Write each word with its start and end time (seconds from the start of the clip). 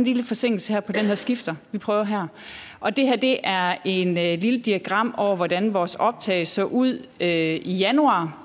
en 0.00 0.04
lille 0.04 0.24
forsinkelse 0.24 0.72
her 0.72 0.80
på 0.80 0.92
den 0.92 1.04
her 1.04 1.14
skifter, 1.14 1.54
vi 1.72 1.78
prøver 1.78 2.04
her. 2.04 2.26
Og 2.80 2.96
det 2.96 3.06
her, 3.06 3.16
det 3.16 3.38
er 3.44 3.74
en 3.84 4.18
øh, 4.18 4.38
lille 4.38 4.60
diagram 4.60 5.14
over, 5.16 5.36
hvordan 5.36 5.74
vores 5.74 5.94
optag 5.94 6.46
så 6.46 6.64
ud 6.64 7.06
øh, 7.20 7.28
i 7.62 7.74
januar. 7.74 8.36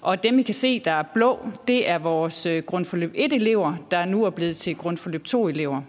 Og 0.00 0.22
dem, 0.22 0.38
I 0.38 0.42
kan 0.42 0.54
se, 0.54 0.80
der 0.80 0.92
er 0.92 1.02
blå, 1.02 1.38
det 1.68 1.90
er 1.90 1.98
vores 1.98 2.46
øh, 2.46 2.62
grundforløb 2.62 3.14
1-elever, 3.14 3.74
der 3.90 4.04
nu 4.04 4.24
er 4.24 4.30
blevet 4.30 4.56
til 4.56 4.76
grundforløb 4.76 5.26
2-elever. 5.28 5.80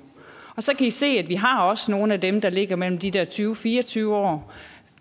Og 0.56 0.64
så 0.64 0.74
kan 0.74 0.88
I 0.88 0.92
se, 0.92 1.06
at 1.06 1.30
vi 1.30 1.36
har 1.36 1.62
også 1.62 1.92
nogle 1.92 2.14
af 2.14 2.22
dem, 2.22 2.42
der 2.42 2.50
ligger 2.50 2.76
mellem 2.76 2.98
de 2.98 3.12
der 3.12 3.26
20-24 3.26 4.14
år, 4.14 4.54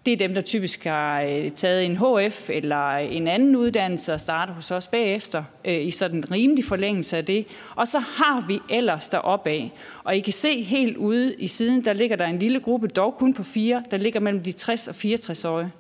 det 0.09 0.15
er 0.23 0.27
dem, 0.29 0.35
der 0.35 0.41
typisk 0.41 0.85
har 0.85 1.23
øh, 1.23 1.51
taget 1.51 1.87
en 1.87 1.97
HF 1.97 2.51
eller 2.51 2.97
en 2.97 3.29
anden 3.29 3.57
uddannelse 3.57 4.15
og 4.15 4.21
startet 4.21 4.55
hos 4.55 4.71
os 4.71 4.87
bagefter 4.87 5.45
øh, 5.65 5.87
i 5.87 5.91
sådan 5.91 6.17
en 6.17 6.31
rimelig 6.31 6.65
forlængelse 6.65 7.17
af 7.17 7.25
det. 7.25 7.47
Og 7.75 7.89
så 7.89 7.99
har 7.99 8.45
vi 8.47 8.61
ellers 8.71 9.09
deroppe 9.09 9.51
af. 9.51 9.73
Og 10.05 10.17
I 10.17 10.21
kan 10.21 10.33
se 10.33 10.63
helt 10.63 10.97
ude 10.97 11.35
i 11.35 11.47
siden, 11.47 11.85
der 11.85 11.93
ligger 11.93 12.17
der 12.17 12.27
en 12.27 12.39
lille 12.39 12.61
gruppe, 12.61 12.89
dog 12.89 13.15
kun 13.19 13.35
på 13.35 13.43
fire, 13.43 13.85
der 13.91 13.97
ligger 13.97 14.21
mellem 14.21 14.43
de 14.43 14.53
60 14.53 14.89
og 14.89 14.95
64 14.95 15.45
årige. 15.45 15.71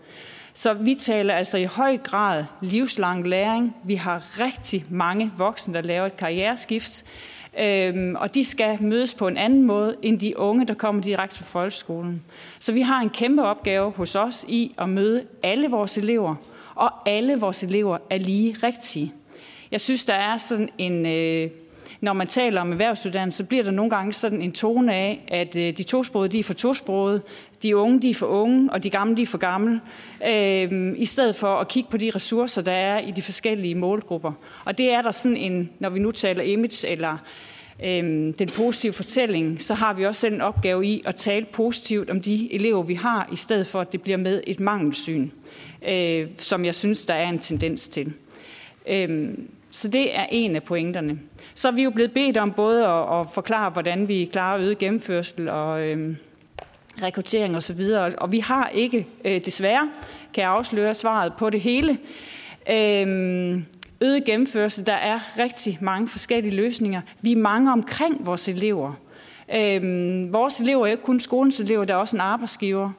Så 0.54 0.74
vi 0.74 0.94
taler 0.94 1.34
altså 1.34 1.58
i 1.58 1.64
høj 1.64 1.96
grad 1.96 2.44
livslang 2.62 3.28
læring. 3.28 3.76
Vi 3.84 3.94
har 3.94 4.40
rigtig 4.40 4.84
mange 4.90 5.32
voksne, 5.36 5.74
der 5.74 5.80
laver 5.80 6.06
et 6.06 6.16
karriereskift. 6.16 7.04
Øhm, 7.60 8.16
og 8.16 8.34
de 8.34 8.44
skal 8.44 8.82
mødes 8.82 9.14
på 9.14 9.28
en 9.28 9.36
anden 9.36 9.62
måde 9.62 9.96
end 10.02 10.18
de 10.18 10.38
unge, 10.38 10.66
der 10.66 10.74
kommer 10.74 11.02
direkte 11.02 11.38
fra 11.38 11.44
folkeskolen. 11.44 12.22
Så 12.58 12.72
vi 12.72 12.80
har 12.80 13.00
en 13.00 13.10
kæmpe 13.10 13.42
opgave 13.42 13.90
hos 13.90 14.16
os 14.16 14.44
i 14.48 14.74
at 14.78 14.88
møde 14.88 15.24
alle 15.42 15.68
vores 15.68 15.98
elever, 15.98 16.34
og 16.74 17.08
alle 17.08 17.36
vores 17.36 17.62
elever 17.62 17.98
er 18.10 18.18
lige 18.18 18.56
rigtige. 18.62 19.12
Jeg 19.70 19.80
synes, 19.80 20.04
der 20.04 20.14
er 20.14 20.36
sådan 20.38 20.68
en... 20.78 21.06
Øh, 21.06 21.50
når 22.00 22.12
man 22.12 22.26
taler 22.26 22.60
om 22.60 22.72
erhvervsuddannelse, 22.72 23.36
så 23.36 23.44
bliver 23.44 23.64
der 23.64 23.70
nogle 23.70 23.90
gange 23.90 24.12
sådan 24.12 24.42
en 24.42 24.52
tone 24.52 24.94
af, 24.94 25.24
at 25.28 25.56
øh, 25.56 25.76
de 25.76 25.82
tosprogede, 25.82 26.32
de 26.32 26.38
er 26.38 26.44
for 26.44 26.54
tosprogede, 26.54 27.22
de 27.62 27.76
unge, 27.76 28.02
de 28.02 28.10
er 28.10 28.14
for 28.14 28.26
unge, 28.26 28.72
og 28.72 28.82
de 28.82 28.90
gamle, 28.90 29.16
de 29.16 29.22
er 29.22 29.26
for 29.26 29.38
gamle, 29.38 29.80
øh, 30.26 30.92
i 30.96 31.06
stedet 31.06 31.36
for 31.36 31.56
at 31.56 31.68
kigge 31.68 31.90
på 31.90 31.96
de 31.96 32.10
ressourcer, 32.14 32.62
der 32.62 32.72
er 32.72 33.00
i 33.00 33.10
de 33.10 33.22
forskellige 33.22 33.74
målgrupper. 33.74 34.32
Og 34.64 34.78
det 34.78 34.92
er 34.92 35.02
der 35.02 35.10
sådan 35.10 35.36
en, 35.36 35.70
når 35.78 35.90
vi 35.90 36.00
nu 36.00 36.10
taler 36.10 36.42
image 36.42 36.88
eller 36.88 37.18
øh, 37.84 38.34
den 38.38 38.48
positive 38.54 38.92
fortælling, 38.92 39.62
så 39.62 39.74
har 39.74 39.94
vi 39.94 40.06
også 40.06 40.20
selv 40.20 40.34
en 40.34 40.40
opgave 40.40 40.86
i 40.86 41.02
at 41.06 41.14
tale 41.14 41.46
positivt 41.52 42.10
om 42.10 42.20
de 42.20 42.54
elever, 42.54 42.82
vi 42.82 42.94
har, 42.94 43.28
i 43.32 43.36
stedet 43.36 43.66
for 43.66 43.80
at 43.80 43.92
det 43.92 44.02
bliver 44.02 44.18
med 44.18 44.42
et 44.46 44.60
mangelsyn, 44.60 45.30
øh, 45.88 46.28
som 46.36 46.64
jeg 46.64 46.74
synes, 46.74 47.06
der 47.06 47.14
er 47.14 47.28
en 47.28 47.38
tendens 47.38 47.88
til. 47.88 48.12
Øh, 48.88 49.28
så 49.70 49.88
det 49.88 50.16
er 50.16 50.26
en 50.30 50.56
af 50.56 50.62
pointerne. 50.62 51.18
Så 51.54 51.68
er 51.68 51.72
vi 51.72 51.82
jo 51.82 51.90
blevet 51.90 52.12
bedt 52.12 52.36
om 52.36 52.52
både 52.52 52.86
at, 52.86 53.20
at 53.20 53.26
forklare, 53.34 53.70
hvordan 53.70 54.08
vi 54.08 54.28
klarer 54.32 54.60
øget 54.60 54.78
gennemførsel 54.78 55.48
og 55.48 55.82
øh, 55.82 56.16
rekruttering 57.02 57.56
osv., 57.56 57.80
og, 57.80 58.12
og 58.18 58.32
vi 58.32 58.38
har 58.38 58.68
ikke, 58.74 59.06
øh, 59.24 59.44
desværre, 59.44 59.90
kan 60.34 60.42
jeg 60.42 60.50
afsløre 60.50 60.94
svaret 60.94 61.32
på 61.38 61.50
det 61.50 61.60
hele. 61.60 61.98
Øh, 62.70 63.62
øget 64.00 64.24
gennemførelse, 64.24 64.84
der 64.84 64.92
er 64.92 65.38
rigtig 65.38 65.78
mange 65.80 66.08
forskellige 66.08 66.56
løsninger. 66.56 67.00
Vi 67.20 67.32
er 67.32 67.36
mange 67.36 67.72
omkring 67.72 68.26
vores 68.26 68.48
elever. 68.48 68.92
Øhm, 69.56 70.32
vores 70.32 70.60
elever 70.60 70.86
er 70.86 70.90
ikke 70.90 71.02
kun 71.02 71.20
skolens 71.20 71.60
elever, 71.60 71.84
der 71.84 71.94
er 71.94 71.98
også 71.98 72.16
en 72.16 72.20
arbejdsgiver. 72.20 72.90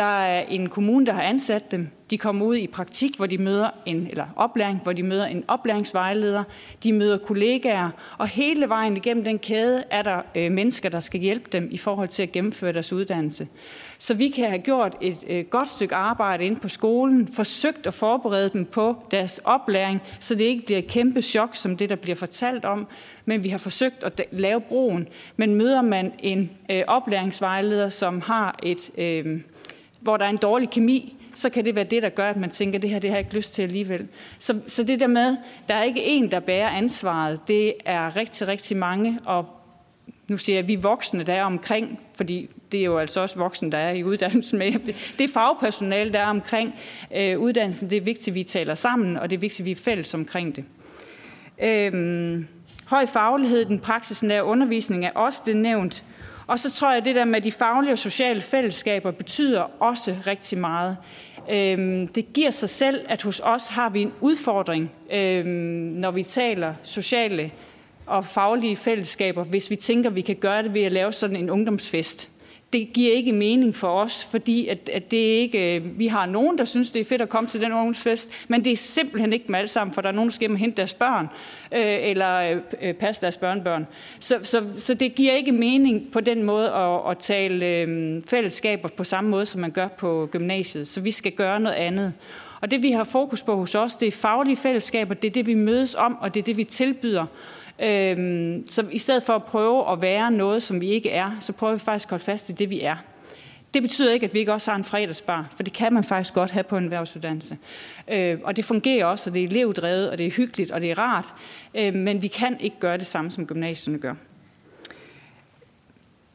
Der 0.00 0.06
er 0.06 0.44
en 0.48 0.68
kommune, 0.68 1.06
der 1.06 1.12
har 1.12 1.22
ansat 1.22 1.70
dem. 1.70 1.88
De 2.10 2.18
kommer 2.18 2.46
ud 2.46 2.56
i 2.56 2.66
praktik, 2.66 3.16
hvor 3.16 3.26
de 3.26 3.38
møder 3.38 3.70
en, 3.86 4.06
eller 4.10 4.26
oplæring, 4.36 4.80
hvor 4.82 4.92
de 4.92 5.02
møder 5.02 5.26
en 5.26 5.44
oplæringsvejleder. 5.48 6.44
De 6.82 6.92
møder 6.92 7.18
kollegaer, 7.18 7.90
og 8.18 8.28
hele 8.28 8.68
vejen 8.68 8.96
igennem 8.96 9.24
den 9.24 9.38
kæde 9.38 9.84
er 9.90 10.02
der 10.02 10.22
øh, 10.34 10.52
mennesker, 10.52 10.88
der 10.88 11.00
skal 11.00 11.20
hjælpe 11.20 11.48
dem 11.52 11.68
i 11.70 11.76
forhold 11.76 12.08
til 12.08 12.22
at 12.22 12.32
gennemføre 12.32 12.72
deres 12.72 12.92
uddannelse. 12.92 13.48
Så 13.98 14.14
vi 14.14 14.28
kan 14.28 14.48
have 14.48 14.58
gjort 14.58 14.96
et 15.00 15.24
øh, 15.28 15.44
godt 15.44 15.68
stykke 15.68 15.94
arbejde 15.94 16.44
inde 16.44 16.60
på 16.60 16.68
skolen, 16.68 17.28
forsøgt 17.28 17.86
at 17.86 17.94
forberede 17.94 18.50
dem 18.52 18.64
på 18.64 19.04
deres 19.10 19.40
oplæring, 19.44 20.02
så 20.20 20.34
det 20.34 20.44
ikke 20.44 20.66
bliver 20.66 20.78
et 20.78 20.86
kæmpe 20.86 21.22
chok, 21.22 21.56
som 21.56 21.76
det, 21.76 21.90
der 21.90 21.96
bliver 21.96 22.16
fortalt 22.16 22.64
om, 22.64 22.86
men 23.24 23.44
vi 23.44 23.48
har 23.48 23.58
forsøgt 23.58 24.04
at 24.04 24.22
lave 24.32 24.60
broen. 24.60 25.08
Men 25.36 25.54
møder 25.54 25.82
man 25.82 26.12
en 26.18 26.50
øh, 26.70 26.82
oplæringsvejleder, 26.86 27.88
som 27.88 28.20
har 28.20 28.58
et... 28.62 28.90
Øh, 28.98 29.40
hvor 30.00 30.16
der 30.16 30.24
er 30.24 30.30
en 30.30 30.36
dårlig 30.36 30.70
kemi, 30.70 31.16
så 31.34 31.50
kan 31.50 31.64
det 31.64 31.74
være 31.74 31.84
det, 31.84 32.02
der 32.02 32.08
gør, 32.08 32.30
at 32.30 32.36
man 32.36 32.50
tænker, 32.50 32.78
det 32.78 32.90
her 32.90 32.98
det 32.98 33.10
har 33.10 33.16
jeg 33.16 33.24
ikke 33.24 33.36
lyst 33.36 33.54
til 33.54 33.62
alligevel. 33.62 34.08
Så, 34.38 34.60
så 34.66 34.82
det 34.82 35.00
der 35.00 35.06
med, 35.06 35.36
der 35.68 35.74
er 35.74 35.82
ikke 35.82 36.04
en, 36.04 36.30
der 36.30 36.40
bærer 36.40 36.68
ansvaret, 36.68 37.48
det 37.48 37.74
er 37.84 38.16
rigtig, 38.16 38.48
rigtig 38.48 38.76
mange, 38.76 39.18
og 39.24 39.46
nu 40.28 40.36
siger 40.36 40.56
jeg, 40.56 40.62
at 40.62 40.68
vi 40.68 40.74
voksne, 40.74 41.22
der 41.22 41.32
er 41.32 41.44
omkring, 41.44 42.00
fordi 42.14 42.50
det 42.72 42.80
er 42.80 42.84
jo 42.84 42.98
altså 42.98 43.20
også 43.20 43.38
voksne, 43.38 43.72
der 43.72 43.78
er 43.78 43.92
i 43.92 44.04
uddannelsen 44.04 44.58
med. 44.58 44.72
Det 45.18 45.24
er 45.24 45.28
fagpersonale, 45.34 46.12
der 46.12 46.18
er 46.18 46.26
omkring 46.26 46.74
øh, 47.16 47.38
uddannelsen. 47.38 47.90
Det 47.90 47.96
er 47.96 48.00
vigtigt, 48.00 48.28
at 48.28 48.34
vi 48.34 48.42
taler 48.42 48.74
sammen, 48.74 49.16
og 49.16 49.30
det 49.30 49.36
er 49.36 49.40
vigtigt, 49.40 49.60
at 49.60 49.66
vi 49.66 49.70
er 49.70 49.76
fælles 49.76 50.14
omkring 50.14 50.56
det. 50.56 50.64
Øhm, 51.62 52.46
høj 52.86 53.06
faglighed, 53.06 53.64
den 53.64 53.78
praksisnære 53.78 54.44
undervisning 54.44 55.04
er 55.04 55.10
også 55.10 55.42
blevet 55.42 55.60
nævnt. 55.60 56.04
Og 56.50 56.58
så 56.58 56.70
tror 56.70 56.88
jeg, 56.88 56.98
at 56.98 57.04
det 57.04 57.14
der 57.14 57.24
med 57.24 57.40
de 57.40 57.52
faglige 57.52 57.92
og 57.92 57.98
sociale 57.98 58.40
fællesskaber 58.40 59.10
betyder 59.10 59.70
også 59.80 60.16
rigtig 60.26 60.58
meget. 60.58 60.96
Øhm, 61.50 62.08
det 62.08 62.32
giver 62.32 62.50
sig 62.50 62.68
selv, 62.68 63.04
at 63.08 63.22
hos 63.22 63.40
os 63.44 63.68
har 63.68 63.88
vi 63.90 64.02
en 64.02 64.12
udfordring, 64.20 64.92
øhm, 65.12 65.46
når 65.96 66.10
vi 66.10 66.22
taler 66.22 66.74
sociale 66.82 67.50
og 68.06 68.24
faglige 68.24 68.76
fællesskaber, 68.76 69.44
hvis 69.44 69.70
vi 69.70 69.76
tænker, 69.76 70.10
at 70.10 70.16
vi 70.16 70.20
kan 70.20 70.36
gøre 70.36 70.62
det 70.62 70.74
ved 70.74 70.82
at 70.82 70.92
lave 70.92 71.12
sådan 71.12 71.36
en 71.36 71.50
ungdomsfest 71.50 72.30
det 72.72 72.92
giver 72.92 73.12
ikke 73.12 73.32
mening 73.32 73.76
for 73.76 73.88
os, 73.88 74.24
fordi 74.24 74.68
at, 74.68 74.88
at 74.92 75.10
det 75.10 75.16
ikke, 75.16 75.76
øh, 75.76 75.98
vi 75.98 76.06
har 76.06 76.26
nogen, 76.26 76.58
der 76.58 76.64
synes, 76.64 76.90
det 76.90 77.00
er 77.00 77.04
fedt 77.04 77.22
at 77.22 77.28
komme 77.28 77.48
til 77.48 77.60
den 77.60 77.72
ungdomsfest, 77.72 78.30
men 78.48 78.64
det 78.64 78.72
er 78.72 78.76
simpelthen 78.76 79.32
ikke 79.32 79.44
med 79.48 79.58
alle 79.58 79.68
sammen, 79.68 79.94
for 79.94 80.00
der 80.00 80.08
er 80.08 80.12
nogen, 80.12 80.28
der 80.28 80.32
skal 80.32 80.42
hjem 80.42 80.52
og 80.52 80.58
hente 80.58 80.76
deres 80.76 80.94
børn, 80.94 81.28
øh, 81.72 82.08
eller 82.10 82.36
øh, 82.36 82.56
øh, 82.82 82.94
passe 82.94 83.22
deres 83.22 83.36
børnebørn. 83.36 83.86
Så, 84.18 84.38
så, 84.42 84.64
så 84.76 84.94
det 84.94 85.14
giver 85.14 85.32
ikke 85.32 85.52
mening 85.52 86.12
på 86.12 86.20
den 86.20 86.42
måde 86.42 86.70
at, 86.70 87.10
at 87.10 87.18
tale 87.18 87.66
øh, 87.66 88.22
fællesskaber 88.28 88.88
på 88.88 89.04
samme 89.04 89.30
måde, 89.30 89.46
som 89.46 89.60
man 89.60 89.70
gør 89.70 89.88
på 89.88 90.28
gymnasiet. 90.32 90.88
Så 90.88 91.00
vi 91.00 91.10
skal 91.10 91.32
gøre 91.32 91.60
noget 91.60 91.76
andet. 91.76 92.12
Og 92.60 92.70
det 92.70 92.82
vi 92.82 92.90
har 92.90 93.04
fokus 93.04 93.42
på 93.42 93.56
hos 93.56 93.74
os, 93.74 93.96
det 93.96 94.08
er 94.08 94.12
faglige 94.12 94.56
fællesskaber, 94.56 95.14
det 95.14 95.28
er 95.28 95.32
det, 95.32 95.46
vi 95.46 95.54
mødes 95.54 95.94
om, 95.94 96.18
og 96.20 96.34
det 96.34 96.40
er 96.40 96.44
det, 96.44 96.56
vi 96.56 96.64
tilbyder. 96.64 97.26
Øhm, 97.82 98.66
så 98.68 98.86
i 98.90 98.98
stedet 98.98 99.22
for 99.22 99.32
at 99.32 99.44
prøve 99.44 99.92
at 99.92 100.02
være 100.02 100.30
noget, 100.30 100.62
som 100.62 100.80
vi 100.80 100.88
ikke 100.88 101.10
er, 101.10 101.36
så 101.40 101.52
prøver 101.52 101.72
vi 101.72 101.78
faktisk 101.78 102.06
at 102.06 102.10
holde 102.10 102.24
fast 102.24 102.48
i 102.48 102.52
det, 102.52 102.70
vi 102.70 102.80
er. 102.80 102.96
Det 103.74 103.82
betyder 103.82 104.12
ikke, 104.12 104.26
at 104.26 104.34
vi 104.34 104.38
ikke 104.38 104.52
også 104.52 104.70
har 104.70 104.78
en 104.78 104.84
fredagsbar, 104.84 105.48
for 105.56 105.62
det 105.62 105.72
kan 105.72 105.92
man 105.92 106.04
faktisk 106.04 106.34
godt 106.34 106.50
have 106.50 106.64
på 106.64 106.76
en 106.76 106.84
erhvervsuddannelse. 106.84 107.58
Øh, 108.08 108.38
og 108.44 108.56
det 108.56 108.64
fungerer 108.64 109.06
også, 109.06 109.30
og 109.30 109.34
det 109.34 109.42
er 109.42 109.46
elevdrevet, 109.46 110.10
og 110.10 110.18
det 110.18 110.26
er 110.26 110.30
hyggeligt, 110.30 110.70
og 110.70 110.80
det 110.80 110.90
er 110.90 110.98
rart. 110.98 111.34
Øh, 111.74 111.94
men 111.94 112.22
vi 112.22 112.28
kan 112.28 112.60
ikke 112.60 112.76
gøre 112.80 112.98
det 112.98 113.06
samme, 113.06 113.30
som 113.30 113.46
gymnasierne 113.46 113.98
gør. 113.98 114.14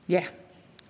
Ja, 0.09 0.23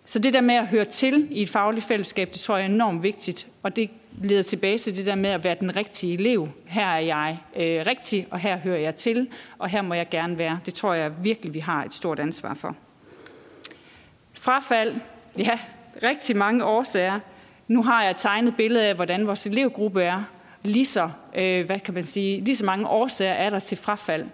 så 0.05 0.19
det 0.19 0.33
der 0.33 0.41
med 0.41 0.55
at 0.55 0.67
høre 0.67 0.85
til 0.85 1.27
i 1.31 1.41
et 1.41 1.49
fagligt 1.49 1.85
fællesskab, 1.85 2.29
det 2.33 2.41
tror 2.41 2.57
jeg 2.57 2.65
er 2.65 2.69
enormt 2.69 3.03
vigtigt. 3.03 3.47
Og 3.63 3.75
det 3.75 3.89
leder 4.17 4.43
tilbage 4.43 4.77
til 4.77 4.95
det 4.95 5.05
der 5.05 5.15
med 5.15 5.29
at 5.29 5.43
være 5.43 5.55
den 5.59 5.75
rigtige 5.75 6.13
elev. 6.13 6.49
Her 6.65 6.85
er 6.85 6.99
jeg 6.99 7.39
øh, 7.55 7.85
rigtig, 7.87 8.27
og 8.31 8.39
her 8.39 8.57
hører 8.57 8.79
jeg 8.79 8.95
til, 8.95 9.27
og 9.59 9.69
her 9.69 9.81
må 9.81 9.93
jeg 9.93 10.09
gerne 10.09 10.37
være. 10.37 10.59
Det 10.65 10.73
tror 10.73 10.93
jeg 10.93 11.23
virkelig, 11.23 11.53
vi 11.53 11.59
har 11.59 11.83
et 11.83 11.93
stort 11.93 12.19
ansvar 12.19 12.53
for. 12.53 12.75
Frafald, 14.33 14.95
ja, 15.37 15.59
rigtig 16.03 16.37
mange 16.37 16.65
årsager. 16.65 17.19
Nu 17.67 17.83
har 17.83 18.03
jeg 18.03 18.15
tegnet 18.15 18.55
billede 18.55 18.85
af, 18.85 18.95
hvordan 18.95 19.27
vores 19.27 19.47
elevgruppe 19.47 20.03
er. 20.03 20.23
Lige 20.63 20.85
så, 20.85 21.09
øh, 21.35 21.65
hvad 21.65 21.79
kan 21.79 21.93
man 21.93 22.03
sige, 22.03 22.41
lige 22.41 22.55
så 22.55 22.65
mange 22.65 22.87
årsager 22.87 23.33
er 23.33 23.49
der 23.49 23.59
til 23.59 23.77
frafald. 23.77 24.25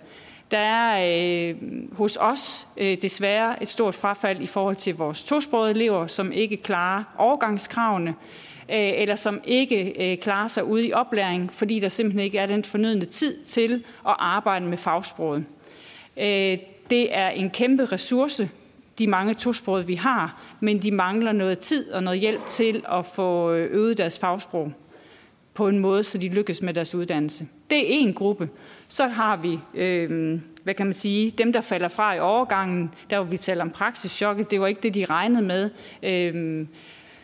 Der 0.51 0.57
er 0.57 1.49
øh, 1.49 1.55
hos 1.91 2.17
os 2.21 2.67
øh, 2.77 2.97
desværre 3.01 3.61
et 3.61 3.67
stort 3.67 3.95
frafald 3.95 4.41
i 4.41 4.45
forhold 4.45 4.75
til 4.75 4.95
vores 4.95 5.23
tosprogede 5.23 5.71
elever, 5.71 6.07
som 6.07 6.31
ikke 6.31 6.57
klarer 6.57 7.03
overgangskravene, 7.17 8.09
øh, 8.69 8.91
eller 9.01 9.15
som 9.15 9.41
ikke 9.43 10.11
øh, 10.11 10.17
klarer 10.17 10.47
sig 10.47 10.63
ude 10.63 10.87
i 10.87 10.93
oplæring, 10.93 11.53
fordi 11.53 11.79
der 11.79 11.87
simpelthen 11.87 12.23
ikke 12.23 12.37
er 12.37 12.45
den 12.45 12.63
fornødne 12.63 13.05
tid 13.05 13.43
til 13.45 13.83
at 14.07 14.15
arbejde 14.19 14.65
med 14.65 14.77
fagsproget. 14.77 15.45
Øh, 16.17 16.57
det 16.89 17.17
er 17.17 17.29
en 17.29 17.49
kæmpe 17.49 17.85
ressource, 17.85 18.49
de 18.99 19.07
mange 19.07 19.33
tosprogede, 19.33 19.87
vi 19.87 19.95
har, 19.95 20.41
men 20.59 20.81
de 20.81 20.91
mangler 20.91 21.31
noget 21.31 21.59
tid 21.59 21.91
og 21.91 22.03
noget 22.03 22.19
hjælp 22.19 22.47
til 22.47 22.83
at 22.91 23.05
få 23.05 23.51
øvet 23.51 23.69
øget 23.71 23.97
deres 23.97 24.19
fagsprog 24.19 24.73
på 25.61 25.67
en 25.67 25.79
måde, 25.79 26.03
så 26.03 26.17
de 26.17 26.29
lykkes 26.29 26.61
med 26.61 26.73
deres 26.73 26.95
uddannelse. 26.95 27.47
Det 27.69 27.77
er 27.77 27.99
en 27.99 28.13
gruppe. 28.13 28.49
Så 28.87 29.07
har 29.07 29.37
vi, 29.37 29.59
øh, 29.73 30.39
hvad 30.63 30.73
kan 30.73 30.85
man 30.85 30.93
sige, 30.93 31.31
dem, 31.31 31.53
der 31.53 31.61
falder 31.61 31.87
fra 31.87 32.13
i 32.13 32.19
overgangen, 32.19 32.91
der 33.09 33.19
hvor 33.19 33.31
vi 33.31 33.37
taler 33.37 33.61
om 33.61 33.69
praksischokket, 33.69 34.51
det 34.51 34.61
var 34.61 34.67
ikke 34.67 34.81
det, 34.81 34.93
de 34.93 35.05
regnede 35.05 35.41
med. 35.41 35.69
Øh, 36.03 36.65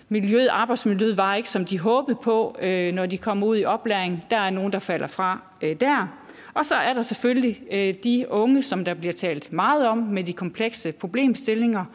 miljøet, 0.10 0.48
arbejdsmiljøet 0.48 1.18
var 1.18 1.36
ikke, 1.36 1.50
som 1.50 1.66
de 1.66 1.80
håbede 1.80 2.18
på, 2.24 2.58
øh, 2.62 2.94
når 2.94 3.06
de 3.06 3.18
kom 3.18 3.44
ud 3.44 3.58
i 3.58 3.66
oplæring. 3.66 4.24
Der 4.30 4.38
er 4.38 4.50
nogen, 4.50 4.74
der 4.74 4.80
falder 4.80 5.08
fra 5.08 5.42
øh, 5.62 5.76
der. 5.80 6.08
Og 6.54 6.66
så 6.66 6.76
er 6.76 6.94
der 6.94 7.02
selvfølgelig 7.02 7.62
øh, 7.72 7.94
de 8.04 8.26
unge, 8.30 8.62
som 8.62 8.86
der 8.86 8.94
bliver 8.94 9.14
talt 9.14 9.54
meget 9.54 9.88
om 9.88 9.98
med 9.98 10.24
de 10.24 10.34
komplekse 10.34 10.92
problemstillinger, 10.92 11.86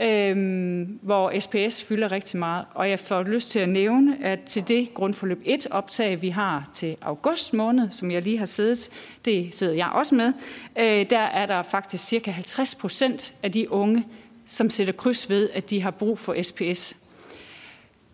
øh, 0.00 0.86
hvor 1.02 1.40
SPS 1.40 1.84
fylder 1.84 2.12
rigtig 2.12 2.38
meget. 2.38 2.64
Og 2.74 2.90
jeg 2.90 3.00
får 3.00 3.22
lyst 3.22 3.50
til 3.50 3.58
at 3.58 3.68
nævne, 3.68 4.24
at 4.24 4.40
til 4.42 4.68
det 4.68 4.94
grundforløb 4.94 5.42
1 5.44 5.66
optag, 5.70 6.22
vi 6.22 6.28
har 6.28 6.68
til 6.72 6.96
august 7.02 7.54
måned, 7.54 7.90
som 7.90 8.10
jeg 8.10 8.22
lige 8.22 8.38
har 8.38 8.46
siddet, 8.46 8.90
det 9.24 9.54
sidder 9.54 9.74
jeg 9.74 9.88
også 9.88 10.14
med, 10.14 10.32
øh, 10.78 11.10
der 11.10 11.18
er 11.18 11.46
der 11.46 11.62
faktisk 11.62 12.04
cirka 12.04 12.30
50 12.30 12.74
procent 12.74 13.34
af 13.42 13.52
de 13.52 13.72
unge, 13.72 14.06
som 14.46 14.70
sætter 14.70 14.92
kryds 14.92 15.30
ved, 15.30 15.50
at 15.50 15.70
de 15.70 15.82
har 15.82 15.90
brug 15.90 16.18
for 16.18 16.42
SPS. 16.42 16.96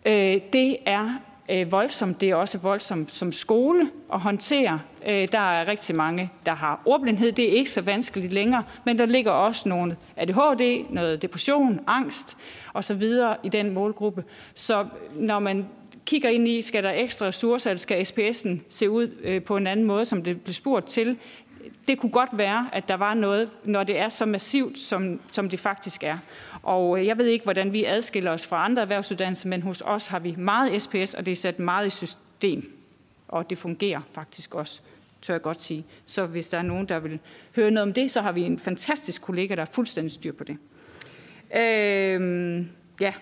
Øh, 0.05 0.41
det 0.53 0.77
er 0.85 1.19
øh, 1.51 1.71
voldsomt. 1.71 2.21
Det 2.21 2.29
er 2.29 2.35
også 2.35 2.57
voldsomt 2.57 3.11
som 3.11 3.31
skole 3.31 3.89
at 4.13 4.19
håndtere. 4.19 4.79
Øh, 5.07 5.27
der 5.31 5.39
er 5.39 5.67
rigtig 5.67 5.95
mange, 5.95 6.31
der 6.45 6.53
har 6.53 6.81
ordblindhed. 6.85 7.31
Det 7.31 7.49
er 7.49 7.57
ikke 7.57 7.71
så 7.71 7.81
vanskeligt 7.81 8.33
længere, 8.33 8.63
men 8.85 8.99
der 8.99 9.05
ligger 9.05 9.31
også 9.31 9.69
nogle 9.69 9.97
ADHD, 10.15 10.85
noget 10.89 11.21
depression, 11.21 11.79
angst 11.87 12.37
osv. 12.73 13.03
i 13.43 13.49
den 13.49 13.73
målgruppe. 13.73 14.23
Så 14.53 14.85
når 15.15 15.39
man 15.39 15.67
kigger 16.05 16.29
ind 16.29 16.47
i, 16.47 16.61
skal 16.61 16.83
der 16.83 16.91
ekstra 16.91 17.25
ressourcer, 17.25 17.69
eller 17.69 17.79
skal 17.79 18.05
SPS'en 18.05 18.49
se 18.69 18.89
ud 18.89 19.07
øh, 19.23 19.43
på 19.43 19.57
en 19.57 19.67
anden 19.67 19.85
måde, 19.85 20.05
som 20.05 20.23
det 20.23 20.41
blev 20.41 20.53
spurgt 20.53 20.87
til, 20.87 21.17
det 21.87 21.97
kunne 21.97 22.11
godt 22.11 22.29
være, 22.33 22.69
at 22.73 22.87
der 22.87 22.95
var 22.95 23.13
noget, 23.13 23.49
når 23.63 23.83
det 23.83 23.97
er 23.97 24.09
så 24.09 24.25
massivt, 24.25 24.79
som, 24.79 25.19
som 25.31 25.49
det 25.49 25.59
faktisk 25.59 26.03
er. 26.03 26.17
Og 26.63 26.99
øh, 26.99 27.05
jeg 27.05 27.17
ved 27.17 27.25
ikke, 27.25 27.43
hvordan 27.43 27.73
vi 27.73 27.85
adskiller 27.85 28.31
os 28.31 28.47
fra 28.47 28.65
andre 28.65 28.81
erhvervsuddannelser, 28.81 29.49
men 29.49 29.61
hos 29.61 29.81
os 29.85 30.07
har 30.07 30.19
vi 30.19 30.35
meget 30.37 30.81
SPS, 30.81 31.13
og 31.13 31.25
det 31.25 31.31
er 31.31 31.35
sat 31.35 31.59
meget 31.59 31.87
i 31.87 31.89
system. 31.89 32.77
Og 33.27 33.49
det 33.49 33.57
fungerer 33.57 34.01
faktisk 34.13 34.55
også, 34.55 34.81
tør 35.21 35.33
jeg 35.33 35.41
godt 35.41 35.61
sige. 35.61 35.85
Så 36.05 36.25
hvis 36.25 36.47
der 36.47 36.57
er 36.57 36.61
nogen, 36.61 36.89
der 36.89 36.99
vil 36.99 37.19
høre 37.55 37.71
noget 37.71 37.87
om 37.87 37.93
det, 37.93 38.11
så 38.11 38.21
har 38.21 38.31
vi 38.31 38.41
en 38.41 38.59
fantastisk 38.59 39.21
kollega, 39.21 39.55
der 39.55 39.61
er 39.61 39.65
fuldstændig 39.65 40.11
styr 40.11 40.33
på 40.33 40.43
det. 40.43 40.57
Øh, 41.55 42.65
ja. 43.01 43.13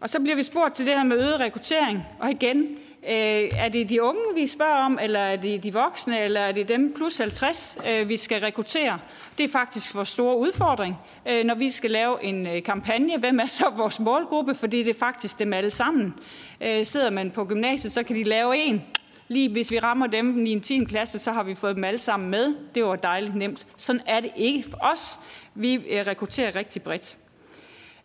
Og 0.00 0.08
så 0.08 0.20
bliver 0.20 0.36
vi 0.36 0.42
spurgt 0.42 0.74
til 0.74 0.86
det 0.86 0.94
her 0.94 1.04
med 1.04 1.16
øget 1.16 1.40
rekruttering. 1.40 2.02
Og 2.18 2.30
igen, 2.30 2.78
Øh, 3.08 3.50
er 3.52 3.68
det 3.68 3.88
de 3.88 4.02
unge, 4.02 4.20
vi 4.34 4.46
spørger 4.46 4.84
om, 4.84 4.98
eller 5.02 5.20
er 5.20 5.36
det 5.36 5.62
de 5.62 5.72
voksne, 5.72 6.20
eller 6.20 6.40
er 6.40 6.52
det 6.52 6.68
dem 6.68 6.92
plus 6.96 7.18
50, 7.18 7.78
øh, 7.88 8.08
vi 8.08 8.16
skal 8.16 8.40
rekruttere? 8.40 8.98
Det 9.38 9.44
er 9.44 9.48
faktisk 9.48 9.94
vores 9.94 10.08
store 10.08 10.38
udfordring, 10.38 10.96
øh, 11.28 11.44
når 11.44 11.54
vi 11.54 11.70
skal 11.70 11.90
lave 11.90 12.24
en 12.24 12.46
øh, 12.46 12.62
kampagne. 12.62 13.18
Hvem 13.18 13.40
er 13.40 13.46
så 13.46 13.64
vores 13.76 14.00
målgruppe? 14.00 14.54
Fordi 14.54 14.82
det 14.82 14.90
er 14.90 14.98
faktisk 14.98 15.38
dem 15.38 15.52
alle 15.52 15.70
sammen. 15.70 16.14
Øh, 16.60 16.84
sidder 16.84 17.10
man 17.10 17.30
på 17.30 17.44
gymnasiet, 17.44 17.92
så 17.92 18.02
kan 18.02 18.16
de 18.16 18.22
lave 18.22 18.56
en. 18.56 18.84
Lige 19.28 19.48
hvis 19.52 19.70
vi 19.70 19.78
rammer 19.78 20.06
dem 20.06 20.46
i 20.46 20.50
en 20.50 20.60
10. 20.60 20.84
klasse, 20.84 21.18
så 21.18 21.32
har 21.32 21.42
vi 21.42 21.54
fået 21.54 21.76
dem 21.76 21.84
alle 21.84 21.98
sammen 21.98 22.30
med. 22.30 22.54
Det 22.74 22.84
var 22.84 22.96
dejligt 22.96 23.34
nemt. 23.34 23.66
Sådan 23.76 24.02
er 24.06 24.20
det 24.20 24.30
ikke 24.36 24.70
for 24.70 24.78
os. 24.80 25.18
Vi 25.54 25.74
øh, 25.74 26.06
rekrutterer 26.06 26.54
rigtig 26.54 26.82
bredt. 26.82 27.18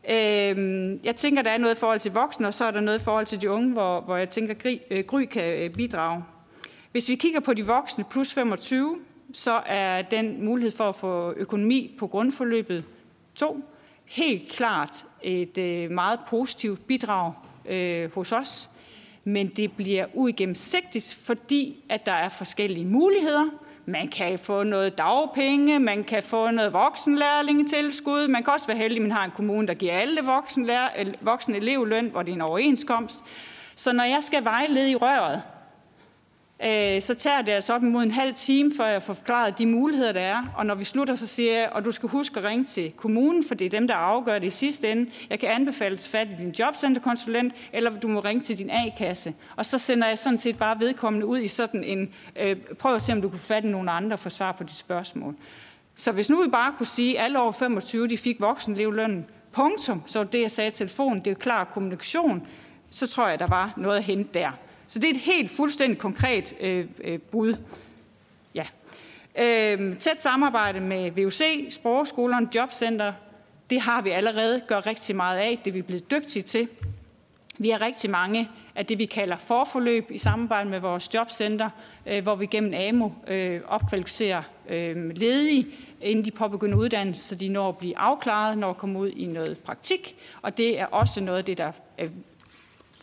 Øhm, 0.09 1.00
jeg 1.03 1.15
tænker, 1.15 1.41
der 1.41 1.51
er 1.51 1.57
noget 1.57 1.75
i 1.75 1.79
forhold 1.79 2.00
til 2.00 2.12
voksne, 2.12 2.47
og 2.47 2.53
så 2.53 2.65
er 2.65 2.71
der 2.71 2.79
noget 2.79 3.00
i 3.00 3.03
forhold 3.03 3.25
til 3.25 3.41
de 3.41 3.50
unge, 3.50 3.71
hvor, 3.73 4.01
hvor 4.01 4.18
jeg 4.18 4.29
tænker, 4.29 4.53
Gry, 4.53 4.77
øh, 4.91 5.03
Gry 5.03 5.21
kan 5.25 5.63
øh, 5.63 5.69
bidrage. 5.69 6.23
Hvis 6.91 7.09
vi 7.09 7.15
kigger 7.15 7.39
på 7.39 7.53
de 7.53 7.65
voksne 7.65 8.03
plus 8.03 8.33
25, 8.33 9.00
så 9.33 9.62
er 9.65 10.01
den 10.01 10.45
mulighed 10.45 10.71
for 10.71 10.89
at 10.89 10.95
få 10.95 11.33
økonomi 11.38 11.95
på 12.00 12.07
grundforløbet 12.07 12.83
2 13.35 13.63
helt 14.06 14.51
klart 14.51 15.06
et 15.21 15.57
meget 15.91 16.19
positivt 16.27 16.88
bidrag 16.88 17.33
øh, 17.69 18.13
hos 18.13 18.31
os. 18.31 18.69
Men 19.23 19.47
det 19.47 19.71
bliver 19.71 20.06
uigennemsigtigt, 20.13 21.19
fordi 21.23 21.83
at 21.89 22.06
der 22.06 22.12
er 22.12 22.29
forskellige 22.29 22.85
muligheder. 22.85 23.45
Man 23.85 24.07
kan 24.07 24.39
få 24.39 24.63
noget 24.63 24.97
dagpenge, 24.97 25.79
man 25.79 26.03
kan 26.03 26.23
få 26.23 26.51
noget 26.51 26.73
voksenlærlingetilskud, 26.73 28.27
man 28.27 28.44
kan 28.44 28.53
også 28.53 28.68
være 28.68 28.77
heldig, 28.77 28.97
at 28.97 29.01
man 29.01 29.12
har 29.12 29.25
en 29.25 29.31
kommune, 29.31 29.68
der 29.68 29.73
giver 29.73 29.94
alle 29.94 30.21
voksen 31.21 31.56
elevløn, 31.56 32.09
hvor 32.09 32.23
det 32.23 32.31
er 32.31 32.35
en 32.35 32.41
overenskomst. 32.41 33.23
Så 33.75 33.94
når 33.94 34.03
jeg 34.03 34.23
skal 34.23 34.44
vejlede 34.44 34.91
i 34.91 34.95
røret, 34.95 35.41
øh, 36.66 37.02
så 37.02 37.13
tager 37.13 37.42
det 37.42 37.52
altså 37.52 37.74
op 37.74 37.84
imod 37.84 38.04
en 38.04 38.12
halv 38.12 38.34
time, 38.34 38.72
før 38.78 38.86
jeg 38.86 39.04
får 39.04 39.13
forklaret 39.13 39.58
de 39.58 39.66
muligheder, 39.66 40.12
der 40.12 40.22
er. 40.22 40.44
Og 40.58 40.66
når 40.66 40.75
vi 40.75 40.84
slutter, 40.84 41.16
så 41.16 41.28
siger 41.28 41.54
jeg, 41.54 41.69
og 41.72 41.86
du 41.86 41.92
skal 41.92 42.10
huske 42.10 42.40
at 42.40 42.46
ringe 42.46 42.66
til 42.66 42.92
kommunen, 42.92 43.46
for 43.48 43.56
det 43.56 43.66
er 43.66 43.69
dem, 43.69 43.88
der 43.88 43.96
afgør 43.96 44.40
det 44.40 44.48
i 44.48 44.50
sidste 44.50 44.92
ende. 44.92 45.12
Jeg 45.30 45.40
kan 45.40 45.50
anbefale 45.50 45.94
at 45.94 46.08
fat 46.12 46.28
i 46.28 46.36
din 46.36 46.56
jobcenterkonsulent, 46.60 47.54
eller 47.74 48.00
du 48.00 48.08
må 48.08 48.19
ringe 48.19 48.44
til 48.44 48.58
din 48.58 48.69
A-kasse. 48.69 49.34
Og 49.56 49.66
så 49.66 49.78
sender 49.78 50.08
jeg 50.08 50.18
sådan 50.18 50.40
set 50.40 50.58
bare 50.58 50.80
vedkommende 50.80 51.25
ud 51.25 51.40
i 51.40 51.48
sådan 51.48 51.84
en, 51.84 52.10
øh, 52.36 52.56
prøv 52.80 52.96
at 52.96 53.02
se, 53.02 53.13
om 53.13 53.22
du 53.22 53.30
kan 53.30 53.40
fatte 53.40 53.69
nogle 53.69 53.92
andre 53.92 54.18
for 54.18 54.30
svar 54.30 54.52
på 54.52 54.63
de 54.63 54.74
spørgsmål. 54.74 55.36
Så 55.96 56.12
hvis 56.12 56.30
nu 56.30 56.44
vi 56.44 56.50
bare 56.50 56.74
kunne 56.78 56.86
sige, 56.86 57.19
at 57.19 57.25
alle 57.25 57.40
over 57.40 57.52
25, 57.52 58.08
de 58.08 58.18
fik 58.18 58.42
voksenlevlønnen, 58.42 59.25
punktum, 59.52 60.04
så 60.06 60.24
det, 60.24 60.42
jeg 60.42 60.52
sagde 60.52 60.68
i 60.68 60.72
telefonen, 60.72 61.25
det 61.25 61.31
er 61.31 61.36
klar 61.36 61.63
kommunikation, 61.63 62.48
så 62.90 63.08
tror 63.08 63.28
jeg, 63.28 63.40
der 63.40 63.48
var 63.48 63.74
noget 63.78 63.98
at 63.98 64.04
hente 64.04 64.40
der. 64.40 64.52
Så 64.91 64.99
det 64.99 65.09
er 65.09 65.13
et 65.13 65.21
helt 65.21 65.51
fuldstændig 65.51 65.97
konkret 65.97 66.53
øh, 66.59 66.85
øh, 67.03 67.19
bud. 67.19 67.55
Ja. 68.55 68.65
Øh, 69.39 69.97
tæt 69.97 70.21
samarbejde 70.21 70.79
med 70.79 71.11
VUC, 71.11 71.41
sprogskolerne, 71.69 72.49
jobcenter, 72.55 73.13
det 73.69 73.81
har 73.81 74.01
vi 74.01 74.09
allerede 74.09 74.61
gør 74.67 74.88
rigtig 74.88 75.15
meget 75.15 75.39
af. 75.39 75.59
Det 75.65 75.71
er 75.71 75.73
vi 75.73 75.81
blevet 75.81 76.11
dygtige 76.11 76.43
til. 76.43 76.67
Vi 77.57 77.69
har 77.69 77.81
rigtig 77.81 78.09
mange 78.09 78.49
af 78.75 78.85
det, 78.85 78.97
vi 78.97 79.05
kalder 79.05 79.38
forforløb 79.38 80.11
i 80.11 80.17
samarbejde 80.17 80.69
med 80.69 80.79
vores 80.79 81.13
jobcenter, 81.13 81.69
øh, 82.05 82.23
hvor 82.23 82.35
vi 82.35 82.45
gennem 82.45 82.73
AMO 82.73 83.09
øh, 83.27 83.61
opkvalificerer 83.67 84.43
øh, 84.69 85.09
ledige, 85.15 85.65
inden 86.01 86.25
de 86.25 86.31
påbegynder 86.31 86.77
uddannelse, 86.77 87.23
så 87.23 87.35
de 87.35 87.49
når 87.49 87.69
at 87.69 87.77
blive 87.77 87.97
afklaret, 87.97 88.57
når 88.57 88.69
at 88.69 88.77
komme 88.77 88.99
ud 88.99 89.09
i 89.09 89.25
noget 89.25 89.57
praktik. 89.57 90.15
Og 90.41 90.57
det 90.57 90.79
er 90.79 90.85
også 90.85 91.21
noget 91.21 91.38
af 91.38 91.45
det, 91.45 91.57
der 91.57 91.71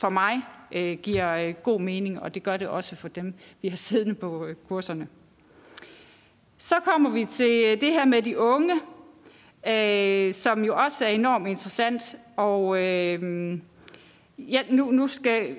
for 0.01 0.09
mig 0.09 0.43
øh, 0.73 0.99
giver 0.99 1.35
øh, 1.35 1.55
god 1.55 1.81
mening, 1.81 2.21
og 2.21 2.35
det 2.35 2.43
gør 2.43 2.57
det 2.57 2.69
også 2.69 2.97
for 2.97 3.09
dem, 3.09 3.35
vi 3.63 3.69
har 3.69 3.77
siddende 3.77 4.15
på 4.15 4.47
øh, 4.47 4.57
kurserne. 4.69 5.09
Så 6.59 6.75
kommer 6.85 7.11
vi 7.11 7.25
til 7.25 7.65
øh, 7.65 7.81
det 7.81 7.93
her 7.93 8.05
med 8.05 8.23
de 8.23 8.39
unge, 8.39 8.75
øh, 9.69 10.33
som 10.33 10.65
jo 10.65 10.77
også 10.77 11.05
er 11.05 11.09
enormt 11.09 11.49
interessant. 11.49 12.17
Og 12.37 12.83
øh, 12.83 13.59
ja, 14.39 14.63
nu, 14.71 14.91
nu 14.91 15.07
skal 15.07 15.57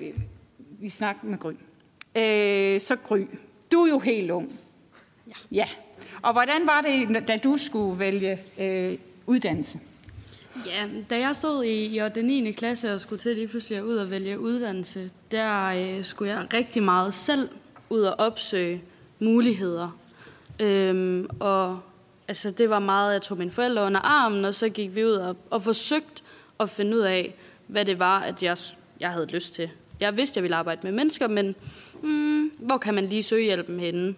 vi 0.80 0.88
snakke 0.88 1.26
med 1.26 1.38
Gry. 1.38 1.52
Øh, 2.16 2.80
så 2.80 2.96
Gry, 3.04 3.20
du 3.72 3.80
er 3.80 3.88
jo 3.88 3.98
helt 3.98 4.30
ung. 4.30 4.52
Ja. 5.26 5.32
ja. 5.50 5.66
Og 6.22 6.32
hvordan 6.32 6.66
var 6.66 6.80
det, 6.80 7.28
da 7.28 7.36
du 7.36 7.56
skulle 7.56 7.98
vælge 7.98 8.38
øh, 8.58 8.98
uddannelse? 9.26 9.80
Ja, 10.66 10.88
da 11.10 11.18
jeg 11.18 11.36
stod 11.36 11.64
i, 11.64 11.96
i 11.96 12.08
den 12.14 12.24
9. 12.24 12.52
klasse 12.52 12.94
og 12.94 13.00
skulle 13.00 13.20
til 13.20 13.34
lige 13.34 13.48
pludselig 13.48 13.84
ud 13.84 13.96
og 13.96 14.10
vælge 14.10 14.40
uddannelse, 14.40 15.10
der 15.30 15.66
øh, 15.66 16.04
skulle 16.04 16.32
jeg 16.32 16.46
rigtig 16.52 16.82
meget 16.82 17.14
selv 17.14 17.48
ud 17.90 18.00
og 18.00 18.14
opsøge 18.18 18.82
muligheder. 19.18 19.98
Øhm, 20.60 21.28
og 21.40 21.80
altså, 22.28 22.50
det 22.50 22.70
var 22.70 22.78
meget, 22.78 23.12
jeg 23.12 23.22
tog 23.22 23.38
mine 23.38 23.50
forældre 23.50 23.86
under 23.86 24.00
armen, 24.00 24.44
og 24.44 24.54
så 24.54 24.68
gik 24.68 24.94
vi 24.94 25.04
ud 25.04 25.12
og, 25.12 25.36
og 25.50 25.62
forsøgte 25.62 26.22
at 26.60 26.70
finde 26.70 26.96
ud 26.96 27.02
af, 27.02 27.34
hvad 27.66 27.84
det 27.84 27.98
var, 27.98 28.20
at 28.20 28.42
jeg, 28.42 28.56
jeg 29.00 29.12
havde 29.12 29.26
lyst 29.26 29.54
til. 29.54 29.70
Jeg 30.00 30.16
vidste, 30.16 30.38
jeg 30.38 30.42
ville 30.42 30.56
arbejde 30.56 30.80
med 30.82 30.92
mennesker, 30.92 31.28
men 31.28 31.54
hmm, 32.02 32.52
hvor 32.58 32.78
kan 32.78 32.94
man 32.94 33.06
lige 33.06 33.22
søge 33.22 33.44
hjælpen 33.44 33.80
henne? 33.80 34.14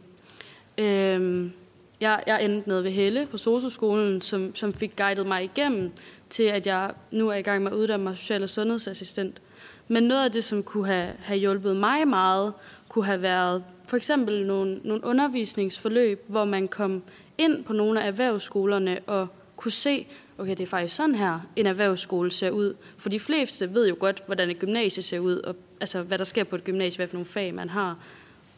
Øhm, 0.79 1.53
jeg, 2.02 2.23
jeg 2.26 2.44
endte 2.44 2.68
nede 2.68 2.85
ved 2.85 2.90
Helle 2.90 3.26
på 3.30 3.38
Sososkolen, 3.38 4.21
som, 4.21 4.54
som 4.54 4.73
fik 4.73 4.97
guidet 4.97 5.26
mig 5.26 5.44
igennem 5.44 5.90
til, 6.30 6.42
at 6.42 6.66
jeg 6.66 6.92
nu 7.11 7.28
er 7.28 7.35
i 7.35 7.42
gang 7.42 7.62
med 7.62 7.73
at 7.73 7.76
uddanne 7.76 8.04
mig 8.04 8.16
social- 8.16 8.42
og 8.42 8.49
sundhedsassistent. 8.49 9.40
Men 9.88 10.02
noget 10.02 10.25
af 10.25 10.32
det, 10.32 10.44
som 10.44 10.62
kunne 10.62 10.87
have, 10.87 11.12
have 11.18 11.38
hjulpet 11.38 11.76
mig 11.76 12.09
meget, 12.09 12.52
kunne 12.88 13.04
have 13.04 13.23
været 13.23 13.64
for 13.87 13.97
eksempel 13.97 14.47
nogle, 14.47 14.80
nogle 14.85 15.04
undervisningsforløb, 15.04 16.25
hvor 16.26 16.44
man 16.44 16.68
kom 16.68 17.02
ind 17.38 17.64
på 17.64 17.73
nogle 17.73 18.02
af 18.02 18.06
erhvervsskolerne 18.06 18.99
og 19.06 19.28
kunne 19.56 19.73
se, 19.73 20.06
okay, 20.38 20.50
det 20.50 20.61
er 20.61 20.66
faktisk 20.66 20.97
sådan 20.97 21.14
her, 21.14 21.40
en 21.56 21.66
erhvervsskole 21.66 22.30
ser 22.30 22.50
ud. 22.50 22.75
For 22.97 23.09
de 23.09 23.21
fleste 23.21 23.75
ved 23.75 23.88
jo 23.88 23.97
godt, 24.00 24.23
hvordan 24.26 24.50
et 24.50 24.59
gymnasie 24.59 25.02
ser 25.02 25.18
ud, 25.18 25.37
og 25.37 25.56
altså, 25.80 26.02
hvad 26.02 26.18
der 26.18 26.25
sker 26.25 26.44
på 26.44 26.56
et 26.56 26.64
gymnasie, 26.64 26.97
hvad 26.97 27.06
for 27.06 27.14
nogle 27.14 27.26
fag 27.26 27.54
man 27.54 27.68
har. 27.68 27.99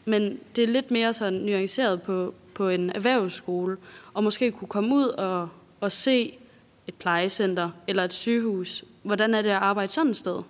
Men 0.05 0.39
det 0.55 0.63
er 0.63 0.67
lidt 0.67 0.91
mere 0.91 1.13
sådan 1.13 1.39
nuanceret 1.39 2.01
på, 2.01 2.33
på 2.55 2.69
en 2.69 2.89
erhvervsskole, 2.89 3.77
og 4.13 4.23
måske 4.23 4.51
kunne 4.51 4.67
komme 4.67 4.95
ud 4.95 5.07
og, 5.07 5.49
og 5.81 5.91
se 5.91 6.37
et 6.87 6.93
plejecenter 6.93 7.69
eller 7.87 8.03
et 8.03 8.13
sygehus. 8.13 8.83
Hvordan 9.03 9.33
er 9.33 9.41
det 9.41 9.49
at 9.49 9.55
arbejde 9.55 9.91
sådan 9.91 10.11
et 10.11 10.17
sted? 10.17 10.41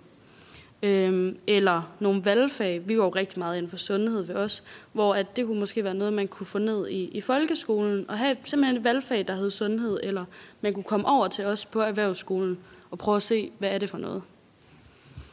Øhm, 0.82 1.36
eller 1.46 1.94
nogle 2.00 2.24
valgfag. 2.24 2.88
Vi 2.88 2.94
går 2.94 3.04
jo 3.04 3.10
rigtig 3.10 3.38
meget 3.38 3.56
inden 3.56 3.70
for 3.70 3.76
sundhed 3.76 4.22
ved 4.22 4.34
os, 4.34 4.62
hvor 4.92 5.14
at 5.14 5.36
det 5.36 5.46
kunne 5.46 5.60
måske 5.60 5.84
være 5.84 5.94
noget, 5.94 6.12
man 6.12 6.28
kunne 6.28 6.46
få 6.46 6.58
ned 6.58 6.88
i, 6.88 7.04
i 7.04 7.20
folkeskolen, 7.20 8.04
og 8.10 8.18
have 8.18 8.36
simpelthen 8.44 8.76
et 8.76 8.84
valgfag, 8.84 9.28
der 9.28 9.34
hed 9.34 9.50
sundhed, 9.50 10.00
eller 10.02 10.24
man 10.60 10.72
kunne 10.72 10.84
komme 10.84 11.06
over 11.06 11.28
til 11.28 11.44
os 11.44 11.64
på 11.64 11.80
erhvervsskolen 11.80 12.58
og 12.90 12.98
prøve 12.98 13.16
at 13.16 13.22
se, 13.22 13.50
hvad 13.58 13.70
er 13.70 13.78
det 13.78 13.90
for 13.90 13.98
noget. 13.98 14.22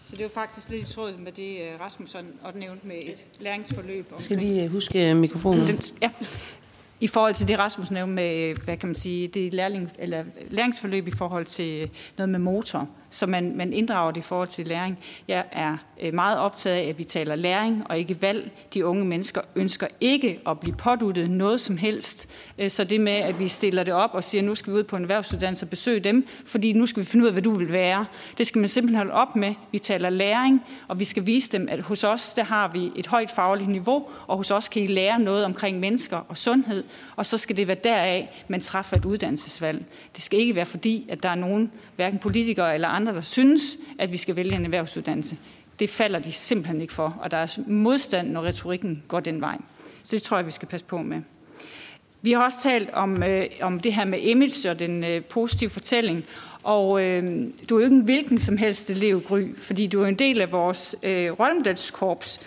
Så 0.05 0.11
det 0.11 0.19
er 0.19 0.23
jo 0.25 0.29
faktisk 0.29 0.69
lidt 0.69 0.89
i 0.89 0.93
tråd 0.93 1.17
med 1.17 1.31
det, 1.31 1.61
øh, 1.61 1.79
Rasmus 1.79 2.15
og 2.15 2.53
nævnte 2.55 2.87
med 2.87 2.95
et 2.95 3.25
læringsforløb. 3.39 4.05
Jeg 4.11 4.21
skal 4.21 4.37
lige 4.37 4.69
huske 4.69 5.13
mikrofonen. 5.13 5.81
Ja, 6.01 6.09
i 7.03 7.07
forhold 7.07 7.35
til 7.35 7.47
det, 7.47 7.59
Rasmus 7.59 7.91
nævnte 7.91 8.13
med, 8.13 8.55
hvad 8.55 8.77
kan 8.77 8.87
man 8.89 8.95
sige, 8.95 9.27
det 9.27 9.53
lærling, 9.53 9.91
eller 9.99 10.23
læringsforløb 10.49 11.07
i 11.07 11.11
forhold 11.11 11.45
til 11.45 11.89
noget 12.17 12.29
med 12.29 12.39
motor, 12.39 12.87
så 13.13 13.25
man, 13.25 13.55
man 13.55 13.73
inddrager 13.73 14.11
det 14.11 14.19
i 14.19 14.23
forhold 14.23 14.47
til 14.47 14.67
læring. 14.67 14.99
Jeg 15.27 15.45
er 15.51 15.77
øh, 16.01 16.13
meget 16.13 16.37
optaget 16.37 16.77
af, 16.77 16.89
at 16.89 16.99
vi 16.99 17.03
taler 17.03 17.35
læring 17.35 17.83
og 17.89 17.99
ikke 17.99 18.21
valg. 18.21 18.51
De 18.73 18.85
unge 18.85 19.05
mennesker 19.05 19.41
ønsker 19.55 19.87
ikke 20.01 20.39
at 20.47 20.59
blive 20.59 20.75
påduttet 20.75 21.29
noget 21.29 21.61
som 21.61 21.77
helst. 21.77 22.29
Øh, 22.59 22.69
så 22.69 22.83
det 22.83 23.01
med, 23.01 23.11
at 23.11 23.39
vi 23.39 23.47
stiller 23.47 23.83
det 23.83 23.93
op 23.93 24.09
og 24.13 24.23
siger, 24.23 24.41
at 24.41 24.45
nu 24.45 24.55
skal 24.55 24.73
vi 24.73 24.77
ud 24.77 24.83
på 24.83 24.95
en 24.95 25.01
erhvervsuddannelse 25.01 25.65
og 25.65 25.69
besøge 25.69 25.99
dem, 25.99 26.27
fordi 26.45 26.73
nu 26.73 26.85
skal 26.85 27.03
vi 27.03 27.07
finde 27.07 27.23
ud 27.23 27.27
af, 27.27 27.33
hvad 27.33 27.41
du 27.41 27.51
vil 27.51 27.71
være. 27.71 28.05
Det 28.37 28.47
skal 28.47 28.59
man 28.59 28.69
simpelthen 28.69 28.97
holde 28.97 29.13
op 29.13 29.35
med. 29.35 29.53
Vi 29.71 29.79
taler 29.79 30.09
læring, 30.09 30.61
og 30.87 30.99
vi 30.99 31.05
skal 31.05 31.25
vise 31.25 31.51
dem, 31.51 31.67
at 31.71 31.81
hos 31.81 32.03
os, 32.03 32.33
der 32.33 32.43
har 32.43 32.67
vi 32.67 32.91
et 32.95 33.07
højt 33.07 33.31
fagligt 33.31 33.69
niveau, 33.69 34.05
og 34.27 34.37
hos 34.37 34.51
os 34.51 34.69
kan 34.69 34.81
I 34.81 34.87
lære 34.87 35.19
noget 35.19 35.45
omkring 35.45 35.79
mennesker 35.79 36.17
og 36.17 36.37
sundhed, 36.37 36.83
og 37.15 37.25
så 37.25 37.37
skal 37.37 37.57
det 37.57 37.67
være 37.67 37.77
deraf, 37.83 38.43
man 38.47 38.61
træffer 38.61 38.97
et 38.97 39.05
uddannelsesvalg. 39.05 39.85
Det 40.15 40.23
skal 40.23 40.39
ikke 40.39 40.55
være 40.55 40.65
fordi, 40.65 41.05
at 41.09 41.23
der 41.23 41.29
er 41.29 41.35
nogen, 41.35 41.71
hverken 41.95 42.19
politikere 42.19 42.73
eller 42.73 42.87
andre, 42.87 43.13
der 43.13 43.21
synes, 43.21 43.77
at 43.99 44.11
vi 44.11 44.17
skal 44.17 44.35
vælge 44.35 44.55
en 44.55 44.65
erhvervsuddannelse. 44.65 45.37
Det 45.79 45.89
falder 45.89 46.19
de 46.19 46.31
simpelthen 46.31 46.81
ikke 46.81 46.93
for, 46.93 47.19
og 47.21 47.31
der 47.31 47.37
er 47.37 47.57
modstand, 47.67 48.29
når 48.29 48.41
retorikken 48.41 49.03
går 49.07 49.19
den 49.19 49.41
vej. 49.41 49.57
Så 50.03 50.15
det 50.15 50.23
tror 50.23 50.37
jeg, 50.37 50.45
vi 50.45 50.51
skal 50.51 50.67
passe 50.67 50.85
på 50.85 50.97
med. 50.97 51.21
Vi 52.21 52.31
har 52.31 52.45
også 52.45 52.61
talt 52.61 52.89
om, 52.89 53.23
øh, 53.23 53.45
om 53.61 53.79
det 53.79 53.93
her 53.93 54.05
med 54.05 54.19
image 54.19 54.69
og 54.71 54.79
den 54.79 55.03
øh, 55.03 55.23
positive 55.23 55.69
fortælling. 55.69 56.25
Og 56.63 57.03
øh, 57.03 57.23
du 57.69 57.75
er 57.75 57.79
jo 57.79 57.85
ikke 57.85 57.95
en 57.95 58.01
hvilken 58.01 58.39
som 58.39 58.57
helst 58.57 58.89
elev, 58.89 59.21
Gry, 59.21 59.55
fordi 59.57 59.87
du 59.87 60.03
er 60.03 60.07
en 60.07 60.19
del 60.19 60.41
af 60.41 60.51
vores 60.51 60.95
øh, 61.03 61.31
rollemodelskorps, 61.31 62.39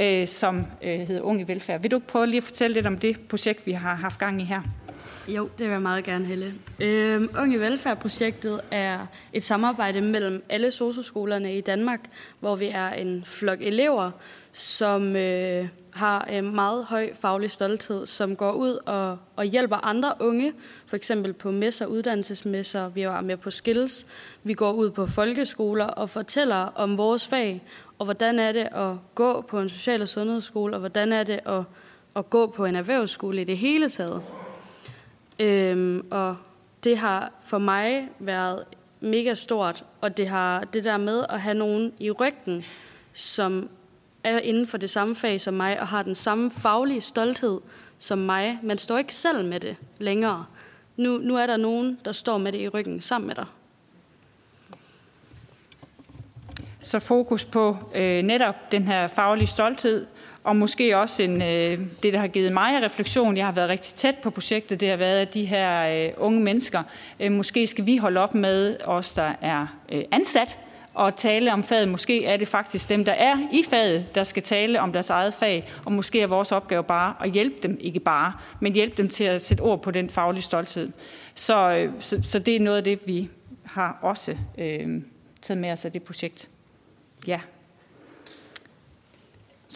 øh, 0.00 0.28
som 0.28 0.66
øh, 0.82 1.00
hedder 1.00 1.22
Unge 1.22 1.48
Velfærd. 1.48 1.82
Vil 1.82 1.90
du 1.90 1.96
ikke 1.96 2.06
prøve 2.06 2.26
lige 2.26 2.36
at 2.36 2.44
fortælle 2.44 2.74
lidt 2.74 2.86
om 2.86 2.98
det 2.98 3.20
projekt, 3.28 3.66
vi 3.66 3.72
har 3.72 3.94
haft 3.94 4.18
gang 4.18 4.40
i 4.42 4.44
her? 4.44 4.85
Jo, 5.28 5.48
det 5.58 5.66
vil 5.66 5.72
jeg 5.72 5.82
meget 5.82 6.04
gerne, 6.04 6.24
Helle. 6.24 6.54
Øhm, 6.80 7.28
Unge 7.38 7.60
Velfærd-projektet 7.60 8.60
er 8.70 9.06
et 9.32 9.42
samarbejde 9.42 10.00
mellem 10.00 10.44
alle 10.48 10.70
socioskolerne 10.70 11.58
i 11.58 11.60
Danmark, 11.60 12.00
hvor 12.40 12.56
vi 12.56 12.66
er 12.66 12.88
en 12.88 13.22
flok 13.24 13.58
elever, 13.60 14.10
som 14.52 15.16
øh, 15.16 15.68
har 15.94 16.24
en 16.24 16.54
meget 16.54 16.84
høj 16.84 17.10
faglig 17.20 17.50
stolthed, 17.50 18.06
som 18.06 18.36
går 18.36 18.52
ud 18.52 18.78
og, 18.86 19.18
og 19.36 19.44
hjælper 19.44 19.76
andre 19.76 20.12
unge, 20.20 20.52
for 20.86 20.96
eksempel 20.96 21.32
på 21.32 21.50
messer, 21.50 21.86
uddannelsesmesser, 21.86 22.88
vi 22.88 23.02
er 23.02 23.20
med 23.20 23.36
på 23.36 23.50
skills, 23.50 24.06
vi 24.42 24.54
går 24.54 24.72
ud 24.72 24.90
på 24.90 25.06
folkeskoler 25.06 25.84
og 25.86 26.10
fortæller 26.10 26.56
om 26.56 26.98
vores 26.98 27.26
fag, 27.26 27.62
og 27.98 28.04
hvordan 28.04 28.38
er 28.38 28.52
det 28.52 28.68
at 28.72 28.92
gå 29.14 29.40
på 29.40 29.60
en 29.60 29.68
social- 29.68 30.02
og 30.02 30.08
sundhedsskole, 30.08 30.74
og 30.74 30.80
hvordan 30.80 31.12
er 31.12 31.22
det 31.22 31.40
at, 31.46 31.62
at 32.16 32.30
gå 32.30 32.46
på 32.46 32.64
en 32.64 32.76
erhvervsskole 32.76 33.40
i 33.40 33.44
det 33.44 33.58
hele 33.58 33.88
taget. 33.88 34.22
Øhm, 35.40 36.06
og 36.10 36.36
det 36.84 36.98
har 36.98 37.32
for 37.44 37.58
mig 37.58 38.08
været 38.18 38.64
mega 39.00 39.34
stort, 39.34 39.84
og 40.00 40.16
det 40.16 40.28
har 40.28 40.64
det 40.64 40.84
der 40.84 40.96
med 40.96 41.24
at 41.28 41.40
have 41.40 41.54
nogen 41.54 41.92
i 42.00 42.10
ryggen, 42.10 42.64
som 43.12 43.68
er 44.24 44.38
inden 44.38 44.66
for 44.66 44.78
det 44.78 44.90
samme 44.90 45.14
fag 45.14 45.40
som 45.40 45.54
mig, 45.54 45.80
og 45.80 45.88
har 45.88 46.02
den 46.02 46.14
samme 46.14 46.50
faglige 46.50 47.00
stolthed 47.00 47.60
som 47.98 48.18
mig. 48.18 48.58
Man 48.62 48.78
står 48.78 48.98
ikke 48.98 49.14
selv 49.14 49.44
med 49.44 49.60
det 49.60 49.76
længere. 49.98 50.46
Nu, 50.96 51.18
nu 51.18 51.36
er 51.36 51.46
der 51.46 51.56
nogen, 51.56 51.98
der 52.04 52.12
står 52.12 52.38
med 52.38 52.52
det 52.52 52.60
i 52.60 52.68
ryggen 52.68 53.00
sammen 53.00 53.26
med 53.26 53.34
dig. 53.34 53.46
Så 56.82 56.98
fokus 56.98 57.44
på 57.44 57.76
øh, 57.94 58.22
netop 58.22 58.72
den 58.72 58.82
her 58.82 59.06
faglige 59.06 59.46
stolthed, 59.46 60.06
og 60.46 60.56
måske 60.56 60.96
også 60.98 61.22
en, 61.22 61.42
øh, 61.42 61.78
det, 62.02 62.12
der 62.12 62.18
har 62.18 62.28
givet 62.28 62.52
mig 62.52 62.82
refleksion. 62.82 63.36
Jeg 63.36 63.46
har 63.46 63.52
været 63.52 63.68
rigtig 63.68 63.94
tæt 63.94 64.14
på 64.22 64.30
projektet. 64.30 64.80
Det 64.80 64.88
har 64.88 64.96
været, 64.96 65.20
at 65.20 65.34
de 65.34 65.44
her 65.44 66.06
øh, 66.06 66.12
unge 66.16 66.40
mennesker, 66.40 66.82
øh, 67.20 67.32
måske 67.32 67.66
skal 67.66 67.86
vi 67.86 67.96
holde 67.96 68.20
op 68.20 68.34
med 68.34 68.76
os, 68.84 69.14
der 69.14 69.32
er 69.40 69.66
øh, 69.92 70.02
ansat, 70.10 70.58
og 70.94 71.16
tale 71.16 71.52
om 71.52 71.62
faget. 71.62 71.88
Måske 71.88 72.24
er 72.24 72.36
det 72.36 72.48
faktisk 72.48 72.88
dem, 72.88 73.04
der 73.04 73.12
er 73.12 73.36
i 73.52 73.62
faget, 73.70 74.14
der 74.14 74.24
skal 74.24 74.42
tale 74.42 74.80
om 74.80 74.92
deres 74.92 75.10
eget 75.10 75.34
fag, 75.34 75.68
og 75.84 75.92
måske 75.92 76.20
er 76.20 76.26
vores 76.26 76.52
opgave 76.52 76.84
bare 76.84 77.14
at 77.20 77.30
hjælpe 77.30 77.56
dem, 77.62 77.78
ikke 77.80 78.00
bare, 78.00 78.32
men 78.60 78.72
hjælpe 78.72 78.96
dem 78.96 79.08
til 79.08 79.24
at 79.24 79.42
sætte 79.42 79.60
ord 79.60 79.82
på 79.82 79.90
den 79.90 80.10
faglige 80.10 80.42
stolthed. 80.42 80.90
Så, 81.34 81.70
øh, 81.70 81.92
så, 81.98 82.20
så 82.22 82.38
det 82.38 82.56
er 82.56 82.60
noget 82.60 82.78
af 82.78 82.84
det, 82.84 83.00
vi 83.06 83.28
har 83.64 83.98
også 84.02 84.36
øh, 84.58 85.02
taget 85.42 85.58
med 85.58 85.72
os 85.72 85.84
af 85.84 85.92
det 85.92 86.02
projekt. 86.02 86.48
Ja. 87.26 87.40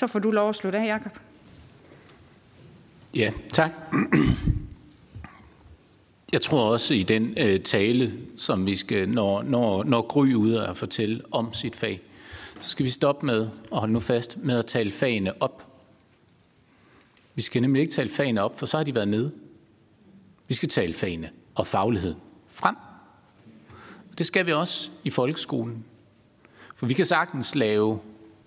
Så 0.01 0.07
får 0.07 0.19
du 0.19 0.31
lov 0.31 0.49
at 0.49 0.55
slutte 0.55 0.79
af, 0.79 0.87
Jacob. 0.87 1.19
Ja, 3.15 3.33
tak. 3.53 3.71
Jeg 6.33 6.41
tror 6.41 6.73
også 6.73 6.95
i 6.95 7.03
den 7.03 7.35
øh, 7.39 7.61
tale, 7.61 8.13
som 8.37 8.67
vi 8.67 8.77
skal, 8.77 9.09
når, 9.09 9.43
når, 9.43 9.85
når 9.85 10.03
Gry 10.03 10.35
ud 10.35 10.53
og 10.53 10.77
fortælle 10.77 11.23
om 11.31 11.53
sit 11.53 11.77
fag, 11.77 12.01
så 12.61 12.71
skal 12.71 12.87
vi 12.87 12.91
stoppe 12.91 13.27
med, 13.27 13.49
og 13.71 13.79
holde 13.79 13.93
nu 13.93 14.01
fast, 14.01 14.37
med 14.37 14.59
at 14.59 14.67
tale 14.67 14.91
fagene 14.91 15.43
op. 15.43 15.67
Vi 17.35 17.43
skal 17.43 17.63
nemlig 17.63 17.81
ikke 17.81 17.93
tale 17.93 18.11
fagene 18.11 18.43
op, 18.43 18.59
for 18.59 18.67
så 18.67 18.77
har 18.77 18.85
de 18.85 18.95
været 18.95 19.09
nede. 19.09 19.33
Vi 20.49 20.55
skal 20.55 20.69
tale 20.69 20.95
fagene 20.95 21.31
og 21.55 21.67
faglighed 21.67 22.15
frem. 22.49 22.77
Det 24.19 24.27
skal 24.27 24.47
vi 24.47 24.53
også 24.53 24.91
i 25.05 25.11
folkeskolen. 25.11 25.85
For 26.75 26.87
vi 26.87 26.95
kan 26.95 27.07
sagtens 27.07 27.55
lave 27.55 28.01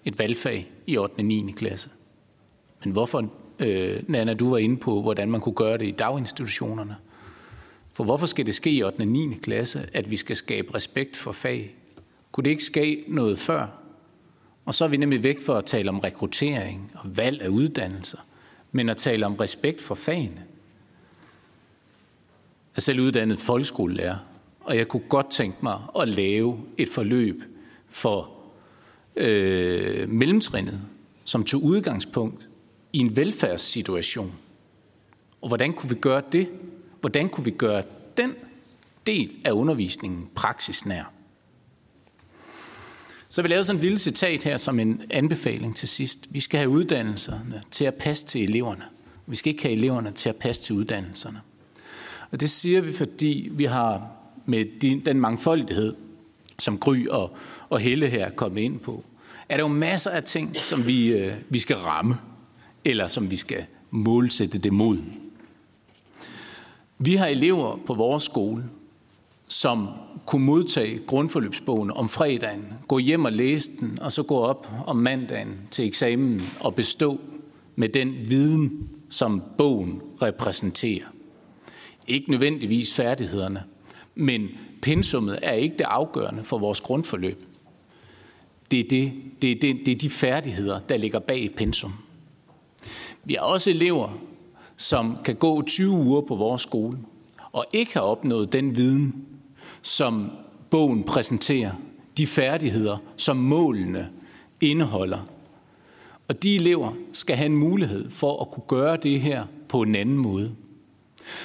et 0.05 0.19
valgfag 0.19 0.72
i 0.87 0.97
8. 0.97 1.13
og 1.17 1.25
9. 1.25 1.51
klasse. 1.55 1.89
Men 2.83 2.93
hvorfor, 2.93 3.29
øh, 3.59 4.03
Nana, 4.07 4.33
du 4.33 4.49
var 4.49 4.57
inde 4.57 4.77
på, 4.77 5.01
hvordan 5.01 5.31
man 5.31 5.41
kunne 5.41 5.55
gøre 5.55 5.77
det 5.77 5.85
i 5.85 5.91
daginstitutionerne. 5.91 6.95
For 7.93 8.03
hvorfor 8.03 8.25
skal 8.25 8.45
det 8.45 8.55
ske 8.55 8.69
i 8.69 8.83
8. 8.83 8.99
og 8.99 9.07
9. 9.07 9.33
klasse, 9.43 9.89
at 9.93 10.11
vi 10.11 10.17
skal 10.17 10.35
skabe 10.35 10.75
respekt 10.75 11.17
for 11.17 11.31
fag? 11.31 11.75
Kunne 12.31 12.43
det 12.43 12.49
ikke 12.49 12.63
ske 12.63 13.03
noget 13.07 13.39
før? 13.39 13.67
Og 14.65 14.73
så 14.73 14.83
er 14.83 14.89
vi 14.89 14.97
nemlig 14.97 15.23
væk 15.23 15.41
for 15.41 15.55
at 15.55 15.65
tale 15.65 15.89
om 15.89 15.99
rekruttering 15.99 16.91
og 16.95 17.17
valg 17.17 17.41
af 17.41 17.47
uddannelser, 17.47 18.17
men 18.71 18.89
at 18.89 18.97
tale 18.97 19.25
om 19.25 19.35
respekt 19.35 19.81
for 19.81 19.95
fagene. 19.95 20.43
Jeg 22.73 22.77
er 22.77 22.81
selv 22.81 22.99
uddannet 22.99 23.39
folkeskolelærer, 23.39 24.17
og 24.59 24.77
jeg 24.77 24.87
kunne 24.87 25.03
godt 25.09 25.31
tænke 25.31 25.57
mig 25.63 25.79
at 25.99 26.09
lave 26.09 26.59
et 26.77 26.89
forløb 26.89 27.43
for 27.87 28.31
øh, 29.15 30.09
mellemtrinnet, 30.09 30.81
som 31.23 31.43
tog 31.43 31.63
udgangspunkt 31.63 32.49
i 32.93 32.97
en 32.97 33.15
velfærdssituation. 33.15 34.33
Og 35.41 35.47
hvordan 35.47 35.73
kunne 35.73 35.89
vi 35.89 35.95
gøre 35.95 36.21
det? 36.31 36.49
Hvordan 37.01 37.29
kunne 37.29 37.45
vi 37.45 37.51
gøre 37.51 37.83
den 38.17 38.31
del 39.07 39.31
af 39.45 39.51
undervisningen 39.51 40.29
praksisnær? 40.35 41.11
Så 43.29 43.41
vi 43.41 43.47
lavede 43.47 43.63
sådan 43.63 43.77
et 43.77 43.83
lille 43.83 43.97
citat 43.97 44.43
her 44.43 44.57
som 44.57 44.79
en 44.79 45.01
anbefaling 45.09 45.75
til 45.75 45.89
sidst. 45.89 46.27
Vi 46.29 46.39
skal 46.39 46.57
have 46.57 46.69
uddannelserne 46.69 47.61
til 47.71 47.85
at 47.85 47.93
passe 47.93 48.25
til 48.25 48.43
eleverne. 48.43 48.83
Vi 49.27 49.35
skal 49.35 49.49
ikke 49.49 49.63
have 49.63 49.73
eleverne 49.73 50.11
til 50.11 50.29
at 50.29 50.35
passe 50.35 50.61
til 50.61 50.75
uddannelserne. 50.75 51.41
Og 52.31 52.41
det 52.41 52.49
siger 52.49 52.81
vi, 52.81 52.93
fordi 52.93 53.49
vi 53.51 53.63
har 53.63 54.11
med 54.45 55.01
den 55.05 55.19
mangfoldighed, 55.19 55.95
som 56.59 56.77
Gry 56.77 57.07
og, 57.07 57.37
og 57.69 57.79
Helle 57.79 58.07
her 58.07 58.29
kom 58.29 58.57
ind 58.57 58.79
på, 58.79 59.03
er 59.49 59.57
der 59.57 59.63
jo 59.63 59.67
masser 59.67 60.11
af 60.11 60.23
ting, 60.23 60.55
som 60.61 60.87
vi, 60.87 61.13
øh, 61.13 61.33
vi 61.49 61.59
skal 61.59 61.75
ramme, 61.75 62.15
eller 62.85 63.07
som 63.07 63.31
vi 63.31 63.35
skal 63.35 63.65
målsætte 63.91 64.57
det 64.57 64.73
mod. 64.73 64.97
Vi 66.97 67.15
har 67.15 67.27
elever 67.27 67.79
på 67.85 67.93
vores 67.93 68.23
skole, 68.23 68.63
som 69.47 69.89
kunne 70.25 70.45
modtage 70.45 70.99
grundforløbsbogen 70.99 71.91
om 71.91 72.09
fredagen, 72.09 72.73
gå 72.87 72.97
hjem 72.97 73.25
og 73.25 73.31
læse 73.31 73.71
den, 73.79 73.97
og 74.01 74.11
så 74.11 74.23
gå 74.23 74.35
op 74.35 74.71
om 74.85 74.97
mandagen 74.97 75.59
til 75.71 75.85
eksamen 75.85 76.41
og 76.59 76.75
bestå 76.75 77.19
med 77.75 77.89
den 77.89 78.15
viden, 78.29 78.89
som 79.09 79.43
bogen 79.57 80.01
repræsenterer. 80.21 81.05
Ikke 82.07 82.31
nødvendigvis 82.31 82.95
færdighederne, 82.95 83.63
men 84.15 84.49
pensummet 84.83 85.39
er 85.41 85.51
ikke 85.51 85.77
det 85.77 85.83
afgørende 85.83 86.43
for 86.43 86.57
vores 86.57 86.81
grundforløb. 86.81 87.45
Det 88.71 88.79
er, 88.79 88.83
det, 88.89 89.13
det, 89.41 89.51
er 89.51 89.55
det, 89.55 89.85
det 89.85 89.91
er 89.91 89.95
de 89.95 90.09
færdigheder, 90.09 90.79
der 90.79 90.97
ligger 90.97 91.19
bag 91.19 91.55
pensum. 91.55 91.93
Vi 93.23 93.33
har 93.33 93.41
også 93.41 93.69
elever, 93.69 94.17
som 94.77 95.17
kan 95.25 95.35
gå 95.35 95.61
20 95.61 95.91
uger 95.91 96.21
på 96.21 96.35
vores 96.35 96.61
skole 96.61 96.97
og 97.51 97.65
ikke 97.73 97.93
har 97.93 98.01
opnået 98.01 98.53
den 98.53 98.75
viden, 98.75 99.25
som 99.81 100.31
bogen 100.69 101.03
præsenterer, 101.03 101.71
de 102.17 102.27
færdigheder, 102.27 102.97
som 103.17 103.37
målene 103.37 104.09
indeholder. 104.61 105.19
Og 106.27 106.43
de 106.43 106.55
elever 106.55 106.93
skal 107.13 107.35
have 107.35 107.45
en 107.45 107.55
mulighed 107.55 108.09
for 108.09 108.41
at 108.41 108.51
kunne 108.51 108.63
gøre 108.67 108.97
det 108.97 109.21
her 109.21 109.45
på 109.67 109.81
en 109.81 109.95
anden 109.95 110.17
måde. 110.17 110.55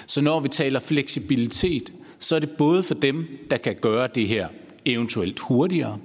Så 0.06 0.20
når 0.20 0.40
vi 0.40 0.48
taler 0.48 0.80
fleksibilitet, 0.80 1.92
så 2.18 2.36
er 2.36 2.38
det 2.38 2.50
både 2.50 2.82
for 2.82 2.94
dem, 2.94 3.46
der 3.50 3.56
kan 3.56 3.76
gøre 3.80 4.08
det 4.14 4.28
her 4.28 4.48
eventuelt 4.84 5.40
hurtigere, 5.40 5.98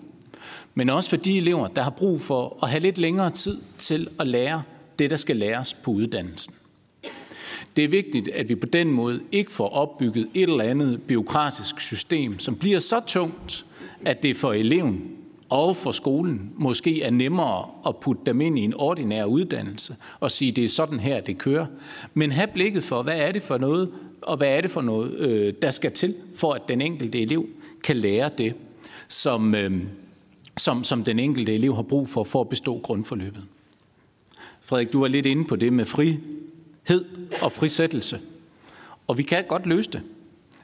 men 0.76 0.90
også 0.90 1.10
for 1.10 1.18
de 1.18 1.38
elever, 1.38 1.68
der 1.68 1.82
har 1.82 1.90
brug 1.90 2.22
for 2.22 2.60
at 2.64 2.70
have 2.70 2.80
lidt 2.80 2.98
længere 2.98 3.30
tid 3.30 3.58
til 3.78 4.08
at 4.20 4.28
lære 4.28 4.64
det, 5.00 5.10
der 5.10 5.16
skal 5.16 5.36
læres 5.36 5.74
på 5.74 5.92
uddannelsen. 5.92 6.54
Det 7.76 7.84
er 7.84 7.88
vigtigt, 7.88 8.28
at 8.28 8.50
vi 8.50 8.56
på 8.56 8.68
den 8.68 8.92
måde 8.92 9.22
ikke 9.32 9.52
får 9.52 9.70
opbygget 9.70 10.28
et 10.34 10.50
eller 10.50 10.64
andet 10.64 11.02
byråkratisk 11.02 11.80
system, 11.80 12.40
som 12.40 12.56
bliver 12.56 12.80
så 12.80 13.02
tungt, 13.08 13.66
at 14.06 14.24
det 14.24 14.38
for 14.38 14.54
eleven 14.54 15.23
og 15.54 15.76
for 15.76 15.92
skolen 15.92 16.52
måske 16.58 17.02
er 17.02 17.10
nemmere 17.12 17.70
at 17.88 17.98
putte 17.98 18.22
dem 18.26 18.42
ind 18.42 18.60
i 18.60 18.62
en 18.62 18.74
ordinær 18.74 19.26
uddannelse 19.26 19.96
og 20.20 20.32
sige, 20.32 20.52
det 20.52 20.64
er 20.64 20.70
sådan 20.70 21.00
her, 21.00 21.22
det 21.22 21.38
kører. 21.38 21.66
Men 22.14 22.32
have 22.32 22.48
blikket 22.48 22.84
for, 22.84 23.04
hvad 23.04 23.20
er 23.20 23.32
det 23.32 23.42
for 23.42 23.58
noget, 23.58 23.92
og 24.22 24.38
hvad 24.38 24.48
er 24.58 24.62
det 24.62 24.72
for 24.72 24.82
noget, 24.82 25.20
øh, 25.20 25.54
der 25.62 25.72
skal 25.72 25.92
til, 25.92 26.16
for 26.36 26.54
at 26.54 26.62
den 26.68 26.82
enkelte 26.82 27.22
elev 27.22 27.48
kan 27.84 27.98
lære 27.98 28.30
det, 28.38 28.54
som, 29.08 29.56
øh, 29.56 29.84
som, 30.58 30.84
som 30.84 31.04
den 31.04 31.20
enkelte 31.20 31.54
elev 31.54 31.76
har 31.76 31.82
brug 31.82 32.10
for, 32.10 32.24
for 32.24 32.42
at 32.42 32.50
bestå 32.50 32.80
grundforløbet. 32.80 33.44
Frederik, 34.62 34.94
du 34.94 35.00
var 35.00 35.08
lidt 35.08 35.26
inde 35.26 35.46
på 35.46 35.56
det 35.56 35.74
med 35.74 35.86
frihed 35.86 37.06
og 37.42 37.52
frisættelse. 37.52 38.20
Og 39.08 39.18
vi 39.18 39.24
kan 39.24 39.44
godt 39.48 39.66
løse 39.66 39.92
det. 39.92 40.02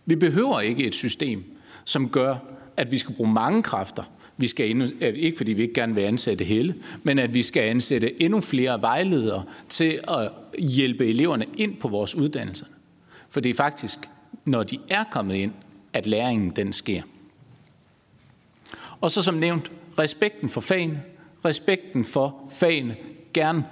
Vi 0.05 0.15
behøver 0.15 0.59
ikke 0.59 0.83
et 0.83 0.95
system, 0.95 1.43
som 1.85 2.09
gør, 2.09 2.35
at 2.77 2.91
vi 2.91 2.97
skal 2.97 3.15
bruge 3.15 3.33
mange 3.33 3.63
kræfter. 3.63 4.03
Vi 4.39 4.47
skal 4.47 4.69
endnu, 4.69 4.87
ikke 5.01 5.37
fordi 5.37 5.53
vi 5.53 5.61
ikke 5.61 5.73
gerne 5.73 5.95
vil 5.95 6.01
ansætte 6.01 6.43
hele, 6.43 6.75
men 7.03 7.19
at 7.19 7.33
vi 7.33 7.43
skal 7.43 7.63
ansætte 7.63 8.21
endnu 8.21 8.41
flere 8.41 8.81
vejledere 8.81 9.43
til 9.69 9.99
at 10.07 10.31
hjælpe 10.59 11.07
eleverne 11.07 11.45
ind 11.57 11.77
på 11.77 11.87
vores 11.87 12.15
uddannelser. 12.15 12.65
For 13.29 13.39
det 13.39 13.49
er 13.49 13.53
faktisk, 13.53 13.99
når 14.45 14.63
de 14.63 14.77
er 14.89 15.03
kommet 15.03 15.35
ind, 15.35 15.51
at 15.93 16.07
læringen 16.07 16.49
den 16.49 16.73
sker. 16.73 17.01
Og 19.01 19.11
så 19.11 19.21
som 19.21 19.35
nævnt, 19.35 19.71
respekten 19.99 20.49
for 20.49 20.61
fagene, 20.61 21.01
respekten 21.45 22.05
for 22.05 22.51
fagene, 22.51 22.95
gerne 23.33 23.65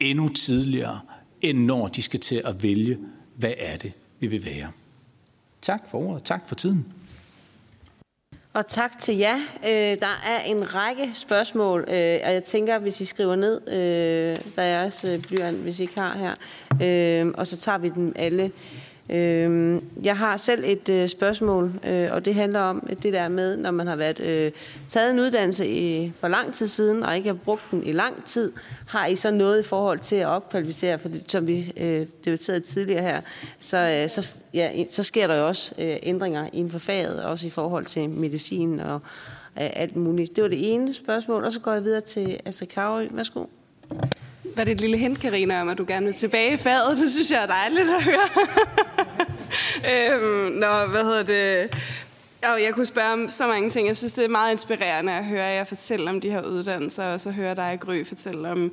endnu 0.00 0.28
tidligere, 0.28 1.00
end 1.40 1.58
når 1.58 1.88
de 1.88 2.02
skal 2.02 2.20
til 2.20 2.42
at 2.44 2.62
vælge, 2.62 2.98
hvad 3.36 3.52
er 3.58 3.76
det, 3.76 3.92
vi 4.20 4.26
vil 4.26 4.44
være. 4.44 4.70
Tak 5.62 5.90
for 5.90 5.98
ordet, 5.98 6.22
tak 6.22 6.48
for 6.48 6.54
tiden. 6.54 6.86
Og 8.56 8.66
tak 8.66 8.98
til 8.98 9.16
jer. 9.16 9.36
Øh, 9.64 9.98
der 10.00 10.22
er 10.26 10.40
en 10.46 10.74
række 10.74 11.10
spørgsmål, 11.14 11.80
øh, 11.80 12.20
og 12.24 12.32
jeg 12.32 12.44
tænker, 12.44 12.78
hvis 12.78 13.00
I 13.00 13.04
skriver 13.04 13.36
ned, 13.36 13.68
øh, 13.68 14.36
der 14.56 14.62
er 14.62 14.84
også 14.84 15.22
blyant, 15.28 15.56
hvis 15.58 15.80
I 15.80 15.82
ikke 15.82 16.00
har 16.00 16.16
her, 16.16 16.34
øh, 16.82 17.32
og 17.34 17.46
så 17.46 17.56
tager 17.56 17.78
vi 17.78 17.88
dem 17.88 18.12
alle. 18.16 18.52
Øh, 19.10 19.80
jeg 20.02 20.16
har 20.16 20.36
selv 20.36 20.64
et 20.66 20.88
øh, 20.88 21.08
spørgsmål, 21.08 21.72
øh, 21.84 22.08
og 22.12 22.24
det 22.24 22.34
handler 22.34 22.60
om 22.60 22.88
det 23.02 23.12
der 23.12 23.28
med, 23.28 23.56
når 23.56 23.70
man 23.70 23.86
har 23.86 23.96
været 23.96 24.20
øh, 24.20 24.52
taget 24.88 25.10
en 25.10 25.20
uddannelse 25.20 25.68
i, 25.68 26.12
for 26.20 26.28
lang 26.28 26.54
tid 26.54 26.66
siden, 26.66 27.02
og 27.02 27.16
ikke 27.16 27.28
har 27.28 27.34
brugt 27.34 27.62
den 27.70 27.82
i 27.82 27.92
lang 27.92 28.24
tid, 28.24 28.52
har 28.86 29.06
I 29.06 29.16
så 29.16 29.30
noget 29.30 29.60
i 29.60 29.62
forhold 29.62 29.98
til 29.98 30.16
at 30.16 30.26
opkvalificere, 30.26 30.98
for 30.98 31.08
det, 31.08 31.30
som 31.30 31.46
vi 31.46 31.72
øh, 31.76 32.06
debatterede 32.24 32.60
tidligere 32.60 33.02
her, 33.02 33.20
så, 33.60 34.00
øh, 34.02 34.08
så, 34.08 34.36
ja, 34.54 34.84
så 34.90 35.02
sker 35.02 35.26
der 35.26 35.36
jo 35.36 35.46
også 35.46 35.74
øh, 35.78 35.96
ændringer 36.02 36.48
inden 36.52 36.72
for 36.72 36.78
faget, 36.78 37.22
også 37.22 37.46
i 37.46 37.50
forhold 37.50 37.84
til 37.84 38.10
medicin 38.10 38.80
og 38.80 39.00
øh, 39.60 39.70
alt 39.76 39.96
muligt. 39.96 40.36
Det 40.36 40.42
var 40.42 40.48
det 40.48 40.72
ene 40.72 40.94
spørgsmål, 40.94 41.44
og 41.44 41.52
så 41.52 41.60
går 41.60 41.72
jeg 41.72 41.84
videre 41.84 42.00
til 42.00 42.40
Astrid 42.44 42.66
Kavrø. 42.68 43.06
Værsgo 43.10 43.44
var 44.56 44.64
det 44.64 44.72
et 44.72 44.80
lille 44.80 44.96
hint, 44.96 45.20
Karina, 45.20 45.60
om 45.60 45.68
at 45.68 45.78
du 45.78 45.84
gerne 45.88 46.06
vil 46.06 46.14
tilbage 46.14 46.52
i 46.52 46.56
faget. 46.56 46.98
Det 46.98 47.10
synes 47.10 47.30
jeg 47.30 47.42
er 47.42 47.46
dejligt 47.46 47.88
at 47.90 48.02
høre. 48.02 48.28
øhm, 50.12 50.52
nå, 50.52 50.86
hvad 50.86 51.04
hedder 51.04 51.22
det? 51.22 51.70
Og 52.42 52.62
jeg 52.62 52.74
kunne 52.74 52.86
spørge 52.86 53.12
om 53.12 53.28
så 53.28 53.46
mange 53.46 53.70
ting. 53.70 53.86
Jeg 53.86 53.96
synes, 53.96 54.12
det 54.12 54.24
er 54.24 54.28
meget 54.28 54.50
inspirerende 54.50 55.12
at 55.12 55.24
høre 55.24 55.44
jer 55.44 55.64
fortælle 55.64 56.10
om 56.10 56.20
de 56.20 56.30
her 56.30 56.42
uddannelser, 56.42 57.04
og 57.04 57.20
så 57.20 57.30
høre 57.30 57.54
dig, 57.54 57.78
Gry, 57.80 58.04
fortælle 58.04 58.50
om, 58.50 58.72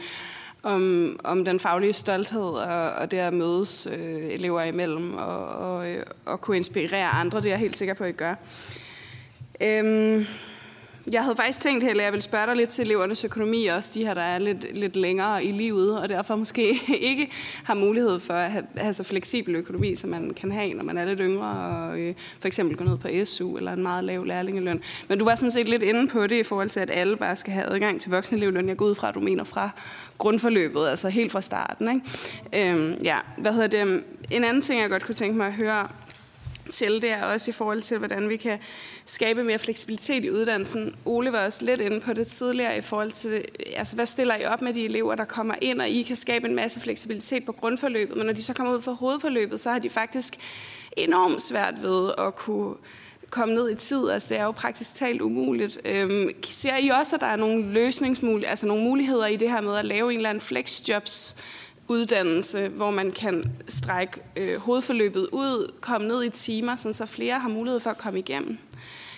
om, 0.63 1.15
om 1.23 1.45
den 1.45 1.59
faglige 1.59 1.93
stolthed 1.93 2.41
og, 2.41 2.91
og 2.91 3.11
det 3.11 3.17
at 3.17 3.33
mødes 3.33 3.87
øh, 3.91 4.29
elever 4.29 4.61
imellem 4.63 5.13
og, 5.13 5.47
og, 5.47 5.89
øh, 5.89 6.05
og 6.25 6.41
kunne 6.41 6.57
inspirere 6.57 7.07
andre. 7.07 7.37
Det 7.37 7.45
er 7.45 7.49
jeg 7.49 7.59
helt 7.59 7.77
sikker 7.77 7.93
på, 7.93 8.03
at 8.03 8.09
I 8.09 8.13
gør. 8.13 8.35
Øhm, 9.61 10.25
jeg 11.11 11.23
havde 11.23 11.35
faktisk 11.35 11.59
tænkt, 11.59 11.83
at 11.83 11.97
jeg 11.97 12.11
ville 12.11 12.21
spørge 12.21 12.47
dig 12.47 12.55
lidt 12.55 12.69
til 12.69 12.85
elevernes 12.85 13.23
økonomi 13.23 13.65
også, 13.65 13.91
de 13.93 14.05
her, 14.05 14.13
der 14.13 14.21
er 14.21 14.39
lidt, 14.39 14.77
lidt 14.77 14.95
længere 14.95 15.43
i 15.43 15.51
livet, 15.51 15.99
og 15.99 16.09
derfor 16.09 16.35
måske 16.35 16.79
ikke 17.11 17.31
har 17.63 17.73
mulighed 17.73 18.19
for 18.19 18.33
at 18.33 18.51
have, 18.51 18.65
have 18.77 18.93
så 18.93 19.03
fleksibel 19.03 19.55
økonomi, 19.55 19.95
som 19.95 20.09
man 20.09 20.33
kan 20.33 20.51
have, 20.51 20.73
når 20.73 20.83
man 20.83 20.97
er 20.97 21.05
lidt 21.05 21.19
yngre, 21.19 21.77
og 21.77 21.99
øh, 21.99 22.15
for 22.39 22.47
eksempel 22.47 22.77
gå 22.77 22.83
ned 22.83 22.97
på 22.97 23.07
SU 23.25 23.57
eller 23.57 23.73
en 23.73 23.83
meget 23.83 24.03
lav 24.03 24.25
lærlingeløn. 24.25 24.81
Men 25.07 25.19
du 25.19 25.25
var 25.25 25.35
sådan 25.35 25.51
set 25.51 25.69
lidt 25.69 25.83
inde 25.83 26.07
på 26.07 26.27
det 26.27 26.35
i 26.35 26.43
forhold 26.43 26.69
til, 26.69 26.79
at 26.79 26.89
alle 26.93 27.17
bare 27.17 27.35
skal 27.35 27.53
have 27.53 27.65
adgang 27.65 28.01
til 28.01 28.11
voksenelevløn. 28.11 28.69
Jeg 28.69 28.77
går 28.77 28.85
ud 28.85 28.95
fra, 28.95 29.09
at 29.09 29.15
du 29.15 29.19
mener 29.19 29.43
fra 29.43 29.69
grundforløbet, 30.17 30.87
altså 30.87 31.09
helt 31.09 31.31
fra 31.31 31.41
starten. 31.41 32.03
Ikke? 32.53 32.71
Øhm, 32.71 32.93
ja, 33.03 33.17
hvad 33.37 33.53
hedder 33.53 33.67
det? 33.67 34.03
En 34.31 34.43
anden 34.43 34.61
ting, 34.61 34.81
jeg 34.81 34.89
godt 34.89 35.05
kunne 35.05 35.15
tænke 35.15 35.37
mig 35.37 35.47
at 35.47 35.53
høre 35.53 35.87
til, 36.73 37.01
det 37.01 37.09
er 37.09 37.23
også 37.23 37.51
i 37.51 37.53
forhold 37.53 37.81
til, 37.81 37.97
hvordan 37.97 38.29
vi 38.29 38.37
kan 38.37 38.59
skabe 39.05 39.43
mere 39.43 39.59
fleksibilitet 39.59 40.25
i 40.25 40.31
uddannelsen. 40.31 40.95
Ole 41.05 41.31
var 41.31 41.45
også 41.45 41.65
lidt 41.65 41.81
inde 41.81 42.01
på 42.01 42.13
det 42.13 42.27
tidligere 42.27 42.77
i 42.77 42.81
forhold 42.81 43.11
til, 43.11 43.45
altså 43.75 43.95
hvad 43.95 44.05
stiller 44.05 44.35
I 44.35 44.45
op 44.45 44.61
med 44.61 44.73
de 44.73 44.85
elever, 44.85 45.15
der 45.15 45.25
kommer 45.25 45.55
ind, 45.61 45.81
og 45.81 45.89
I 45.89 46.01
kan 46.01 46.15
skabe 46.15 46.47
en 46.47 46.55
masse 46.55 46.79
fleksibilitet 46.79 47.45
på 47.45 47.51
grundforløbet, 47.51 48.17
men 48.17 48.25
når 48.25 48.33
de 48.33 48.43
så 48.43 48.53
kommer 48.53 48.73
ud 48.73 48.81
for 48.81 48.91
hovedforløbet, 48.91 49.59
så 49.59 49.71
har 49.71 49.79
de 49.79 49.89
faktisk 49.89 50.33
enormt 50.97 51.41
svært 51.41 51.83
ved 51.83 52.11
at 52.17 52.35
kunne 52.35 52.75
komme 53.29 53.55
ned 53.55 53.69
i 53.69 53.75
tid. 53.75 54.09
Altså, 54.09 54.29
det 54.29 54.37
er 54.39 54.43
jo 54.43 54.51
praktisk 54.51 54.95
talt 54.95 55.21
umuligt. 55.21 55.79
Øhm, 55.85 56.29
ser 56.43 56.77
I 56.77 56.89
også, 56.89 57.15
at 57.15 57.21
der 57.21 57.27
er 57.27 57.35
nogle 57.35 57.73
løsningsmuligheder, 57.73 58.49
altså 58.49 58.67
nogle 58.67 58.83
muligheder 58.83 59.25
i 59.25 59.35
det 59.35 59.49
her 59.49 59.61
med 59.61 59.77
at 59.77 59.85
lave 59.85 60.11
en 60.11 60.17
eller 60.17 60.29
anden 60.29 60.41
flexjobs 60.41 61.35
uddannelse, 61.87 62.67
hvor 62.67 62.91
man 62.91 63.11
kan 63.11 63.43
strække 63.67 64.21
øh, 64.35 64.59
hovedforløbet 64.59 65.27
ud, 65.31 65.71
komme 65.81 66.07
ned 66.07 66.23
i 66.23 66.29
timer, 66.29 66.75
sådan 66.75 66.93
så 66.93 67.05
flere 67.05 67.39
har 67.39 67.49
mulighed 67.49 67.79
for 67.79 67.89
at 67.89 67.97
komme 67.97 68.19
igennem. 68.19 68.57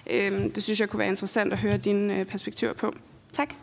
Øh, 0.10 0.56
det 0.56 0.64
synes 0.64 0.80
jeg 0.80 0.90
kunne 0.90 1.00
være 1.00 1.10
interessant 1.10 1.54
at 1.54 1.60
høre 1.60 1.78
dine 1.78 2.20
øh, 2.20 2.26
perspektiver 2.26 2.74
på. 2.74 2.94
Tak. 3.34 3.54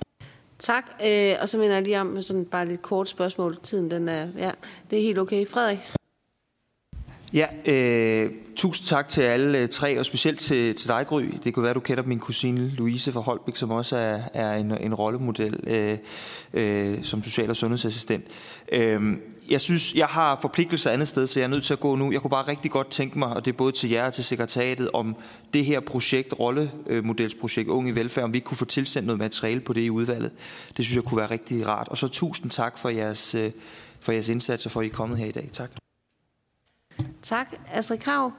Tak, 0.59 0.85
øh, 1.07 1.35
og 1.41 1.49
så 1.49 1.59
minder 1.59 1.75
jeg 1.75 1.83
lige 1.83 2.01
om 2.01 2.23
sådan 2.23 2.45
bare 2.45 2.67
lidt 2.67 2.83
kort 2.83 3.09
spørgsmål. 3.09 3.59
Tiden 3.63 3.91
den 3.91 4.09
er, 4.09 4.29
ja, 4.39 4.51
det 4.91 4.99
er 4.99 5.03
helt 5.03 5.19
okay. 5.19 5.47
Frederik? 5.47 5.79
Ja, 7.35 7.47
øh, 7.67 8.31
tusind 8.57 8.87
tak 8.87 9.09
til 9.09 9.23
alle 9.23 9.59
øh, 9.59 9.69
tre, 9.69 9.99
og 9.99 10.07
specielt 10.07 10.39
til, 10.39 10.75
til 10.75 10.89
dig, 10.89 11.07
Gry. 11.07 11.25
Det 11.45 11.55
kunne 11.55 11.63
være, 11.65 11.75
du 11.75 11.81
kender 11.81 12.03
min 12.03 12.19
kusine 12.19 12.69
Louise 12.69 13.13
fra 13.13 13.21
Holbæk, 13.21 13.57
som 13.57 13.71
også 13.71 13.97
er, 13.97 14.21
er 14.35 14.55
en, 14.55 14.79
en 14.81 14.95
rollemodel 14.95 15.61
øh, 15.67 15.99
øh, 16.55 17.05
som 17.05 17.25
social- 17.25 17.51
og 17.51 17.57
sundhedsassistent. 17.57 18.25
Øh, 18.73 19.17
jeg 19.51 19.61
synes, 19.61 19.95
jeg 19.95 20.07
har 20.07 20.39
forpligtelser 20.43 20.91
andet 20.91 21.09
sted, 21.09 21.27
så 21.27 21.41
jeg 21.41 21.45
er 21.45 21.51
nødt 21.51 21.65
til 21.65 21.73
at 21.73 21.81
gå 21.81 21.97
nu. 21.97 22.13
Jeg 22.13 22.21
kunne 22.21 22.31
bare 22.31 22.49
rigtig 22.49 22.71
godt 22.71 22.91
tænke 22.91 23.19
mig, 23.19 23.29
og 23.29 23.45
det 23.45 23.53
er 23.53 23.57
både 23.57 23.73
til 23.73 23.91
jer 23.91 24.07
og 24.07 24.15
til 24.15 24.25
sekretariatet, 24.25 24.91
om 24.93 25.17
det 25.55 25.65
her 25.65 25.81
projekt, 25.81 26.35
rollemodelsprojekt 26.39 27.69
Unge 27.69 27.91
i 27.91 27.97
Velfærd, 27.97 28.25
om 28.25 28.35
vi 28.35 28.41
kunne 28.41 28.57
få 28.57 28.65
tilsendt 28.65 29.07
noget 29.07 29.19
materiale 29.19 29.61
på 29.61 29.73
det 29.73 29.81
i 29.81 29.91
udvalget. 29.91 30.31
Det 30.77 30.85
synes 30.85 30.97
jeg 30.97 31.05
kunne 31.05 31.19
være 31.19 31.31
rigtig 31.31 31.67
rart. 31.67 31.89
Og 31.89 31.99
så 31.99 32.09
tusind 32.09 32.51
tak 32.51 32.79
for 32.79 32.89
jeres, 32.89 33.35
øh, 33.35 33.51
for 34.01 34.13
jeres 34.13 34.29
indsats 34.29 34.67
og 34.67 34.73
for, 34.73 34.81
at 34.81 34.87
I 34.87 34.89
er 34.89 34.95
kommet 34.95 35.19
her 35.19 35.27
i 35.27 35.33
dag. 35.33 35.49
Tak. 35.53 35.82
Tak. 37.23 37.55
Astrid 37.73 37.99
Krav? 37.99 38.33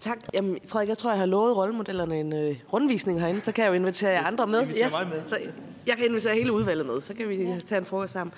Tak. 0.00 0.18
Jamen, 0.34 0.58
Frederik, 0.68 0.88
jeg 0.88 0.98
tror, 0.98 1.10
jeg 1.10 1.18
har 1.18 1.26
lovet 1.26 1.56
rollemodellerne 1.56 2.20
en 2.20 2.32
øh, 2.32 2.56
rundvisning 2.72 3.20
herinde, 3.20 3.42
så 3.42 3.52
kan 3.52 3.64
jeg 3.64 3.70
jo 3.70 3.74
invitere 3.74 4.10
jer 4.10 4.26
andre 4.26 4.46
med. 4.46 4.62
Yes. 4.62 4.80
Med. 5.10 5.22
Så 5.26 5.38
jeg 5.86 5.96
kan 5.96 6.06
invitere 6.06 6.34
hele 6.34 6.52
udvalget 6.52 6.86
med, 6.86 7.00
så 7.00 7.14
kan 7.14 7.28
vi 7.28 7.42
ja. 7.42 7.58
tage 7.58 7.78
en 7.78 7.84
frokost 7.84 8.12
sammen. 8.12 8.34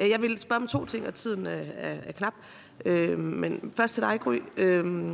Øh, 0.00 0.10
jeg 0.10 0.22
vil 0.22 0.38
spørge 0.38 0.62
om 0.62 0.68
to 0.68 0.84
ting, 0.84 1.06
og 1.06 1.14
tiden 1.14 1.46
er, 1.46 1.62
er, 1.76 1.96
er 2.06 2.12
knap. 2.12 2.34
Øh, 2.84 3.18
men 3.18 3.72
først 3.76 3.94
til 3.94 4.02
dig, 4.02 4.20
Gry. 4.20 4.38
Øh, 4.56 5.12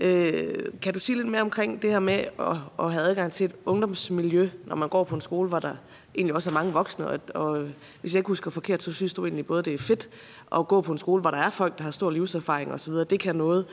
øh, 0.00 0.54
kan 0.82 0.94
du 0.94 1.00
sige 1.00 1.16
lidt 1.16 1.28
mere 1.28 1.40
omkring 1.40 1.82
det 1.82 1.90
her 1.90 2.00
med 2.00 2.24
at, 2.38 2.56
at 2.78 2.92
have 2.92 3.04
adgang 3.04 3.32
til 3.32 3.44
et 3.44 3.52
ungdomsmiljø, 3.64 4.48
når 4.66 4.76
man 4.76 4.88
går 4.88 5.04
på 5.04 5.14
en 5.14 5.20
skole, 5.20 5.48
hvor 5.48 5.58
der 5.58 5.74
egentlig 6.18 6.34
også 6.34 6.50
er 6.50 6.54
mange 6.54 6.72
voksne, 6.72 7.06
og, 7.06 7.20
og 7.34 7.68
hvis 8.00 8.14
jeg 8.14 8.20
ikke 8.20 8.28
husker 8.28 8.50
forkert, 8.50 8.82
så 8.82 8.92
synes 8.92 9.14
du 9.14 9.24
egentlig 9.24 9.46
både, 9.46 9.62
det 9.62 9.74
er 9.74 9.78
fedt 9.78 10.08
at 10.56 10.68
gå 10.68 10.80
på 10.80 10.92
en 10.92 10.98
skole, 10.98 11.20
hvor 11.20 11.30
der 11.30 11.38
er 11.38 11.50
folk, 11.50 11.78
der 11.78 11.84
har 11.84 11.90
stor 11.90 12.10
livserfaring 12.10 12.72
osv. 12.72 12.92
Det 12.92 13.20
kan 13.20 13.36
noget. 13.36 13.66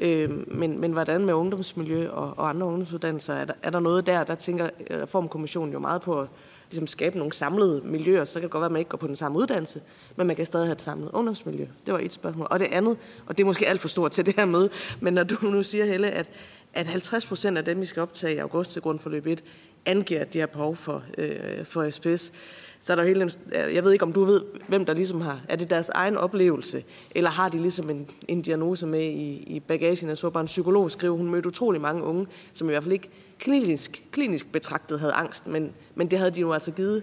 Øh, 0.00 0.30
men, 0.58 0.80
men 0.80 0.92
hvordan 0.92 1.24
med 1.24 1.34
ungdomsmiljø 1.34 2.10
og, 2.10 2.34
og 2.36 2.48
andre 2.48 2.66
ungdomsuddannelser? 2.66 3.34
Er 3.34 3.44
der, 3.44 3.54
er 3.62 3.70
der 3.70 3.80
noget 3.80 4.06
der, 4.06 4.24
der 4.24 4.34
tænker 4.34 4.68
øh, 4.90 5.02
Reformkommissionen 5.02 5.72
jo 5.72 5.78
meget 5.78 6.02
på 6.02 6.20
at 6.20 6.28
ligesom 6.70 6.86
skabe 6.86 7.18
nogle 7.18 7.32
samlede 7.32 7.80
miljøer, 7.84 8.24
så 8.24 8.34
kan 8.34 8.42
det 8.42 8.50
godt 8.50 8.60
være, 8.60 8.66
at 8.66 8.72
man 8.72 8.78
ikke 8.78 8.88
går 8.88 8.98
på 8.98 9.06
den 9.06 9.16
samme 9.16 9.38
uddannelse, 9.38 9.80
men 10.16 10.26
man 10.26 10.36
kan 10.36 10.46
stadig 10.46 10.66
have 10.66 10.72
et 10.72 10.82
samlet 10.82 11.10
ungdomsmiljø. 11.12 11.66
Det 11.86 11.94
var 11.94 12.00
et 12.00 12.12
spørgsmål. 12.12 12.46
Og 12.50 12.58
det 12.58 12.66
andet, 12.66 12.96
og 13.26 13.38
det 13.38 13.44
er 13.44 13.46
måske 13.46 13.68
alt 13.68 13.80
for 13.80 13.88
stort 13.88 14.12
til 14.12 14.26
det 14.26 14.36
her 14.36 14.44
møde, 14.44 14.70
men 15.00 15.14
når 15.14 15.24
du 15.24 15.36
nu 15.42 15.62
siger, 15.62 15.84
Helle, 15.84 16.10
at, 16.10 16.30
at 16.74 16.86
50 16.86 17.26
procent 17.26 17.58
af 17.58 17.64
dem, 17.64 17.80
vi 17.80 17.84
skal 17.84 18.02
optage 18.02 18.34
i 18.34 18.38
august 18.38 18.70
til 18.70 18.82
grundforløb 18.82 19.26
1, 19.26 19.44
angiver, 19.88 20.20
at 20.20 20.34
de 20.34 20.38
har 20.38 20.46
behov 20.46 20.76
for, 20.76 21.02
øh, 21.18 21.64
for 21.64 21.90
SPS. 21.90 22.32
Så 22.80 22.92
er 22.92 22.96
der 22.96 23.04
hele 23.04 23.22
en, 23.22 23.30
øh, 23.46 23.74
jeg 23.74 23.84
ved 23.84 23.92
ikke, 23.92 24.02
om 24.02 24.12
du 24.12 24.24
ved, 24.24 24.42
hvem 24.68 24.84
der 24.84 24.94
ligesom 24.94 25.20
har, 25.20 25.40
er 25.48 25.56
det 25.56 25.70
deres 25.70 25.88
egen 25.88 26.16
oplevelse, 26.16 26.84
eller 27.10 27.30
har 27.30 27.48
de 27.48 27.58
ligesom 27.58 27.90
en, 27.90 28.10
en 28.28 28.42
diagnose 28.42 28.86
med 28.86 29.04
i, 29.04 29.44
i 29.46 29.60
bagagen? 29.60 30.08
Jeg 30.08 30.18
så 30.18 30.30
bare 30.30 30.40
en 30.40 30.46
psykolog 30.46 30.90
skrive, 30.90 31.16
hun 31.16 31.30
mødte 31.30 31.48
utrolig 31.48 31.80
mange 31.80 32.02
unge, 32.02 32.26
som 32.52 32.68
i 32.68 32.70
hvert 32.70 32.82
fald 32.82 32.92
ikke 32.92 33.10
klinisk, 33.38 34.02
klinisk 34.12 34.52
betragtet 34.52 35.00
havde 35.00 35.12
angst, 35.12 35.46
men, 35.46 35.72
men 35.94 36.10
det 36.10 36.18
havde 36.18 36.30
de 36.30 36.40
jo 36.40 36.52
altså 36.52 36.72
givet, 36.72 37.02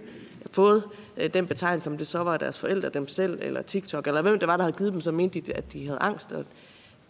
fået 0.50 0.82
øh, 1.16 1.34
den 1.34 1.46
betegnelse, 1.46 1.90
om 1.90 1.98
det 1.98 2.06
så 2.06 2.18
var 2.18 2.36
deres 2.36 2.58
forældre, 2.58 2.88
dem 2.88 3.08
selv, 3.08 3.38
eller 3.42 3.62
TikTok, 3.62 4.06
eller 4.06 4.22
hvem 4.22 4.38
det 4.38 4.48
var, 4.48 4.56
der 4.56 4.64
havde 4.64 4.76
givet 4.76 4.92
dem, 4.92 5.00
så 5.00 5.12
mente 5.12 5.40
de, 5.40 5.52
at 5.52 5.72
de 5.72 5.86
havde 5.86 5.98
angst, 5.98 6.32
og 6.32 6.44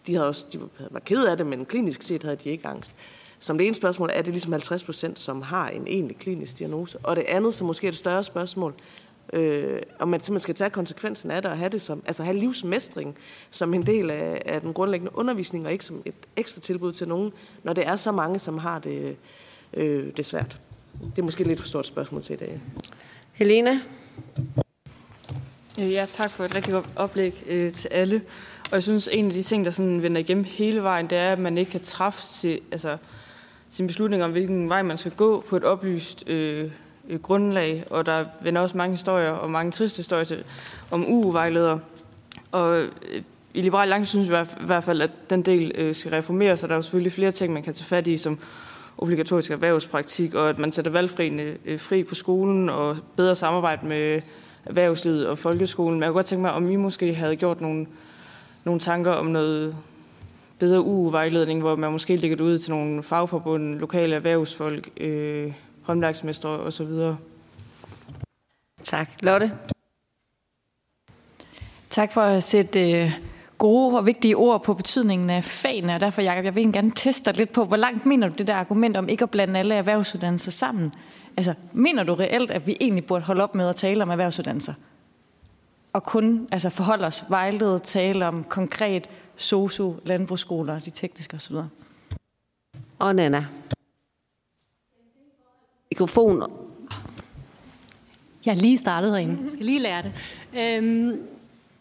de, 0.07 0.13
havde 0.13 0.27
også, 0.27 0.45
de 0.53 0.59
var 0.91 0.99
ked 0.99 1.25
af 1.25 1.37
det, 1.37 1.45
men 1.45 1.65
klinisk 1.65 2.01
set 2.01 2.23
havde 2.23 2.35
de 2.35 2.49
ikke 2.49 2.67
angst. 2.67 2.95
Som 3.39 3.57
det 3.57 3.67
ene 3.67 3.75
spørgsmål 3.75 4.09
er 4.13 4.21
det 4.21 4.33
ligesom 4.33 4.51
50 4.51 4.83
procent, 4.83 5.19
som 5.19 5.41
har 5.41 5.69
en 5.69 5.87
egentlig 5.87 6.17
klinisk 6.17 6.59
diagnose. 6.59 6.97
Og 7.03 7.15
det 7.15 7.25
andet, 7.27 7.53
som 7.53 7.67
måske 7.67 7.87
er 7.87 7.91
det 7.91 7.99
større 7.99 8.23
spørgsmål, 8.23 8.73
øh, 9.33 9.81
om 9.99 10.07
man 10.07 10.19
simpelthen 10.19 10.39
skal 10.39 10.55
tage 10.55 10.69
konsekvensen 10.69 11.31
af 11.31 11.41
det 11.41 11.51
og 11.51 11.57
have 11.57 11.69
det 11.69 11.81
som, 11.81 12.03
altså 12.05 12.23
have 12.23 12.37
livsmestring 12.37 13.17
som 13.51 13.73
en 13.73 13.85
del 13.85 14.09
af, 14.09 14.41
af 14.45 14.61
den 14.61 14.73
grundlæggende 14.73 15.17
undervisning, 15.17 15.65
og 15.65 15.71
ikke 15.71 15.85
som 15.85 16.01
et 16.05 16.15
ekstra 16.35 16.61
tilbud 16.61 16.91
til 16.91 17.07
nogen, 17.07 17.31
når 17.63 17.73
det 17.73 17.87
er 17.87 17.95
så 17.95 18.11
mange, 18.11 18.39
som 18.39 18.57
har 18.57 18.79
det, 18.79 19.15
øh, 19.73 20.17
det 20.17 20.25
svært. 20.25 20.57
Det 21.15 21.19
er 21.19 21.23
måske 21.23 21.43
lidt 21.43 21.59
for 21.59 21.67
stort 21.67 21.85
spørgsmål 21.85 22.21
til 22.21 22.33
i 22.33 22.37
dag. 22.37 22.61
Helena? 23.31 23.79
Ja, 25.77 26.05
tak 26.11 26.31
for 26.31 26.45
et 26.45 26.55
rigtig 26.55 26.73
godt 26.73 26.89
oplæg 26.95 27.43
øh, 27.47 27.73
til 27.73 27.87
alle. 27.87 28.21
Og 28.71 28.73
jeg 28.73 28.83
synes, 28.83 29.09
en 29.11 29.27
af 29.27 29.33
de 29.33 29.41
ting, 29.43 29.65
der 29.65 29.71
sådan 29.71 30.03
vender 30.03 30.21
igennem 30.21 30.43
hele 30.43 30.83
vejen, 30.83 31.09
det 31.09 31.17
er, 31.17 31.31
at 31.31 31.39
man 31.39 31.57
ikke 31.57 31.71
kan 31.71 31.79
træffe 31.79 32.21
til, 32.41 32.59
altså, 32.71 32.97
sin 33.69 33.87
beslutning 33.87 34.23
om, 34.23 34.31
hvilken 34.31 34.69
vej 34.69 34.81
man 34.81 34.97
skal 34.97 35.11
gå 35.11 35.43
på 35.49 35.55
et 35.55 35.63
oplyst 35.63 36.23
øh, 36.27 36.71
øh, 37.09 37.19
grundlag. 37.19 37.83
Og 37.89 38.05
der 38.05 38.25
vender 38.41 38.61
også 38.61 38.77
mange 38.77 38.91
historier, 38.91 39.31
og 39.31 39.49
mange 39.49 39.71
triste 39.71 39.97
historier 39.97 40.23
til, 40.23 40.43
om 40.91 41.05
UU-vejledere. 41.07 41.79
Og 42.51 42.77
øh, 42.77 42.91
i 43.53 43.61
Liberal 43.61 43.81
Alliance 43.81 44.09
synes 44.09 44.29
vi 44.29 44.35
i 44.35 44.65
hvert 44.65 44.83
fald, 44.83 45.01
at 45.01 45.11
den 45.29 45.41
del 45.41 45.71
øh, 45.75 45.95
skal 45.95 46.11
reformeres, 46.11 46.63
og 46.63 46.69
der 46.69 46.75
er 46.75 46.77
jo 46.77 46.81
selvfølgelig 46.81 47.11
flere 47.11 47.31
ting, 47.31 47.53
man 47.53 47.63
kan 47.63 47.73
tage 47.73 47.85
fat 47.85 48.07
i, 48.07 48.17
som 48.17 48.39
obligatorisk 48.97 49.51
erhvervspraktik, 49.51 50.33
og 50.33 50.49
at 50.49 50.59
man 50.59 50.71
sætter 50.71 50.91
valgfriene 50.91 51.57
øh, 51.65 51.79
fri 51.79 52.03
på 52.03 52.15
skolen, 52.15 52.69
og 52.69 52.97
bedre 53.15 53.35
samarbejde 53.35 53.85
med 53.85 54.21
erhvervslivet 54.65 55.27
og 55.27 55.37
folkeskolen. 55.37 55.93
Men 55.93 56.03
jeg 56.03 56.09
kunne 56.09 56.17
godt 56.17 56.25
tænke 56.25 56.41
mig, 56.41 56.51
om 56.51 56.69
I 56.69 56.75
måske 56.75 57.13
havde 57.13 57.35
gjort 57.35 57.61
nogle, 57.61 57.87
nogle 58.63 58.79
tanker 58.79 59.11
om 59.11 59.25
noget 59.25 59.77
bedre 60.59 60.81
UU-vejledning, 60.81 61.59
hvor 61.59 61.75
man 61.75 61.91
måske 61.91 62.15
lægger 62.15 62.37
det 62.37 62.43
ud 62.43 62.57
til 62.57 62.71
nogle 62.71 63.03
fagforbund, 63.03 63.79
lokale 63.79 64.15
erhvervsfolk, 64.15 64.89
øh, 64.97 65.53
håndværksmestre 65.81 66.49
osv. 66.49 66.87
Tak. 68.83 69.09
Lotte? 69.19 69.51
Tak 71.89 72.13
for 72.13 72.21
at 72.21 72.43
sætte 72.43 72.91
øh, 72.91 73.11
gode 73.57 73.97
og 73.97 74.05
vigtige 74.05 74.37
ord 74.37 74.63
på 74.63 74.73
betydningen 74.73 75.29
af 75.29 75.43
fagene, 75.43 75.95
og 75.95 75.99
derfor, 75.99 76.21
Jacob, 76.21 76.45
jeg 76.45 76.55
vil 76.55 76.73
gerne 76.73 76.91
teste 76.95 77.31
dig 77.31 77.37
lidt 77.37 77.53
på, 77.53 77.63
hvor 77.63 77.77
langt 77.77 78.05
mener 78.05 78.29
du 78.29 78.35
det 78.37 78.47
der 78.47 78.55
argument 78.55 78.97
om 78.97 79.09
ikke 79.09 79.23
at 79.23 79.29
blande 79.29 79.59
alle 79.59 79.75
erhvervsuddannelser 79.75 80.51
sammen? 80.51 80.93
Altså, 81.37 81.53
mener 81.73 82.03
du 82.03 82.13
reelt, 82.13 82.51
at 82.51 82.67
vi 82.67 82.77
egentlig 82.81 83.05
burde 83.05 83.25
holde 83.25 83.43
op 83.43 83.55
med 83.55 83.69
at 83.69 83.75
tale 83.75 84.03
om 84.03 84.09
erhvervsuddannelser? 84.09 84.73
Og 85.97 86.03
kun 86.03 86.47
altså, 86.51 86.69
forholde 86.69 87.05
os 87.05 87.25
vejledet, 87.29 87.83
tale 87.83 88.27
om 88.27 88.43
konkret 88.43 89.09
SOSU, 89.35 89.93
landbrugsskoler, 90.05 90.79
de 90.79 90.89
tekniske 90.89 91.35
osv. 91.35 91.55
Og 92.99 93.15
Nana. 93.15 93.45
Mikrofon. 95.91 96.43
Jeg 98.45 98.51
er 98.51 98.55
lige 98.55 98.77
startet 98.77 99.11
herinde. 99.11 99.43
Jeg 99.43 99.51
skal 99.53 99.65
lige 99.65 99.79
lære 99.79 100.03
det. 100.03 100.13
Øhm, 100.59 101.21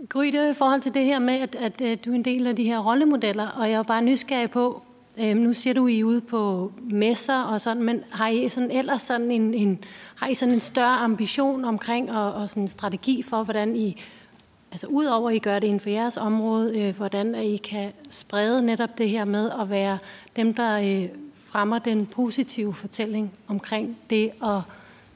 Gry, 0.09 0.25
det 0.27 0.35
er 0.35 0.51
i 0.51 0.55
forhold 0.55 0.81
til 0.81 0.95
det 0.95 1.05
her 1.05 1.19
med, 1.19 1.35
at, 1.35 1.55
at, 1.55 1.81
at 1.81 2.05
du 2.05 2.11
er 2.11 2.15
en 2.15 2.25
del 2.25 2.47
af 2.47 2.57
de 2.57 2.65
her 2.65 2.79
rollemodeller, 2.79 3.49
og 3.49 3.71
jeg 3.71 3.79
er 3.79 3.83
bare 3.83 4.03
nysgerrig 4.03 4.51
på, 4.51 4.83
øhm, 5.21 5.41
nu 5.41 5.53
siger 5.53 5.75
du, 5.75 5.87
I 5.87 6.01
er 6.01 6.05
ude 6.05 6.21
på 6.21 6.73
messer 6.91 7.43
og 7.43 7.61
sådan, 7.61 7.83
men 7.83 8.03
har 8.11 8.29
I 8.29 8.49
sådan 8.49 8.71
ellers 8.71 9.03
sådan 9.03 9.31
en, 9.31 9.55
en, 9.55 9.85
har 10.15 10.29
I 10.29 10.35
sådan 10.35 10.55
en 10.55 10.61
større 10.61 10.97
ambition 10.97 11.65
omkring 11.65 12.13
og, 12.13 12.35
og 12.35 12.49
sådan 12.49 12.63
en 12.63 12.69
strategi 12.69 13.23
for, 13.23 13.43
hvordan 13.43 13.77
I 13.77 14.03
altså 14.71 14.87
udover 14.87 15.31
at 15.31 15.37
I 15.37 15.39
gør 15.39 15.59
det 15.59 15.67
inden 15.67 15.81
for 15.81 15.91
jeres 15.91 16.17
område, 16.17 16.81
øh, 16.81 16.97
hvordan 16.97 17.35
at 17.35 17.45
I 17.45 17.57
kan 17.57 17.93
sprede 18.11 18.63
netop 18.63 18.99
det 18.99 19.11
her 19.11 19.25
med 19.25 19.51
at 19.61 19.71
være 19.71 19.99
dem, 20.37 20.55
der 20.55 20.79
øh, 20.79 21.09
fremmer 21.45 21.79
den 21.79 22.07
positive 22.07 22.75
fortælling 22.75 23.35
omkring 23.49 23.97
det 24.11 24.31
at 24.43 24.61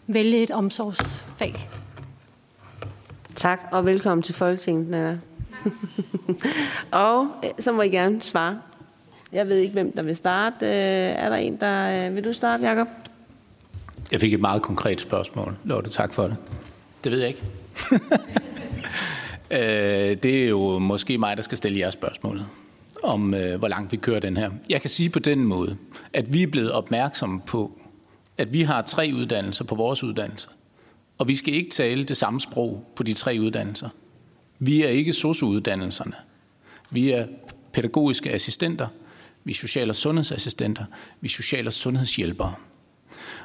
vælge 0.06 0.42
et 0.42 0.50
omsorgsfag. 0.50 1.68
Tak, 3.34 3.60
og 3.72 3.84
velkommen 3.86 4.22
til 4.22 4.34
Folketinget, 4.34 4.88
Nana. 4.88 5.18
og 7.08 7.26
øh, 7.44 7.50
så 7.60 7.72
må 7.72 7.82
I 7.82 7.88
gerne 7.88 8.22
svare. 8.22 8.58
Jeg 9.32 9.46
ved 9.46 9.56
ikke, 9.56 9.72
hvem 9.72 9.92
der 9.92 10.02
vil 10.02 10.16
starte. 10.16 10.66
Øh, 10.66 10.72
er 10.72 11.28
der 11.28 11.36
en, 11.36 11.56
der... 11.56 12.06
Øh, 12.06 12.14
vil 12.16 12.24
du 12.24 12.32
starte, 12.32 12.68
Jacob? 12.68 12.88
Jeg 14.12 14.20
fik 14.20 14.34
et 14.34 14.40
meget 14.40 14.62
konkret 14.62 15.00
spørgsmål. 15.00 15.56
Lotte, 15.64 15.90
tak 15.90 16.12
for 16.12 16.22
det. 16.22 16.36
Det 17.04 17.12
ved 17.12 17.18
jeg 17.18 17.28
ikke. 17.28 17.42
Øh, 19.52 20.16
det 20.22 20.44
er 20.44 20.48
jo 20.48 20.78
måske 20.78 21.18
mig, 21.18 21.36
der 21.36 21.42
skal 21.42 21.58
stille 21.58 21.78
jer 21.78 21.90
spørgsmålet 21.90 22.46
om, 23.02 23.34
øh, 23.34 23.58
hvor 23.58 23.68
langt 23.68 23.92
vi 23.92 23.96
kører 23.96 24.20
den 24.20 24.36
her. 24.36 24.50
Jeg 24.68 24.80
kan 24.80 24.90
sige 24.90 25.10
på 25.10 25.18
den 25.18 25.44
måde, 25.44 25.76
at 26.12 26.32
vi 26.32 26.42
er 26.42 26.46
blevet 26.46 26.72
opmærksomme 26.72 27.40
på, 27.40 27.72
at 28.38 28.52
vi 28.52 28.62
har 28.62 28.82
tre 28.82 29.10
uddannelser 29.14 29.64
på 29.64 29.74
vores 29.74 30.04
uddannelse. 30.04 30.48
Og 31.18 31.28
vi 31.28 31.34
skal 31.34 31.54
ikke 31.54 31.70
tale 31.70 32.04
det 32.04 32.16
samme 32.16 32.40
sprog 32.40 32.84
på 32.96 33.02
de 33.02 33.12
tre 33.12 33.36
uddannelser. 33.40 33.88
Vi 34.58 34.82
er 34.82 34.88
ikke 34.88 35.12
sociouddannelserne. 35.12 36.14
Vi 36.90 37.10
er 37.10 37.26
pædagogiske 37.72 38.30
assistenter, 38.30 38.88
vi 39.44 39.52
er 39.52 39.56
social- 39.56 39.90
og 39.90 39.96
sundhedsassistenter, 39.96 40.84
vi 41.20 41.26
er 41.26 41.30
social- 41.30 41.66
og 41.66 41.72
sundhedshjælpere. 41.72 42.54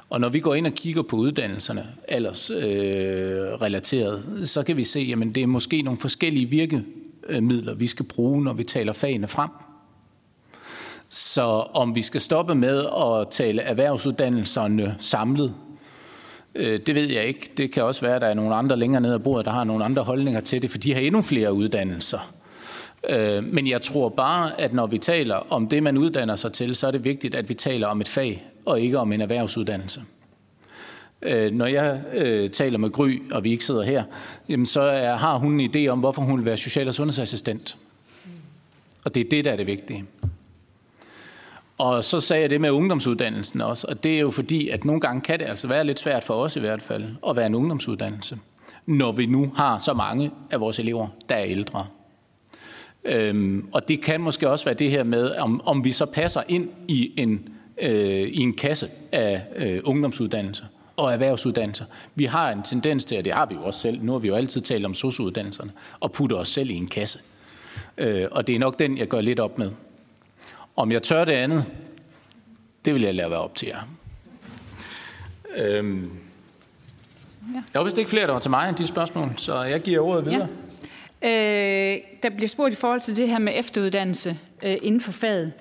Og 0.09 0.21
når 0.21 0.29
vi 0.29 0.39
går 0.39 0.55
ind 0.55 0.67
og 0.67 0.73
kigger 0.73 1.01
på 1.01 1.15
uddannelserne 1.15 1.85
aldersrelateret, 2.07 4.23
øh, 4.37 4.45
så 4.45 4.63
kan 4.63 4.77
vi 4.77 4.83
se, 4.83 5.15
at 5.21 5.27
det 5.35 5.43
er 5.43 5.47
måske 5.47 5.81
nogle 5.81 5.99
forskellige 5.99 6.45
virkemidler, 6.45 7.75
vi 7.75 7.87
skal 7.87 8.05
bruge, 8.05 8.43
når 8.43 8.53
vi 8.53 8.63
taler 8.63 8.93
fagene 8.93 9.27
frem. 9.27 9.49
Så 11.09 11.43
om 11.73 11.95
vi 11.95 12.01
skal 12.01 12.21
stoppe 12.21 12.55
med 12.55 12.85
at 12.85 13.27
tale 13.31 13.61
erhvervsuddannelserne 13.61 14.95
samlet, 14.99 15.53
øh, 16.55 16.79
det 16.85 16.95
ved 16.95 17.09
jeg 17.09 17.25
ikke. 17.25 17.51
Det 17.57 17.71
kan 17.71 17.83
også 17.83 18.01
være, 18.01 18.15
at 18.15 18.21
der 18.21 18.27
er 18.27 18.33
nogle 18.33 18.55
andre 18.55 18.77
længere 18.77 19.01
nede 19.01 19.13
ad 19.13 19.19
bordet, 19.19 19.45
der 19.45 19.51
har 19.51 19.63
nogle 19.63 19.85
andre 19.85 20.03
holdninger 20.03 20.41
til 20.41 20.61
det, 20.61 20.69
for 20.69 20.77
de 20.77 20.93
har 20.93 21.01
endnu 21.01 21.21
flere 21.21 21.53
uddannelser. 21.53 22.31
Øh, 23.09 23.43
men 23.43 23.67
jeg 23.67 23.81
tror 23.81 24.09
bare, 24.09 24.61
at 24.61 24.73
når 24.73 24.87
vi 24.87 24.97
taler 24.97 25.35
om 25.35 25.67
det, 25.67 25.83
man 25.83 25.97
uddanner 25.97 26.35
sig 26.35 26.53
til, 26.53 26.75
så 26.75 26.87
er 26.87 26.91
det 26.91 27.03
vigtigt, 27.03 27.35
at 27.35 27.49
vi 27.49 27.53
taler 27.53 27.87
om 27.87 28.01
et 28.01 28.07
fag 28.07 28.45
og 28.65 28.81
ikke 28.81 28.99
om 28.99 29.11
en 29.11 29.21
erhvervsuddannelse. 29.21 30.01
Øh, 31.21 31.51
når 31.51 31.65
jeg 31.65 32.01
øh, 32.13 32.49
taler 32.49 32.77
med 32.77 32.89
Gry, 32.89 33.21
og 33.31 33.43
vi 33.43 33.51
ikke 33.51 33.65
sidder 33.65 33.83
her, 33.83 34.03
jamen 34.49 34.65
så 34.65 34.81
er, 34.81 35.15
har 35.15 35.37
hun 35.37 35.59
en 35.59 35.75
idé 35.75 35.87
om, 35.87 35.99
hvorfor 35.99 36.21
hun 36.21 36.37
vil 36.37 36.45
være 36.45 36.57
social- 36.57 36.87
og 36.87 36.93
sundhedsassistent. 36.93 37.77
Og 39.03 39.15
det 39.15 39.25
er 39.25 39.29
det, 39.29 39.45
der 39.45 39.51
er 39.51 39.55
det 39.55 39.67
vigtige. 39.67 40.05
Og 41.77 42.03
så 42.03 42.19
sagde 42.19 42.41
jeg 42.41 42.49
det 42.49 42.61
med 42.61 42.71
ungdomsuddannelsen 42.71 43.61
også, 43.61 43.87
og 43.89 44.03
det 44.03 44.15
er 44.15 44.19
jo 44.19 44.31
fordi, 44.31 44.69
at 44.69 44.85
nogle 44.85 45.01
gange 45.01 45.21
kan 45.21 45.39
det 45.39 45.45
altså 45.45 45.67
være 45.67 45.83
lidt 45.83 45.99
svært 45.99 46.23
for 46.23 46.33
os 46.33 46.55
i 46.55 46.59
hvert 46.59 46.81
fald 46.81 47.05
at 47.29 47.35
være 47.35 47.45
en 47.45 47.55
ungdomsuddannelse, 47.55 48.37
når 48.85 49.11
vi 49.11 49.25
nu 49.25 49.51
har 49.55 49.79
så 49.79 49.93
mange 49.93 50.31
af 50.51 50.59
vores 50.59 50.79
elever, 50.79 51.07
der 51.29 51.35
er 51.35 51.45
ældre. 51.45 51.87
Øhm, 53.05 53.67
og 53.71 53.87
det 53.87 54.01
kan 54.01 54.21
måske 54.21 54.49
også 54.49 54.65
være 54.65 54.75
det 54.75 54.91
her 54.91 55.03
med, 55.03 55.31
om, 55.31 55.61
om 55.65 55.83
vi 55.83 55.91
så 55.91 56.05
passer 56.05 56.41
ind 56.47 56.69
i 56.87 57.13
en, 57.17 57.49
øh, 57.81 57.91
i 58.21 58.39
en 58.39 58.53
kasse 58.53 58.89
af 59.11 59.45
øh, 59.55 59.81
ungdomsuddannelser 59.83 60.65
og 60.97 61.13
erhvervsuddannelser. 61.13 61.85
Vi 62.15 62.25
har 62.25 62.51
en 62.51 62.63
tendens 62.63 63.05
til, 63.05 63.17
og 63.17 63.25
det 63.25 63.33
har 63.33 63.45
vi 63.45 63.55
jo 63.55 63.63
også 63.63 63.79
selv, 63.79 64.03
nu 64.03 64.11
har 64.11 64.19
vi 64.19 64.27
jo 64.27 64.35
altid 64.35 64.61
talt 64.61 64.85
om 64.85 64.93
sociouddannelserne, 64.93 65.71
og 65.99 66.11
putter 66.11 66.37
os 66.37 66.47
selv 66.47 66.69
i 66.69 66.73
en 66.73 66.87
kasse. 66.87 67.19
Øh, 67.97 68.27
og 68.31 68.47
det 68.47 68.55
er 68.55 68.59
nok 68.59 68.79
den, 68.79 68.97
jeg 68.97 69.07
gør 69.07 69.21
lidt 69.21 69.39
op 69.39 69.57
med. 69.57 69.71
Om 70.75 70.91
jeg 70.91 71.03
tør 71.03 71.25
det 71.25 71.33
andet, 71.33 71.65
det 72.85 72.93
vil 72.93 73.01
jeg 73.01 73.15
lade 73.15 73.29
være 73.29 73.39
op 73.39 73.55
til 73.55 73.67
jer. 73.67 73.87
Øhm. 75.57 76.11
Ja. 77.53 77.61
Der 77.73 77.79
var 77.79 77.83
vist 77.83 77.97
ikke 77.97 78.09
flere, 78.09 78.27
der 78.27 78.33
var 78.33 78.39
til 78.39 78.51
mig 78.51 78.69
end 78.69 78.77
de 78.77 78.87
spørgsmål, 78.87 79.33
så 79.37 79.61
jeg 79.61 79.81
giver 79.81 79.99
ordet 79.99 80.25
videre. 80.25 80.39
Ja. 80.39 80.64
Øh, 81.25 81.97
der 82.23 82.29
bliver 82.35 82.47
spurgt 82.47 82.73
i 82.73 82.77
forhold 82.77 83.01
til 83.01 83.15
det 83.15 83.29
her 83.29 83.39
med 83.39 83.53
efteruddannelse 83.55 84.37
øh, 84.63 84.77
inden 84.81 85.01
for 85.01 85.11
faget. 85.11 85.53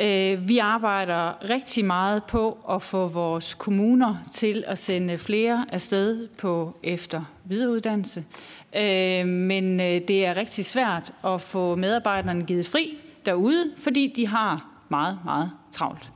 Øh, 0.00 0.48
vi 0.48 0.58
arbejder 0.58 1.50
rigtig 1.50 1.84
meget 1.84 2.24
på 2.24 2.58
at 2.70 2.82
få 2.82 3.06
vores 3.06 3.54
kommuner 3.54 4.16
til 4.32 4.64
at 4.66 4.78
sende 4.78 5.18
flere 5.18 5.66
afsted 5.72 6.28
på 6.28 6.78
efter 6.82 7.24
videreuddannelse. 7.44 8.24
Øh, 8.76 9.26
men 9.26 9.80
øh, 9.80 10.00
det 10.08 10.26
er 10.26 10.36
rigtig 10.36 10.64
svært 10.64 11.12
at 11.24 11.40
få 11.40 11.74
medarbejderne 11.74 12.44
givet 12.44 12.66
fri 12.66 12.98
derude, 13.26 13.72
fordi 13.76 14.12
de 14.16 14.26
har 14.26 14.70
meget, 14.88 15.18
meget 15.24 15.50
travlt. 15.72 16.12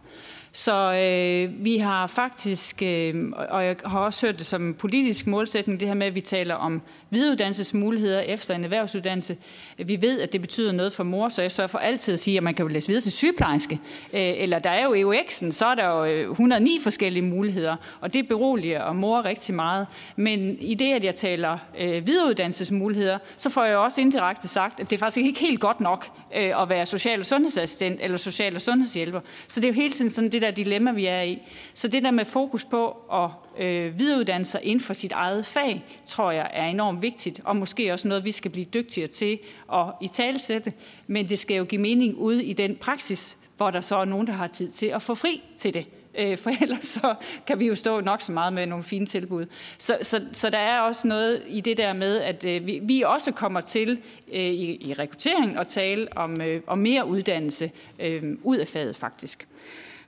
Så 0.59 0.95
øh, 0.95 1.65
vi 1.65 1.77
har 1.77 2.07
faktisk, 2.07 2.83
øh, 2.83 3.33
og 3.49 3.65
jeg 3.67 3.77
har 3.85 4.01
også 4.01 4.27
hørt 4.27 4.39
det 4.39 4.47
som 4.47 4.75
politisk 4.75 5.27
målsætning, 5.27 5.81
det 5.81 5.89
her 5.89 5.95
med, 5.95 6.07
at 6.07 6.15
vi 6.15 6.21
taler 6.21 6.55
om 6.55 6.83
videreuddannelsesmuligheder 7.11 8.21
efter 8.21 8.55
en 8.55 8.65
erhvervsuddannelse. 8.65 9.37
Vi 9.79 10.03
ved, 10.03 10.21
at 10.21 10.33
det 10.33 10.41
betyder 10.41 10.73
noget 10.73 10.93
for 10.93 11.05
mor, 11.05 11.29
så 11.29 11.43
jeg 11.43 11.53
sørger 11.53 11.69
for 11.69 11.79
altid 11.79 12.15
at 12.15 12.21
sige, 12.21 12.37
at 12.37 12.43
man 12.43 12.55
kan 12.55 12.63
jo 12.63 12.69
læse 12.69 12.87
videre 12.89 13.01
til 13.01 13.13
sygeplejerske. 13.13 13.81
Øh, 14.13 14.21
eller 14.21 14.59
der 14.59 14.71
er 14.71 14.85
jo 14.85 15.13
EUX'en, 15.13 15.51
så 15.51 15.67
er 15.67 15.75
der 15.75 15.89
jo 15.89 16.05
øh, 16.05 16.31
109 16.31 16.81
forskellige 16.83 17.23
muligheder, 17.23 17.77
og 18.01 18.15
det 18.15 18.29
beroliger 18.29 18.83
og 18.83 18.97
mor 18.97 19.25
rigtig 19.25 19.55
meget. 19.55 19.87
Men 20.17 20.59
i 20.61 20.75
det, 20.75 20.93
at 20.93 21.05
jeg 21.05 21.15
taler 21.15 21.59
øh, 21.81 22.07
videreuddannelsesmuligheder, 22.07 23.19
så 23.37 23.51
får 23.51 23.65
jeg 23.65 23.77
også 23.77 24.01
indirekte 24.01 24.49
sagt, 24.49 24.81
at 24.81 24.91
det 24.91 24.97
er 24.97 25.01
faktisk 25.01 25.27
ikke 25.27 25.41
helt 25.41 25.61
godt 25.61 25.81
nok 25.81 26.07
øh, 26.37 26.63
at 26.63 26.69
være 26.69 26.87
social- 26.87 27.21
og 27.21 27.27
sundhedsassistent 27.27 28.01
eller 28.03 28.17
social- 28.17 28.55
og 28.55 28.61
sundhedshjælper. 28.61 29.21
Så 29.49 29.61
det 29.61 29.67
er 29.69 29.73
jo 29.73 29.75
hele 29.75 29.95
tiden 29.95 30.11
sådan 30.11 30.33
det 30.33 30.43
der 30.43 30.48
dilemma, 30.51 30.93
vi 30.93 31.07
er 31.07 31.23
i. 31.23 31.43
Så 31.75 31.89
det 31.89 32.03
der 32.03 32.11
med 32.11 32.25
fokus 32.25 32.65
på 32.65 32.97
at 33.13 33.31
øh, 33.65 33.99
videreuddanne 33.99 34.45
sig 34.45 34.61
inden 34.63 34.81
for 34.81 34.95
sit 34.95 35.13
eget 35.13 35.47
fag, 35.47 35.85
tror 36.07 36.31
jeg 36.31 36.51
er 36.53 36.67
enormt 36.67 37.03
vigtigt, 37.03 37.41
og 37.45 37.57
måske 37.57 37.93
også 37.93 38.09
noget, 38.09 38.25
vi 38.25 38.33
skal 38.33 38.51
blive 38.51 38.67
dygtigere 38.75 39.09
til 39.09 39.39
at 39.73 39.85
i 40.01 40.09
talsætte. 40.09 40.73
Men 41.07 41.29
det 41.29 41.39
skal 41.39 41.57
jo 41.57 41.65
give 41.65 41.81
mening 41.81 42.17
ude 42.17 42.45
i 42.45 42.53
den 42.53 42.77
praksis, 42.77 43.37
hvor 43.57 43.71
der 43.71 43.81
så 43.81 43.97
er 43.97 44.05
nogen, 44.05 44.27
der 44.27 44.33
har 44.33 44.47
tid 44.47 44.71
til 44.71 44.87
at 44.87 45.03
få 45.03 45.15
fri 45.15 45.43
til 45.57 45.75
det. 45.75 45.87
Øh, 46.19 46.39
for 46.39 46.51
ellers 46.63 46.87
så 46.87 47.15
kan 47.47 47.61
vi 47.61 47.67
jo 47.67 47.75
stå 47.75 48.01
nok 48.01 48.23
så 48.23 48.33
meget 48.33 48.53
med 48.53 48.67
nogle 48.67 48.85
fine 48.85 49.07
tilbud. 49.07 49.47
Så, 49.79 49.99
så, 50.03 50.25
så 50.33 50.51
der 50.51 50.59
er 50.59 50.81
også 50.81 51.09
noget 51.09 51.43
i 51.47 51.61
det 51.61 51.77
der 51.77 51.93
med, 51.93 52.21
at 52.21 52.45
øh, 52.45 52.67
vi, 52.67 52.81
vi 52.83 53.03
også 53.03 53.33
kommer 53.33 53.61
til 53.61 54.01
øh, 54.33 54.41
i, 54.41 54.89
i 54.89 54.93
rekrutteringen 54.93 55.59
at 55.59 55.67
tale 55.67 56.09
om, 56.17 56.41
øh, 56.41 56.63
om 56.67 56.79
mere 56.79 57.07
uddannelse 57.07 57.71
øh, 57.99 58.23
ud 58.43 58.57
af 58.57 58.69
faget 58.69 58.97
faktisk. 58.97 59.49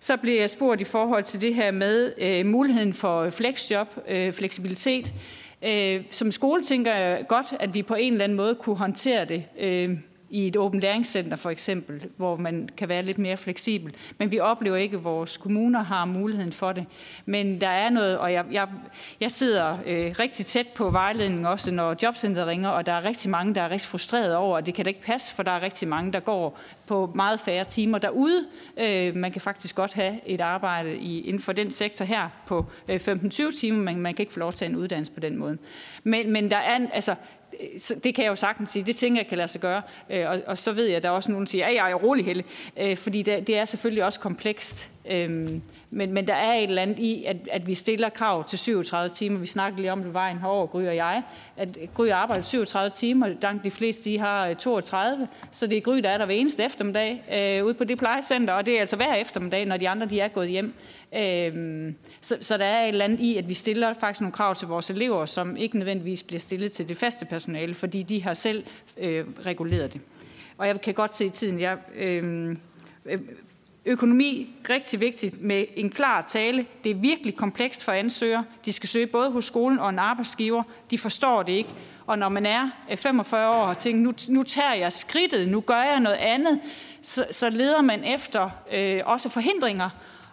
Så 0.01 0.17
blev 0.17 0.41
jeg 0.41 0.51
spurgt 0.51 0.81
i 0.81 0.85
forhold 0.85 1.25
til 1.25 1.41
det 1.41 1.55
her 1.55 1.71
med 1.71 2.13
øh, 2.19 2.47
muligheden 2.47 2.93
for 2.93 3.31
flexjob, 3.31 3.89
øh, 4.09 4.33
fleksibilitet. 4.33 5.13
Øh, 5.65 6.03
som 6.11 6.33
skole 6.33 6.63
tænker 6.63 6.95
jeg 6.95 7.25
godt, 7.29 7.47
at 7.61 7.75
vi 7.75 7.83
på 7.83 7.95
en 7.95 8.13
eller 8.13 8.25
anden 8.25 8.37
måde 8.37 8.55
kunne 8.55 8.77
håndtere 8.77 9.25
det. 9.25 9.45
Øh, 9.61 9.99
i 10.31 10.47
et 10.47 10.57
åbent 10.57 10.83
læringscenter 10.83 11.37
for 11.37 11.51
eksempel, 11.51 12.05
hvor 12.17 12.37
man 12.37 12.69
kan 12.77 12.89
være 12.89 13.03
lidt 13.03 13.19
mere 13.19 13.37
fleksibel. 13.37 13.95
Men 14.19 14.31
vi 14.31 14.41
oplever 14.41 14.77
ikke, 14.77 14.97
at 14.97 15.05
vores 15.05 15.37
kommuner 15.37 15.83
har 15.83 16.05
muligheden 16.05 16.53
for 16.53 16.73
det. 16.73 16.87
Men 17.27 17.61
der 17.61 17.69
er 17.69 17.91
noget, 17.91 18.19
og 18.19 18.33
jeg, 18.33 18.45
jeg, 18.51 18.69
jeg 19.21 19.33
sidder 19.33 19.79
øh, 19.87 20.15
rigtig 20.19 20.47
tæt 20.47 20.67
på 20.69 20.91
vejledningen 20.91 21.47
også, 21.47 21.71
når 21.71 21.97
jobcenteret 22.03 22.47
ringer, 22.47 22.69
og 22.69 22.87
der 22.87 22.93
er 22.93 23.05
rigtig 23.05 23.31
mange, 23.31 23.55
der 23.55 23.63
er 23.63 23.71
rigtig 23.71 23.89
frustreret 23.89 24.37
over, 24.37 24.59
at 24.59 24.67
det 24.67 24.75
kan 24.75 24.85
da 24.85 24.89
ikke 24.89 25.03
passe, 25.03 25.35
for 25.35 25.43
der 25.43 25.53
er 25.53 25.63
rigtig 25.63 25.89
mange, 25.89 26.13
der 26.13 26.21
går 26.21 26.59
på 26.87 27.13
meget 27.15 27.41
færre 27.41 27.65
timer 27.65 27.99
derude. 27.99 28.45
Øh, 28.77 29.17
man 29.17 29.33
kan 29.33 29.41
faktisk 29.41 29.75
godt 29.75 29.93
have 29.93 30.21
et 30.27 30.41
arbejde 30.41 30.97
i, 30.97 31.21
inden 31.21 31.43
for 31.43 31.53
den 31.53 31.71
sektor 31.71 32.05
her 32.05 32.29
på 32.47 32.67
øh, 32.89 32.97
15-20 32.97 33.61
timer, 33.61 33.83
men 33.83 34.01
man 34.01 34.15
kan 34.15 34.23
ikke 34.23 34.33
få 34.33 34.39
lov 34.39 34.53
til 34.53 34.67
en 34.67 34.77
uddannelse 34.77 35.13
på 35.13 35.21
den 35.21 35.37
måde. 35.37 35.59
Men, 36.05 36.33
men 36.33 36.51
der 36.51 36.57
er, 36.57 36.79
altså, 36.93 37.15
det 38.05 38.15
kan 38.15 38.25
jeg 38.25 38.31
jo 38.31 38.37
sagtens 38.37 38.71
sige, 38.71 38.83
det 38.83 38.97
tænker 38.97 39.21
jeg 39.21 39.27
kan 39.27 39.39
lade 39.39 39.49
sig 39.49 39.61
gøre. 39.61 39.83
Øh, 40.11 40.31
og, 40.31 40.43
og 40.47 40.59
så 40.59 40.73
ved 40.73 40.87
jeg, 40.87 40.97
at 40.97 41.03
der 41.03 41.09
er 41.09 41.13
også 41.13 41.31
nogen, 41.31 41.47
der 41.47 41.51
siger, 41.51 41.67
at 41.67 41.75
jeg 41.75 41.91
er 41.91 41.95
rolig, 41.95 42.25
Helle. 42.25 42.45
Øh, 42.81 42.97
fordi 42.97 43.23
det, 43.23 43.47
det 43.47 43.59
er 43.59 43.65
selvfølgelig 43.65 44.05
også 44.05 44.21
komplekst. 44.21 44.93
Øhm, 45.11 45.63
men, 45.91 46.13
men 46.13 46.27
der 46.27 46.35
er 46.35 46.55
et 46.55 46.63
eller 46.63 46.83
andet 46.83 46.99
i, 46.99 47.25
at, 47.25 47.37
at 47.53 47.67
vi 47.67 47.75
stiller 47.75 48.09
krav 48.09 48.49
til 48.49 48.59
37 48.59 49.11
timer. 49.15 49.39
Vi 49.39 49.47
snakkede 49.47 49.81
lige 49.81 49.93
om 49.93 50.03
det 50.03 50.15
vejen 50.15 50.39
herover, 50.39 50.67
Gry 50.67 50.83
og 50.83 50.97
jeg. 50.97 51.23
At 51.57 51.79
Gry 51.95 52.09
arbejder 52.09 52.43
37 52.43 52.91
timer, 52.95 53.29
langt 53.43 53.65
de 53.65 53.71
fleste 53.71 54.05
de 54.05 54.19
har 54.19 54.49
øh, 54.49 54.57
32. 54.57 55.29
Så 55.51 55.67
det 55.67 55.79
er 55.79 55.81
Gry, 55.81 55.97
der 55.97 56.11
er 56.11 56.19
der 56.19 56.27
hver 56.27 56.35
eneste 56.35 56.65
eftermiddag 56.65 57.23
øh, 57.35 57.65
ude 57.65 57.75
på 57.75 57.85
det 57.85 57.99
plejecenter. 57.99 58.55
Og 58.55 58.67
det 58.67 58.77
er 58.77 58.81
altså 58.81 58.97
hver 58.97 59.15
eftermiddag, 59.15 59.67
når 59.67 59.77
de 59.77 59.89
andre 59.89 60.07
de 60.07 60.21
er 60.21 60.29
gået 60.29 60.49
hjem. 60.49 60.75
Øhm, 61.17 61.95
så, 62.21 62.37
så 62.41 62.57
der 62.57 62.65
er 62.65 62.83
et 62.83 62.89
eller 62.89 63.05
andet 63.05 63.21
i, 63.21 63.37
at 63.37 63.49
vi 63.49 63.55
stiller 63.55 63.95
faktisk 63.95 64.21
nogle 64.21 64.33
krav 64.33 64.55
til 64.55 64.69
vores 64.69 64.91
elever, 64.91 65.27
som 65.27 65.57
ikke 65.57 65.79
nødvendigvis 65.79 66.23
bliver 66.23 66.41
stillet 66.41 66.73
til 66.73 66.89
det 66.89 66.97
faste 66.97 67.25
personale, 67.25 67.75
fordi 67.75 68.03
de 68.03 68.23
har 68.23 68.35
selv 68.35 68.65
øh, 68.97 69.25
reguleret 69.47 69.93
det. 69.93 70.01
Og 70.59 70.67
jeg 70.67 70.81
kan 70.81 70.95
godt 70.95 71.15
se 71.15 71.25
i 71.25 71.29
tiden, 71.29 71.61
jeg... 71.61 71.77
Øhm, 71.97 72.59
øh, 73.05 73.19
Økonomi 73.87 74.51
rigtig 74.71 75.01
vigtigt 75.01 75.43
med 75.43 75.65
en 75.77 75.91
klar 75.91 76.25
tale. 76.29 76.67
Det 76.85 76.91
er 76.91 76.95
virkelig 76.95 77.37
komplekst 77.37 77.85
for 77.85 77.93
ansøgere. 77.93 78.45
De 78.65 78.73
skal 78.73 78.89
søge 78.89 79.07
både 79.07 79.31
hos 79.31 79.45
skolen 79.45 79.79
og 79.79 79.91
en 79.91 79.99
arbejdsgiver. 79.99 80.63
De 80.91 80.99
forstår 80.99 81.43
det 81.43 81.53
ikke. 81.53 81.71
Og 82.07 82.19
når 82.19 82.29
man 82.29 82.47
er 82.47 82.71
øh, 82.91 82.97
45 82.97 83.51
år 83.51 83.67
og 83.67 83.79
tænker, 83.79 84.03
nu, 84.03 84.13
nu 84.29 84.43
tager 84.43 84.75
jeg 84.75 84.93
skridtet, 84.93 85.49
nu 85.49 85.61
gør 85.61 85.83
jeg 85.83 86.01
noget 86.01 86.17
andet, 86.17 86.61
så, 87.03 87.27
så 87.31 87.51
leder 87.51 87.83
man 87.83 88.05
efter 88.05 88.51
øh, 88.73 89.01
også 89.05 89.29
forhindringer 89.29 89.91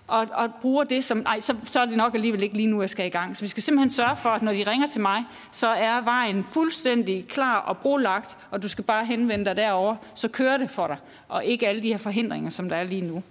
og, 0.07 0.27
og 0.33 0.49
bruger 0.61 0.83
det 0.83 1.03
som, 1.03 1.17
nej, 1.17 1.39
så, 1.39 1.55
så 1.65 1.79
er 1.79 1.85
det 1.85 1.97
nok 1.97 2.15
alligevel 2.15 2.43
ikke 2.43 2.55
lige 2.55 2.67
nu, 2.67 2.81
jeg 2.81 2.89
skal 2.89 3.05
i 3.05 3.09
gang. 3.09 3.37
Så 3.37 3.41
vi 3.41 3.47
skal 3.47 3.63
simpelthen 3.63 3.89
sørge 3.89 4.17
for, 4.17 4.29
at 4.29 4.41
når 4.41 4.51
de 4.51 4.63
ringer 4.63 4.87
til 4.87 5.01
mig, 5.01 5.23
så 5.51 5.67
er 5.67 6.01
vejen 6.01 6.43
fuldstændig 6.43 7.27
klar 7.27 7.59
og 7.59 7.77
brolagt, 7.77 8.37
og 8.51 8.63
du 8.63 8.67
skal 8.67 8.83
bare 8.83 9.05
henvende 9.05 9.45
dig 9.45 9.55
derover, 9.55 9.95
så 10.15 10.27
kører 10.27 10.57
det 10.57 10.69
for 10.69 10.87
dig, 10.87 10.97
og 11.27 11.45
ikke 11.45 11.67
alle 11.67 11.81
de 11.81 11.87
her 11.87 11.97
forhindringer, 11.97 12.49
som 12.49 12.69
der 12.69 12.75
er 12.75 12.83
lige 12.83 13.01
nu. 13.01 13.23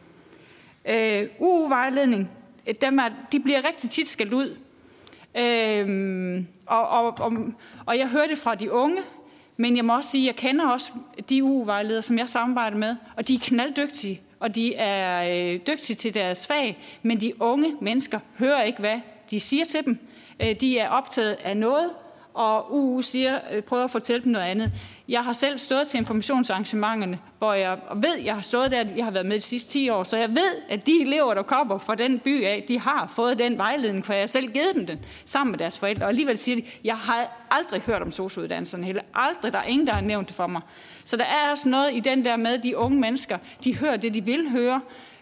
Øh, 0.89 1.29
UU-vejledning, 1.39 2.31
øh, 2.67 2.75
dem 2.81 2.99
er, 2.99 3.09
de 3.33 3.41
bliver 3.41 3.69
rigtig 3.69 3.91
tit 3.91 4.09
skældt 4.09 4.35
ud. 4.35 4.57
Øh, 5.39 6.45
og, 6.67 6.89
og, 6.89 7.15
og, 7.21 7.33
og 7.87 7.99
jeg 7.99 8.09
hører 8.09 8.27
det 8.27 8.39
fra 8.39 8.55
de 8.55 8.73
unge, 8.73 9.03
men 9.57 9.77
jeg 9.77 9.85
må 9.85 9.97
også 9.97 10.11
sige, 10.11 10.23
at 10.23 10.27
jeg 10.27 10.37
kender 10.37 10.67
også 10.67 10.93
de 11.29 11.45
UU-vejledere, 11.45 12.03
som 12.03 12.19
jeg 12.19 12.29
samarbejder 12.29 12.77
med, 12.77 12.97
og 13.17 13.29
de 13.29 13.35
er 13.35 13.39
knalddygtige 13.43 14.23
og 14.41 14.55
de 14.55 14.75
er 14.75 15.23
øh, 15.55 15.61
dygtige 15.67 15.97
til 15.97 16.15
deres 16.15 16.47
fag, 16.47 16.79
men 17.03 17.21
de 17.21 17.43
unge 17.43 17.75
mennesker 17.81 18.19
hører 18.39 18.63
ikke, 18.63 18.79
hvad 18.79 19.01
de 19.31 19.41
siger 19.41 19.65
til 19.65 19.85
dem. 19.85 19.99
Øh, 20.43 20.61
de 20.61 20.79
er 20.79 20.89
optaget 20.89 21.33
af 21.33 21.57
noget, 21.57 21.91
og 22.37 22.75
UU 22.75 23.03
siger, 23.03 23.39
øh, 23.53 23.63
prøver 23.63 23.85
at 23.85 23.91
fortælle 23.91 24.25
dem 24.25 24.33
noget 24.33 24.47
andet. 24.47 24.73
Jeg 25.09 25.25
har 25.25 25.33
selv 25.33 25.59
stået 25.59 25.89
til 25.89 25.99
informationsarrangementerne, 25.99 27.19
hvor 27.39 27.53
jeg 27.53 27.79
ved, 27.95 28.19
jeg 28.25 28.35
har 28.35 28.43
stået 28.43 28.71
der, 28.71 28.85
jeg 28.97 29.05
har 29.05 29.11
været 29.11 29.27
med 29.27 29.37
de 29.37 29.41
sidste 29.41 29.71
10 29.71 29.89
år, 29.89 30.03
så 30.03 30.17
jeg 30.17 30.29
ved, 30.29 30.63
at 30.69 30.87
de 30.87 30.93
elever, 31.01 31.35
der 31.35 31.43
kommer 31.43 31.79
fra 31.79 31.95
den 31.95 32.19
by 32.19 32.45
af, 32.45 32.65
de 32.69 32.81
har 32.81 33.07
fået 33.07 33.39
den 33.39 33.59
vejledning, 33.59 34.07
for 34.07 34.13
jeg 34.13 34.23
har 34.23 34.27
selv 34.27 34.53
givet 34.53 34.75
dem 34.75 34.87
den 34.87 34.99
sammen 35.25 35.51
med 35.51 35.59
deres 35.59 35.79
forældre. 35.79 36.05
Og 36.05 36.09
alligevel 36.09 36.39
siger 36.39 36.57
de, 36.57 36.63
jeg 36.85 36.97
har 36.97 37.47
aldrig 37.51 37.81
hørt 37.81 38.03
om 38.03 38.13
sociouddannelserne, 38.13 38.85
heller 38.85 39.03
aldrig, 39.15 39.53
der 39.53 39.59
er 39.59 39.65
ingen, 39.65 39.87
der 39.87 39.93
har 39.93 40.01
nævnt 40.01 40.29
det 40.29 40.37
for 40.37 40.47
mig. 40.47 40.61
Så 41.05 41.17
der 41.17 41.25
er 41.25 41.51
også 41.51 41.69
noget 41.69 41.95
i 41.95 42.01
den 42.01 42.25
der 42.25 42.37
med, 42.37 42.59
at 42.59 42.63
de 42.63 42.77
unge 42.77 43.01
mennesker, 43.01 43.39
de 43.65 43.77
hører 43.77 43.97
det, 43.97 44.15
de 44.15 44.25
vil 44.25 44.51
høre, 44.51 44.81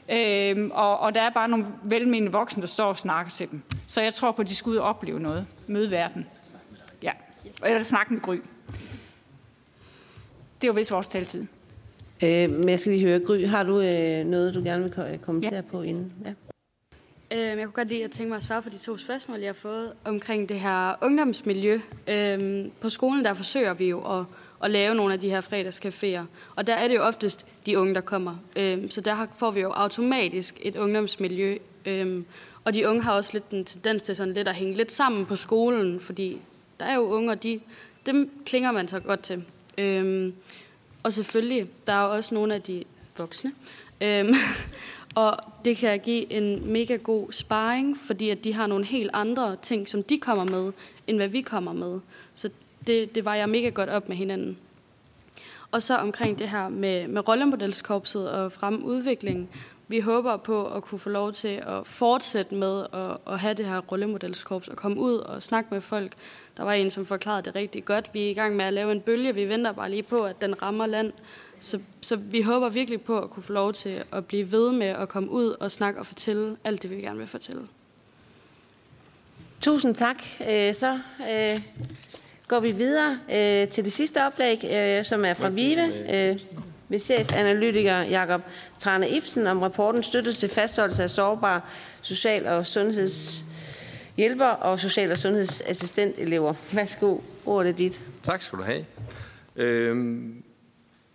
Øhm, 0.08 0.70
og, 0.74 0.98
og 0.98 1.14
der 1.14 1.22
er 1.22 1.30
bare 1.30 1.48
nogle 1.48 1.66
velmenende 1.82 2.32
voksne, 2.32 2.60
der 2.60 2.66
står 2.66 2.84
og 2.84 2.98
snakker 2.98 3.32
til 3.32 3.50
dem. 3.50 3.62
Så 3.86 4.02
jeg 4.02 4.14
tror 4.14 4.32
på, 4.32 4.42
at 4.42 4.48
de 4.48 4.54
skal 4.54 4.70
ud 4.70 4.76
og 4.76 4.88
opleve 4.88 5.20
noget. 5.20 5.46
Møde 5.66 5.90
verden. 5.90 6.26
Eller 7.66 7.82
snakke 7.82 8.14
med 8.14 8.22
Gry. 8.22 8.36
Det 10.60 10.64
er 10.64 10.66
jo 10.66 10.72
vist 10.72 10.92
vores 10.92 11.08
taltid. 11.08 11.46
Øh, 12.22 12.50
men 12.50 12.68
jeg 12.68 12.80
skal 12.80 12.92
lige 12.92 13.04
høre, 13.04 13.18
Gry, 13.18 13.46
har 13.46 13.62
du 13.62 13.80
øh, 13.80 14.24
noget, 14.26 14.54
du 14.54 14.62
gerne 14.64 14.82
vil 14.82 15.18
kommentere 15.18 15.54
ja. 15.54 15.60
på 15.60 15.82
inden? 15.82 16.12
Ja. 16.24 16.30
Øh, 17.30 17.58
jeg 17.58 17.64
kunne 17.64 17.72
godt 17.72 17.88
lide 17.88 18.04
at 18.04 18.10
tænke 18.10 18.28
mig 18.28 18.36
at 18.36 18.42
svare 18.42 18.62
på 18.62 18.68
de 18.68 18.78
to 18.78 18.96
spørgsmål, 18.96 19.38
jeg 19.38 19.48
har 19.48 19.54
fået 19.54 19.92
omkring 20.04 20.48
det 20.48 20.60
her 20.60 20.94
ungdomsmiljø. 21.02 21.80
Øh, 22.08 22.66
på 22.80 22.88
skolen 22.88 23.24
der 23.24 23.34
forsøger 23.34 23.74
vi 23.74 23.88
jo 23.88 24.18
at, 24.18 24.24
at 24.64 24.70
lave 24.70 24.94
nogle 24.94 25.14
af 25.14 25.20
de 25.20 25.30
her 25.30 25.40
fredagscaféer, 25.40 26.24
og 26.56 26.66
der 26.66 26.74
er 26.74 26.88
det 26.88 26.94
jo 26.94 27.00
oftest 27.00 27.46
de 27.66 27.78
unge, 27.78 27.94
der 27.94 28.00
kommer. 28.00 28.36
Øh, 28.58 28.90
så 28.90 29.00
der 29.00 29.26
får 29.36 29.50
vi 29.50 29.60
jo 29.60 29.70
automatisk 29.70 30.58
et 30.62 30.76
ungdomsmiljø, 30.76 31.58
øh, 31.86 32.22
og 32.64 32.74
de 32.74 32.88
unge 32.88 33.02
har 33.02 33.12
også 33.12 33.30
lidt 33.32 33.50
en 33.50 33.64
tendens 33.64 34.02
til 34.02 34.16
sådan 34.16 34.34
lidt 34.34 34.48
at 34.48 34.54
hænge 34.54 34.76
lidt 34.76 34.92
sammen 34.92 35.26
på 35.26 35.36
skolen, 35.36 36.00
fordi 36.00 36.40
der 36.80 36.86
er 36.86 36.94
jo 36.94 37.02
unge, 37.02 37.30
og 37.30 37.42
de, 37.42 37.60
dem 38.06 38.30
klinger 38.46 38.72
man 38.72 38.88
så 38.88 39.00
godt 39.00 39.20
til. 39.20 39.44
Øhm, 39.78 40.34
og 41.02 41.12
selvfølgelig, 41.12 41.68
der 41.86 41.92
er 41.92 42.06
jo 42.06 42.12
også 42.12 42.34
nogle 42.34 42.54
af 42.54 42.62
de 42.62 42.84
voksne. 43.18 43.52
Øhm, 44.02 44.34
og 45.14 45.36
det 45.64 45.76
kan 45.76 46.00
give 46.00 46.32
en 46.32 46.72
mega 46.72 46.96
god 46.96 47.32
sparring, 47.32 47.98
fordi 47.98 48.30
at 48.30 48.44
de 48.44 48.52
har 48.52 48.66
nogle 48.66 48.84
helt 48.84 49.10
andre 49.12 49.56
ting, 49.56 49.88
som 49.88 50.02
de 50.02 50.18
kommer 50.18 50.44
med, 50.44 50.72
end 51.06 51.16
hvad 51.16 51.28
vi 51.28 51.40
kommer 51.40 51.72
med. 51.72 52.00
Så 52.34 52.50
det, 52.86 53.14
det 53.14 53.24
var 53.24 53.34
jeg 53.34 53.48
mega 53.48 53.68
godt 53.68 53.88
op 53.88 54.08
med 54.08 54.16
hinanden. 54.16 54.56
Og 55.70 55.82
så 55.82 55.96
omkring 55.96 56.38
det 56.38 56.48
her 56.48 56.68
med, 56.68 57.08
med 57.08 57.28
rollemodelskorpset 57.28 58.30
og 58.30 58.52
fremudvikling. 58.52 59.50
Vi 59.88 60.00
håber 60.00 60.36
på 60.36 60.66
at 60.66 60.82
kunne 60.82 60.98
få 60.98 61.08
lov 61.08 61.32
til 61.32 61.62
at 61.66 61.86
fortsætte 61.86 62.54
med 62.54 62.86
at, 62.92 63.32
at 63.32 63.38
have 63.38 63.54
det 63.54 63.64
her 63.64 63.78
rollemodelskorps 63.80 64.68
og 64.68 64.76
komme 64.76 65.00
ud 65.00 65.14
og 65.14 65.42
snakke 65.42 65.68
med 65.74 65.80
folk, 65.80 66.12
der 66.56 66.62
var 66.62 66.72
en, 66.72 66.90
som 66.90 67.06
forklarede 67.06 67.42
det 67.42 67.54
rigtig 67.54 67.84
godt. 67.84 68.10
Vi 68.12 68.26
er 68.26 68.30
i 68.30 68.34
gang 68.34 68.56
med 68.56 68.64
at 68.64 68.72
lave 68.72 68.92
en 68.92 69.00
bølge. 69.00 69.34
Vi 69.34 69.48
venter 69.48 69.72
bare 69.72 69.90
lige 69.90 70.02
på, 70.02 70.24
at 70.24 70.40
den 70.40 70.62
rammer 70.62 70.86
land. 70.86 71.12
Så, 71.60 71.80
så 72.00 72.16
vi 72.16 72.42
håber 72.42 72.68
virkelig 72.68 73.02
på 73.02 73.18
at 73.18 73.30
kunne 73.30 73.42
få 73.42 73.52
lov 73.52 73.72
til 73.72 74.02
at 74.12 74.26
blive 74.26 74.52
ved 74.52 74.72
med 74.72 74.86
at 74.86 75.08
komme 75.08 75.30
ud 75.30 75.46
og 75.60 75.72
snakke 75.72 76.00
og 76.00 76.06
fortælle 76.06 76.56
alt 76.64 76.82
det, 76.82 76.90
vi 76.90 76.96
gerne 76.96 77.18
vil 77.18 77.26
fortælle. 77.26 77.62
Tusind 79.60 79.94
tak. 79.94 80.22
Øh, 80.50 80.74
så 80.74 80.98
øh, 81.30 81.60
går 82.48 82.60
vi 82.60 82.72
videre 82.72 83.18
øh, 83.32 83.68
til 83.68 83.84
det 83.84 83.92
sidste 83.92 84.26
oplæg, 84.26 84.58
som 85.06 85.24
er 85.24 85.34
fra 85.34 85.48
Vive 85.48 86.38
med 86.94 87.00
chefanalytiker 87.00 88.02
Jakob 88.02 88.42
Trane 88.78 89.08
Ibsen 89.08 89.46
om 89.46 89.62
rapporten 89.62 90.02
Støtte 90.02 90.32
til 90.32 90.48
fastholdelse 90.48 91.02
af 91.02 91.10
sårbare 91.10 91.60
social- 92.02 92.46
og 92.46 92.66
sundhedshjælper 92.66 94.46
og 94.46 94.80
social- 94.80 95.10
og 95.10 95.18
sundhedsassistentelever. 95.18 96.54
Værsgo, 96.72 97.18
ordet 97.46 97.68
er 97.68 97.72
dit. 97.76 98.02
Tak 98.22 98.42
skal 98.42 98.58
du 98.58 98.62
have. 98.62 98.84
Øhm, 99.56 100.42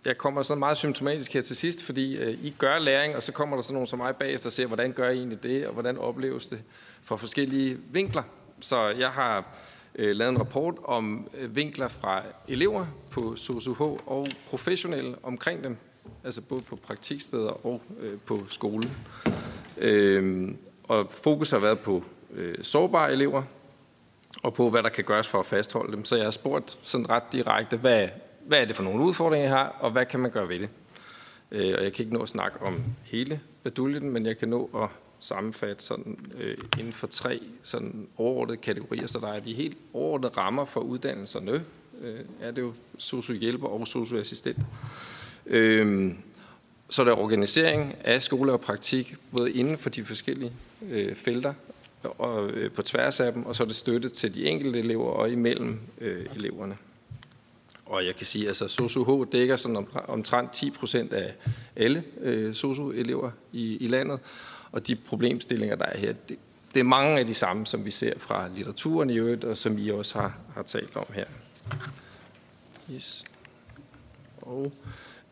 jeg 0.04 0.18
kommer 0.18 0.42
sådan 0.42 0.58
meget 0.58 0.76
symptomatisk 0.76 1.32
her 1.32 1.42
til 1.42 1.56
sidst, 1.56 1.82
fordi 1.82 2.16
øh, 2.16 2.38
I 2.44 2.54
gør 2.58 2.78
læring, 2.78 3.16
og 3.16 3.22
så 3.22 3.32
kommer 3.32 3.56
der 3.56 3.62
sådan 3.62 3.74
nogen 3.74 3.86
som 3.86 3.98
mig 3.98 4.16
bagefter 4.16 4.48
og 4.48 4.52
ser, 4.52 4.66
hvordan 4.66 4.92
gør 4.92 5.10
I 5.10 5.16
egentlig 5.16 5.42
det, 5.42 5.66
og 5.66 5.72
hvordan 5.72 5.98
opleves 5.98 6.46
det 6.46 6.58
fra 7.02 7.16
forskellige 7.16 7.78
vinkler. 7.92 8.22
Så 8.60 8.88
jeg 8.88 9.08
har 9.08 9.44
øh, 9.94 10.16
lavet 10.16 10.32
en 10.32 10.38
rapport 10.38 10.74
om 10.84 11.28
øh, 11.38 11.56
vinkler 11.56 11.88
fra 11.88 12.22
elever 12.48 12.86
på 13.10 13.36
SOSUH 13.36 13.80
og 14.06 14.26
professionelle 14.46 15.16
omkring 15.22 15.64
dem, 15.64 15.76
altså 16.24 16.40
både 16.40 16.62
på 16.62 16.76
praktiksteder 16.76 17.66
og 17.66 17.82
øh, 18.00 18.18
på 18.26 18.44
skolen. 18.48 18.90
Øh, 19.78 20.48
og 20.84 21.06
fokus 21.10 21.50
har 21.50 21.58
været 21.58 21.78
på 21.78 22.04
øh, 22.34 22.54
sårbare 22.62 23.12
elever, 23.12 23.42
og 24.42 24.54
på, 24.54 24.70
hvad 24.70 24.82
der 24.82 24.88
kan 24.88 25.04
gøres 25.04 25.28
for 25.28 25.40
at 25.40 25.46
fastholde 25.46 25.92
dem. 25.92 26.04
Så 26.04 26.16
jeg 26.16 26.24
har 26.24 26.30
spurgt 26.30 26.78
sådan 26.82 27.10
ret 27.10 27.22
direkte, 27.32 27.76
hvad, 27.76 28.08
hvad 28.46 28.60
er 28.60 28.64
det 28.64 28.76
for 28.76 28.82
nogle 28.82 29.04
udfordringer, 29.04 29.46
I 29.46 29.50
har, 29.50 29.76
og 29.80 29.90
hvad 29.90 30.06
kan 30.06 30.20
man 30.20 30.30
gøre 30.30 30.48
ved 30.48 30.58
det? 30.58 30.70
Øh, 31.50 31.74
og 31.78 31.84
jeg 31.84 31.92
kan 31.92 32.02
ikke 32.04 32.14
nå 32.14 32.22
at 32.22 32.28
snakke 32.28 32.62
om 32.62 32.84
hele 33.04 33.40
baduljen, 33.62 34.10
men 34.10 34.26
jeg 34.26 34.38
kan 34.38 34.48
nå 34.48 34.70
at 34.74 34.88
sammenfatte 35.20 35.84
sådan, 35.84 36.18
øh, 36.38 36.56
inden 36.78 36.92
for 36.92 37.06
tre 37.06 37.40
sådan 37.62 38.08
overordnede 38.16 38.56
kategorier. 38.56 39.06
Så 39.06 39.18
der 39.18 39.28
er 39.28 39.40
de 39.40 39.54
helt 39.54 39.76
overordnede 39.92 40.32
rammer 40.36 40.64
for 40.64 40.80
uddannelserne. 40.80 41.64
Øh, 42.02 42.20
er 42.40 42.50
det 42.50 42.62
jo 42.62 42.72
sociohjælper 42.98 43.68
og 43.68 43.88
socioassistent. 43.88 44.58
Øh, 45.46 46.12
så 46.88 47.02
er 47.02 47.06
der 47.06 47.12
organisering 47.12 47.94
af 48.04 48.22
skole 48.22 48.52
og 48.52 48.60
praktik, 48.60 49.16
både 49.36 49.52
inden 49.52 49.78
for 49.78 49.90
de 49.90 50.04
forskellige 50.04 50.52
øh, 50.90 51.14
felter 51.14 51.54
og 52.02 52.50
øh, 52.50 52.72
på 52.72 52.82
tværs 52.82 53.20
af 53.20 53.32
dem, 53.32 53.46
og 53.46 53.56
så 53.56 53.62
er 53.62 53.66
det 53.66 53.76
støtte 53.76 54.08
til 54.08 54.34
de 54.34 54.44
enkelte 54.46 54.78
elever 54.78 55.10
og 55.10 55.30
imellem 55.30 55.78
øh, 56.00 56.26
eleverne. 56.36 56.76
Og 57.86 58.06
jeg 58.06 58.16
kan 58.16 58.26
sige, 58.26 58.44
at 58.44 58.48
altså, 58.48 58.68
SOSU-H 58.68 59.32
dækker 59.32 59.56
sådan 59.56 59.86
omtrent 60.08 60.52
10 60.52 60.70
procent 60.70 61.12
af 61.12 61.34
alle 61.76 62.04
øh, 62.20 62.54
SOSU-elever 62.54 63.30
i, 63.52 63.76
i 63.76 63.88
landet, 63.88 64.20
og 64.72 64.86
de 64.86 64.96
problemstillinger, 64.96 65.76
der 65.76 65.84
er 65.84 65.98
her, 65.98 66.12
det, 66.28 66.38
det 66.74 66.80
er 66.80 66.84
mange 66.84 67.18
af 67.18 67.26
de 67.26 67.34
samme, 67.34 67.66
som 67.66 67.84
vi 67.84 67.90
ser 67.90 68.18
fra 68.18 68.48
litteraturen 68.48 69.10
i 69.10 69.18
øvrigt, 69.18 69.44
og 69.44 69.58
som 69.58 69.78
I 69.78 69.90
også 69.90 70.18
har, 70.18 70.38
har 70.54 70.62
talt 70.62 70.96
om 70.96 71.06
her. 71.14 71.24
Yes. 72.92 73.24
Og 74.42 74.72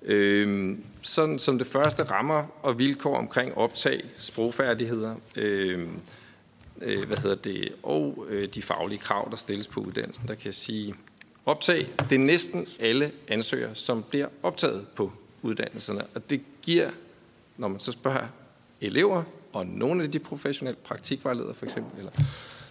øhm, 0.02 0.84
sådan 1.02 1.38
som 1.38 1.58
det 1.58 1.66
første 1.66 2.02
rammer 2.02 2.44
og 2.62 2.78
vilkår 2.78 3.16
omkring 3.16 3.54
optag, 3.54 4.04
sprogfærdigheder, 4.16 5.14
øhm, 5.36 6.00
øh, 6.82 7.06
hvad 7.06 7.16
hedder 7.16 7.36
det, 7.36 7.72
og 7.82 8.26
øh, 8.28 8.48
de 8.54 8.62
faglige 8.62 8.98
krav, 8.98 9.28
der 9.30 9.36
stilles 9.36 9.66
på 9.66 9.80
uddannelsen, 9.80 10.28
der 10.28 10.34
kan 10.34 10.46
jeg 10.46 10.54
sige, 10.54 10.94
optag, 11.46 11.88
det 12.10 12.14
er 12.14 12.24
næsten 12.24 12.66
alle 12.80 13.12
ansøgere, 13.28 13.74
som 13.74 14.04
bliver 14.10 14.28
optaget 14.42 14.86
på 14.94 15.12
uddannelserne, 15.42 16.02
og 16.14 16.30
det 16.30 16.40
giver, 16.62 16.90
når 17.56 17.68
man 17.68 17.80
så 17.80 17.92
spørger 17.92 18.26
elever, 18.80 19.22
og 19.52 19.66
nogle 19.66 20.02
af 20.02 20.10
de 20.10 20.18
professionelle 20.18 20.78
praktikvejledere 20.84 21.54
for 21.54 21.66
eksempel, 21.66 21.98
eller 21.98 22.12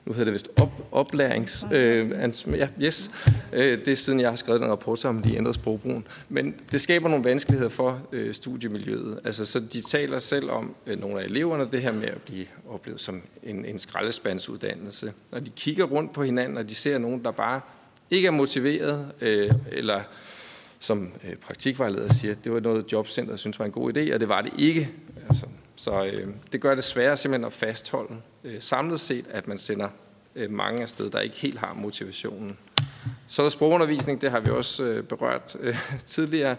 nu 0.08 0.14
hedder 0.14 0.26
det 0.26 0.34
vist 0.34 0.50
op, 0.56 0.72
oplærings... 0.92 1.66
Øh, 1.72 2.12
ja, 2.48 2.68
yes. 2.82 3.12
Øh, 3.54 3.80
det 3.80 3.88
er 3.88 3.96
siden, 3.96 4.20
jeg 4.20 4.30
har 4.30 4.36
skrevet 4.36 4.62
den 4.62 4.70
rapport, 4.70 5.06
om 5.06 5.22
de 5.22 5.36
ændrede 5.36 5.54
sprogbrugen. 5.54 6.08
Men 6.30 6.56
det 6.72 6.82
skaber 6.82 7.10
nogle 7.10 7.24
vanskeligheder 7.24 7.70
for 7.70 8.00
øh, 8.12 8.34
studiemiljøet. 8.34 9.20
Altså, 9.24 9.46
så 9.46 9.60
de 9.60 9.82
taler 9.82 10.20
selv 10.20 10.50
om, 10.50 10.76
øh, 10.86 11.00
nogle 11.00 11.22
af 11.22 11.26
eleverne, 11.26 11.68
det 11.72 11.82
her 11.82 11.92
med 11.92 12.08
at 12.08 12.22
blive 12.22 12.46
oplevet 12.70 13.02
som 13.02 13.22
en, 13.44 13.66
en 13.66 13.80
skraldespandsuddannelse. 13.80 15.14
Når 15.32 15.40
de 15.40 15.50
kigger 15.50 15.86
rundt 15.86 16.14
på 16.14 16.24
hinanden, 16.24 16.58
og 16.58 16.70
de 16.70 16.76
ser 16.76 16.98
nogen, 16.98 17.24
der 17.24 17.32
bare 17.32 17.62
ikke 18.12 18.28
er 18.28 18.32
motiveret, 18.32 19.12
øh, 19.22 19.52
eller 19.72 20.02
som 20.80 21.12
øh, 21.24 21.36
praktikvejleder 21.36 22.14
siger, 22.14 22.34
det 22.34 22.52
var 22.52 22.60
noget 22.60 22.92
jobcenter 22.92 23.36
synes 23.36 23.60
var 23.60 23.66
en 23.66 23.72
god 23.72 23.98
idé, 23.98 24.14
og 24.14 24.20
det 24.20 24.30
var 24.30 24.42
det 24.42 24.54
ikke. 24.58 24.92
Altså, 25.30 25.46
så 25.78 26.06
øh, 26.06 26.28
det 26.52 26.62
gør 26.62 26.76
det 26.76 26.84
sværere 26.84 27.18
simpelthen 27.18 27.46
at 27.46 27.54
fastholde 27.54 28.16
øh, 28.44 28.62
samlet 28.62 29.00
set, 29.00 29.26
at 29.30 29.48
man 29.48 29.58
sender 29.58 29.90
øh, 30.36 30.52
mange 30.52 30.82
af 30.82 30.90
steder, 30.90 31.10
der 31.10 31.20
ikke 31.20 31.36
helt 31.36 31.60
har 31.60 31.74
motivationen. 31.74 32.58
Så 33.28 33.42
er 33.42 33.44
der 33.44 33.50
sprogundervisning, 33.50 34.22
det 34.22 34.32
har 34.32 34.40
vi 34.40 34.50
også 34.50 34.84
øh, 34.84 35.04
berørt 35.04 35.58
øh, 35.60 35.76
tidligere. 36.06 36.56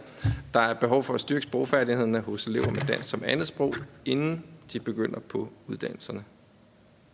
Der 0.54 0.60
er 0.60 0.74
behov 0.74 1.04
for 1.04 1.14
at 1.14 1.20
styrke 1.20 1.42
sprogfærdighederne 1.42 2.20
hos 2.20 2.46
elever 2.46 2.70
med 2.70 2.80
dansk 2.80 3.08
som 3.08 3.22
andet 3.26 3.46
sprog, 3.46 3.74
inden 4.04 4.44
de 4.72 4.80
begynder 4.80 5.20
på 5.20 5.48
uddannelserne. 5.66 6.24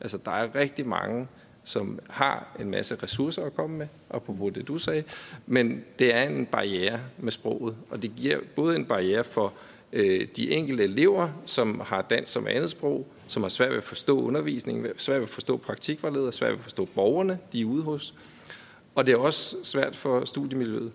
Altså, 0.01 0.19
der 0.25 0.31
er 0.31 0.55
rigtig 0.55 0.87
mange, 0.87 1.29
som 1.65 1.99
har 2.11 2.57
en 2.61 2.71
masse 2.71 2.97
ressourcer 3.03 3.45
at 3.45 3.55
komme 3.55 3.77
med, 3.77 3.87
og 4.09 4.23
på 4.23 4.51
det 4.55 4.69
du 4.69 4.79
sagde, 4.79 5.05
men 5.47 5.85
det 5.99 6.15
er 6.15 6.23
en 6.23 6.47
barriere 6.47 7.01
med 7.19 7.33
sproget, 7.33 7.77
og 7.91 8.03
det 8.03 8.13
giver 8.17 8.39
både 8.57 8.77
en 8.77 8.85
barriere 8.85 9.25
for 9.25 9.53
øh, 9.95 10.27
de 10.37 10.51
enkelte 10.51 10.85
elever, 10.85 11.29
som 11.47 11.81
har 11.81 12.03
dansk 12.03 12.33
som 12.33 12.47
andet 12.47 12.71
sprog, 12.71 13.07
som 13.29 13.43
har 13.43 13.49
svært 13.49 13.71
ved 13.71 13.79
at 13.79 13.85
forstå 13.85 14.21
undervisningen, 14.23 14.87
svært 14.97 15.17
ved 15.17 15.23
at 15.23 15.31
forstå 15.31 15.57
praktikvejledere, 15.57 16.33
svært 16.33 16.51
ved 16.51 16.59
at 16.59 16.63
forstå 16.63 16.85
borgerne, 16.85 17.39
de 17.53 17.61
er 17.61 17.65
ude 17.65 17.83
hos. 17.83 18.15
Og 18.95 19.07
det 19.07 19.13
er 19.13 19.17
også 19.17 19.57
svært 19.63 19.97
for 19.97 20.25
studiemiljøet. 20.25 20.93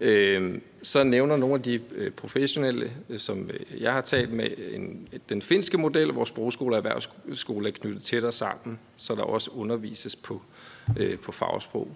Øh, 0.00 0.58
så 0.82 1.04
nævner 1.04 1.36
nogle 1.36 1.54
af 1.54 1.62
de 1.62 1.80
øh, 1.94 2.10
professionelle, 2.10 2.90
øh, 3.08 3.18
som 3.18 3.50
øh, 3.50 3.82
jeg 3.82 3.92
har 3.92 4.00
talt 4.00 4.32
med, 4.32 4.48
en, 4.72 5.08
den 5.28 5.42
finske 5.42 5.78
model, 5.78 6.12
hvor 6.12 6.24
sprogskole 6.24 6.74
og 6.74 6.78
erhvervsskole 6.78 7.68
er 7.68 7.72
knyttet 7.72 8.02
tættere 8.02 8.32
sammen, 8.32 8.78
så 8.96 9.14
der 9.14 9.22
også 9.22 9.50
undervises 9.50 10.16
på, 10.16 10.42
øh, 10.98 11.18
på 11.18 11.32
fagsprog. 11.32 11.88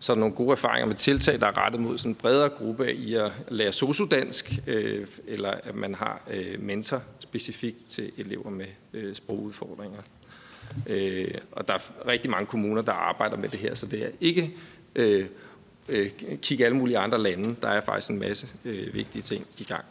Så 0.00 0.12
er 0.12 0.14
der 0.14 0.20
nogle 0.20 0.34
gode 0.34 0.52
erfaringer 0.52 0.86
med 0.86 0.94
tiltag, 0.94 1.40
der 1.40 1.46
er 1.46 1.64
rettet 1.64 1.80
mod 1.80 1.98
sådan 1.98 2.10
en 2.10 2.14
bredere 2.14 2.48
gruppe 2.48 2.94
i 2.94 3.14
at 3.14 3.32
lære 3.48 3.72
sosudansk, 3.72 4.58
øh, 4.66 5.06
eller 5.26 5.50
at 5.50 5.74
man 5.74 5.94
har 5.94 6.22
øh, 6.30 6.62
mentor 6.62 7.02
specifikt 7.18 7.78
til 7.78 8.12
elever 8.16 8.50
med 8.50 8.66
øh, 8.92 9.14
sprogudfordringer. 9.14 10.00
Øh, 10.86 11.34
og 11.52 11.68
der 11.68 11.74
er 11.74 12.06
rigtig 12.06 12.30
mange 12.30 12.46
kommuner, 12.46 12.82
der 12.82 12.92
arbejder 12.92 13.36
med 13.36 13.48
det 13.48 13.58
her, 13.58 13.74
så 13.74 13.86
det 13.86 14.04
er 14.04 14.10
ikke 14.20 14.56
øh, 14.96 15.26
øh, 15.88 16.10
kigge 16.42 16.64
alle 16.64 16.76
mulige 16.76 16.98
andre 16.98 17.18
lande. 17.18 17.56
Der 17.62 17.68
er 17.68 17.80
faktisk 17.80 18.10
en 18.10 18.18
masse 18.18 18.48
øh, 18.64 18.94
vigtige 18.94 19.22
ting 19.22 19.46
i 19.58 19.64
gang. 19.64 19.84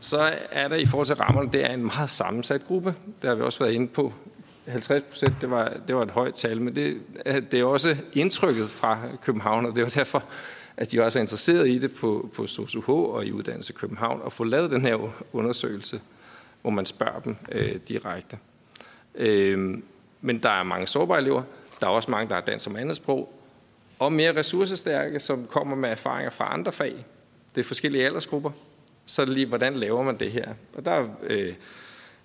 Så 0.00 0.34
er 0.50 0.68
der 0.68 0.76
i 0.76 0.86
forhold 0.86 1.06
til 1.06 1.16
rammerne, 1.16 1.52
det 1.52 1.64
er 1.64 1.74
en 1.74 1.84
meget 1.84 2.10
sammensat 2.10 2.64
gruppe. 2.64 2.94
Der 3.22 3.28
har 3.28 3.34
vi 3.34 3.42
også 3.42 3.58
været 3.58 3.72
inde 3.72 3.88
på 3.88 4.12
50 4.66 5.02
procent, 5.02 5.34
det 5.40 5.50
var, 5.50 5.76
det 5.88 5.96
var 5.96 6.02
et 6.02 6.10
højt 6.10 6.34
tal, 6.34 6.60
men 6.60 6.76
det, 6.76 7.00
det 7.24 7.60
er 7.60 7.64
også 7.64 7.96
indtrykket 8.12 8.70
fra 8.70 9.00
København, 9.22 9.66
og 9.66 9.76
det 9.76 9.84
var 9.84 9.90
derfor, 9.90 10.24
at 10.76 10.92
de 10.92 11.00
også 11.00 11.18
er 11.18 11.20
interesseret 11.20 11.68
i 11.68 11.78
det 11.78 11.94
på, 11.94 12.30
på 12.36 12.46
SOSUH 12.46 12.90
og 12.90 13.26
i 13.26 13.32
Uddannelse 13.32 13.72
København, 13.72 14.20
og 14.22 14.32
få 14.32 14.44
lavet 14.44 14.70
den 14.70 14.80
her 14.80 15.12
undersøgelse, 15.32 16.00
hvor 16.62 16.70
man 16.70 16.86
spørger 16.86 17.20
dem 17.20 17.36
øh, 17.52 17.74
direkte. 17.88 18.38
Øh, 19.14 19.78
men 20.20 20.42
der 20.42 20.48
er 20.48 20.62
mange 20.62 20.86
sårbare 20.86 21.20
elever, 21.20 21.42
der 21.80 21.86
er 21.86 21.90
også 21.90 22.10
mange, 22.10 22.28
der 22.28 22.34
har 22.34 22.42
dansk 22.42 22.64
som 22.64 22.76
andet 22.76 22.96
sprog, 22.96 23.40
og 23.98 24.12
mere 24.12 24.36
ressourcestærke, 24.36 25.20
som 25.20 25.46
kommer 25.46 25.76
med 25.76 25.90
erfaringer 25.90 26.30
fra 26.30 26.52
andre 26.52 26.72
fag. 26.72 27.04
Det 27.54 27.60
er 27.60 27.64
forskellige 27.64 28.06
aldersgrupper. 28.06 28.50
Så 29.06 29.22
er 29.22 29.26
det 29.26 29.34
lige, 29.34 29.46
hvordan 29.46 29.76
laver 29.76 30.02
man 30.02 30.18
det 30.18 30.32
her? 30.32 30.54
Og 30.74 30.84
der 30.84 31.08
øh, 31.22 31.52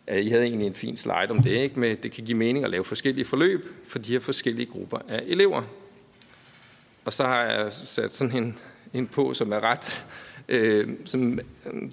Øh, 0.10 0.26
i 0.26 0.30
havde 0.30 0.44
egentlig 0.44 0.68
en 0.68 0.74
fin 0.74 0.98
slide 0.98 1.28
om 1.30 1.44
det, 1.44 1.52
ikke? 1.52 1.80
med 1.80 1.96
det 1.96 2.12
kan 2.12 2.24
give 2.26 2.38
mening 2.38 2.66
at 2.66 2.72
lave 2.72 2.86
forskellige 2.86 3.26
forløb 3.26 3.66
for 3.88 4.00
de 4.00 4.12
her 4.12 4.20
forskellige 4.20 4.66
grupper 4.66 4.98
af 5.08 5.24
elever. 5.28 5.62
Og 7.06 7.14
så 7.14 7.24
har 7.24 7.44
jeg 7.44 7.74
sat 7.74 8.14
sådan 8.14 8.44
en, 8.44 8.58
en 8.94 9.08
på, 9.08 9.34
som 9.34 9.52
er 9.52 9.60
ret, 9.60 10.06
øh, 10.50 10.90
som, 11.06 11.40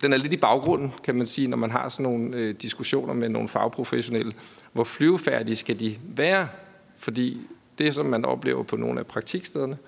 den 0.02 0.12
er 0.12 0.16
lidt 0.16 0.32
i 0.32 0.36
baggrunden, 0.36 0.92
kan 1.04 1.14
man 1.14 1.26
sige, 1.26 1.48
når 1.48 1.56
man 1.56 1.70
har 1.70 1.88
sådan 1.88 2.02
nogle 2.02 2.36
øh, 2.36 2.54
diskussioner 2.54 3.14
med 3.14 3.28
nogle 3.28 3.48
fagprofessionelle. 3.48 4.32
Hvor 4.72 4.84
flyvefærdige 4.84 5.56
skal 5.56 5.80
de 5.80 5.98
være? 6.02 6.48
Fordi 6.96 7.40
det, 7.78 7.94
som 7.94 8.06
man 8.06 8.24
oplever 8.24 8.62
på 8.62 8.76
nogle 8.76 9.00
af 9.00 9.06
praktikstederne, 9.06 9.78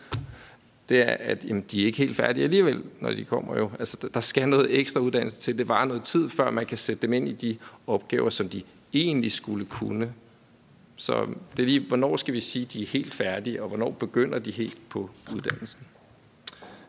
det 0.88 1.00
er, 1.00 1.16
at 1.20 1.44
jamen, 1.44 1.64
de 1.70 1.82
er 1.82 1.86
ikke 1.86 1.98
helt 1.98 2.16
færdige 2.16 2.44
alligevel, 2.44 2.82
når 3.00 3.10
de 3.10 3.24
kommer 3.24 3.58
jo. 3.58 3.70
Altså, 3.78 4.08
der 4.14 4.20
skal 4.20 4.48
noget 4.48 4.78
ekstra 4.78 5.00
uddannelse 5.00 5.40
til. 5.40 5.58
Det 5.58 5.68
var 5.68 5.84
noget 5.84 6.02
tid, 6.02 6.28
før 6.28 6.50
man 6.50 6.66
kan 6.66 6.78
sætte 6.78 7.02
dem 7.02 7.12
ind 7.12 7.28
i 7.28 7.32
de 7.32 7.56
opgaver, 7.86 8.30
som 8.30 8.48
de 8.48 8.62
egentlig 8.94 9.32
skulle 9.32 9.64
kunne. 9.64 10.12
Så 10.96 11.26
det 11.56 11.62
er 11.62 11.66
lige, 11.66 11.80
hvornår 11.88 12.16
skal 12.16 12.34
vi 12.34 12.40
sige, 12.40 12.64
at 12.64 12.72
de 12.72 12.82
er 12.82 12.86
helt 12.86 13.14
færdige, 13.14 13.62
og 13.62 13.68
hvornår 13.68 13.90
begynder 13.90 14.38
de 14.38 14.50
helt 14.50 14.88
på 14.88 15.10
uddannelsen. 15.34 15.80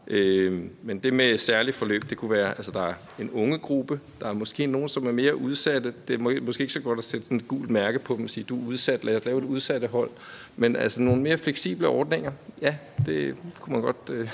Øh, 0.10 0.64
men 0.84 1.00
det 1.00 1.14
med 1.14 1.38
særligt 1.38 1.76
forløb, 1.76 2.10
det 2.10 2.18
kunne 2.18 2.32
være, 2.32 2.58
altså 2.58 2.72
der 2.72 2.82
er 2.82 2.94
en 3.20 3.30
unge 3.32 3.58
gruppe, 3.58 4.00
der 4.20 4.28
er 4.30 4.34
måske 4.34 4.68
nogen, 4.68 4.90
som 4.90 5.08
er 5.08 5.12
mere 5.12 5.36
udsatte. 5.36 5.94
Det 6.08 6.14
er 6.14 6.42
måske 6.42 6.62
ikke 6.62 6.74
så 6.74 6.80
godt 6.80 6.98
at 6.98 7.04
sætte 7.04 7.26
sådan 7.26 7.38
et 7.38 7.48
gult 7.48 7.70
mærke 7.70 8.00
på 8.00 8.16
dem 8.16 8.24
og 8.24 8.30
sige, 8.30 8.44
du 8.44 8.64
er 8.64 8.68
udsat, 8.68 9.04
lad 9.04 9.16
os 9.16 9.26
lave 9.26 9.38
et 9.38 9.44
udsatte 9.44 9.88
hold. 9.88 10.10
Men 10.56 10.76
altså 10.76 11.02
nogle 11.02 11.22
mere 11.22 11.38
fleksible 11.38 11.88
ordninger, 11.88 12.32
ja, 12.62 12.76
det 13.06 13.36
kunne 13.60 13.74
man 13.74 13.82
godt 13.82 14.10
øh, 14.12 14.30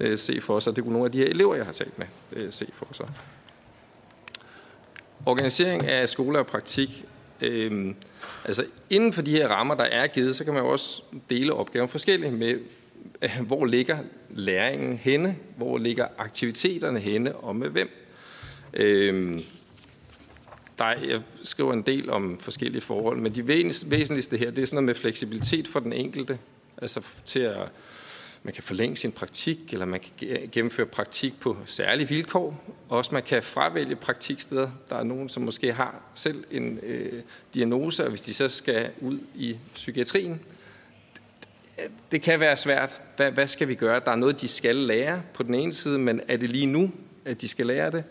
øh, 0.00 0.18
se 0.18 0.40
for 0.40 0.60
sig. 0.60 0.76
Det 0.76 0.84
kunne 0.84 0.92
nogle 0.92 1.06
af 1.06 1.12
de 1.12 1.18
her 1.18 1.26
elever, 1.26 1.54
jeg 1.54 1.64
har 1.64 1.72
talt 1.72 1.98
med, 1.98 2.06
øh, 2.32 2.52
se 2.52 2.66
for 2.72 2.88
sig. 2.92 3.08
Organisering 5.26 5.86
af 5.86 6.08
skole 6.08 6.38
og 6.38 6.46
praktik. 6.46 7.04
Øh, 7.40 7.94
altså 8.44 8.64
inden 8.90 9.12
for 9.12 9.22
de 9.22 9.30
her 9.30 9.48
rammer, 9.48 9.74
der 9.74 9.84
er 9.84 10.06
givet, 10.06 10.36
så 10.36 10.44
kan 10.44 10.54
man 10.54 10.62
jo 10.62 10.68
også 10.68 11.02
dele 11.30 11.54
opgaven 11.54 11.88
forskelligt 11.88 12.32
med, 12.32 12.58
hvor 13.46 13.64
ligger 13.64 13.98
læringen 14.30 14.96
henne, 14.96 15.36
hvor 15.56 15.78
ligger 15.78 16.06
aktiviteterne 16.18 17.00
henne, 17.00 17.36
og 17.36 17.56
med 17.56 17.68
hvem. 17.68 17.88
Øh, 18.74 19.40
der 20.78 20.84
er, 20.84 21.04
jeg 21.04 21.20
skriver 21.42 21.72
en 21.72 21.82
del 21.82 22.10
om 22.10 22.38
forskellige 22.38 22.82
forhold, 22.82 23.18
men 23.18 23.34
de 23.34 23.48
væsentligste 23.90 24.36
her, 24.36 24.50
det 24.50 24.62
er 24.62 24.66
sådan 24.66 24.74
noget 24.74 24.86
med 24.86 24.94
fleksibilitet 24.94 25.68
for 25.68 25.80
den 25.80 25.92
enkelte, 25.92 26.38
altså 26.82 27.06
til 27.26 27.40
at 27.40 27.68
man 28.42 28.54
kan 28.54 28.62
forlænge 28.62 28.96
sin 28.96 29.12
praktik, 29.12 29.72
eller 29.72 29.86
man 29.86 30.00
kan 30.00 30.48
gennemføre 30.52 30.86
praktik 30.86 31.40
på 31.40 31.56
særlige 31.66 32.08
vilkår. 32.08 32.76
Også 32.88 33.14
man 33.14 33.22
kan 33.22 33.42
fravælge 33.42 33.96
praktiksteder. 33.96 34.70
Der 34.90 34.96
er 34.96 35.02
nogen, 35.02 35.28
som 35.28 35.42
måske 35.42 35.72
har 35.72 36.02
selv 36.14 36.44
en 36.50 36.78
øh, 36.82 37.22
diagnose, 37.54 38.04
og 38.04 38.10
hvis 38.10 38.22
de 38.22 38.34
så 38.34 38.48
skal 38.48 38.90
ud 39.00 39.18
i 39.34 39.56
psykiatrien, 39.74 40.40
det 42.10 42.22
kan 42.22 42.40
være 42.40 42.56
svært. 42.56 43.00
Hvad, 43.16 43.30
hvad 43.30 43.46
skal 43.46 43.68
vi 43.68 43.74
gøre? 43.74 44.00
Der 44.04 44.10
er 44.10 44.16
noget, 44.16 44.40
de 44.40 44.48
skal 44.48 44.76
lære 44.76 45.22
på 45.34 45.42
den 45.42 45.54
ene 45.54 45.72
side, 45.72 45.98
men 45.98 46.20
er 46.28 46.36
det 46.36 46.50
lige 46.50 46.66
nu, 46.66 46.90
at 47.24 47.40
de 47.40 47.48
skal 47.48 47.66
lære 47.66 47.90
det? 47.90 48.04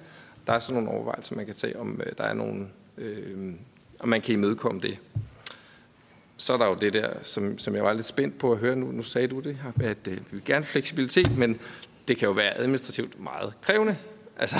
Der 0.48 0.54
er 0.54 0.60
sådan 0.60 0.84
nogle 0.84 0.98
overvejelser, 0.98 1.36
man 1.36 1.46
kan 1.46 1.56
tage, 1.56 1.80
om 1.80 2.02
øh, 2.06 2.12
der 2.18 2.24
er 2.24 2.34
nogle, 2.34 2.68
øh, 2.98 3.54
om 4.00 4.10
man 4.10 4.22
kan 4.22 4.34
imødekomme 4.34 4.82
det 4.82 4.98
så 6.42 6.54
er 6.54 6.58
der 6.58 6.66
jo 6.66 6.76
det 6.76 6.94
der, 6.94 7.14
som, 7.24 7.58
som 7.58 7.76
jeg 7.76 7.84
var 7.84 7.94
lidt 7.94 8.06
spændt 8.06 8.38
på 8.38 8.52
at 8.52 8.58
høre 8.58 8.76
nu. 8.76 8.92
Nu 8.92 9.04
sagde 9.04 9.28
du 9.28 9.40
det 9.40 9.56
her, 9.56 9.72
at 9.90 10.08
øh, 10.08 10.14
vi 10.14 10.22
vil 10.32 10.42
gerne 10.46 10.66
fleksibilitet, 10.66 11.38
men 11.38 11.60
det 12.08 12.18
kan 12.18 12.26
jo 12.28 12.32
være 12.32 12.58
administrativt 12.58 13.20
meget 13.20 13.54
krævende. 13.62 13.98
Altså, 14.40 14.56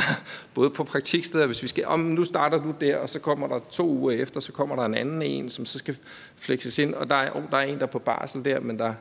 både 0.54 0.70
på 0.70 0.84
praktiksteder, 0.84 1.48
hvis 1.48 1.64
vi 1.64 1.68
skal, 1.68 1.86
om 1.86 2.00
nu 2.00 2.24
starter 2.24 2.58
du 2.58 2.74
der, 2.82 2.98
og 2.98 3.10
så 3.10 3.20
kommer 3.20 3.48
der 3.48 3.60
to 3.72 3.90
uger 3.90 4.12
efter, 4.12 4.40
så 4.40 4.52
kommer 4.52 4.76
der 4.76 4.84
en 4.84 4.96
anden 4.96 5.22
en, 5.22 5.50
som 5.50 5.66
så 5.66 5.78
skal 5.78 5.98
flekses 6.38 6.78
ind, 6.78 6.94
og 6.94 7.10
der 7.10 7.16
er, 7.16 7.36
oh, 7.36 7.44
der 7.52 7.58
er 7.58 7.62
en, 7.62 7.78
der 7.78 7.84
er 7.84 7.92
på 7.92 8.00
barsel 8.00 8.46
der, 8.46 8.60
men 8.60 8.80
der, 8.80 8.94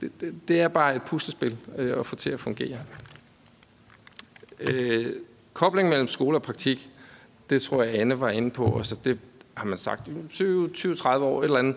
det, 0.00 0.20
det, 0.20 0.34
det 0.48 0.60
er 0.60 0.68
bare 0.68 0.96
et 0.96 1.02
puslespil 1.02 1.56
øh, 1.78 1.98
at 1.98 2.06
få 2.06 2.16
til 2.16 2.30
at 2.30 2.40
fungere. 2.40 2.78
Øh, 4.60 5.06
kobling 5.52 5.88
mellem 5.88 6.08
skole 6.08 6.36
og 6.36 6.42
praktik, 6.42 6.90
det 7.50 7.62
tror 7.62 7.82
jeg, 7.82 7.94
Anne 7.94 8.20
var 8.20 8.30
inde 8.30 8.50
på, 8.50 8.64
og 8.64 8.86
så 8.86 8.96
det 9.04 9.18
har 9.54 9.66
man 9.66 9.78
sagt, 9.78 10.08
20-30 10.08 11.08
år, 11.08 11.42
eller 11.42 11.58
andet. 11.58 11.76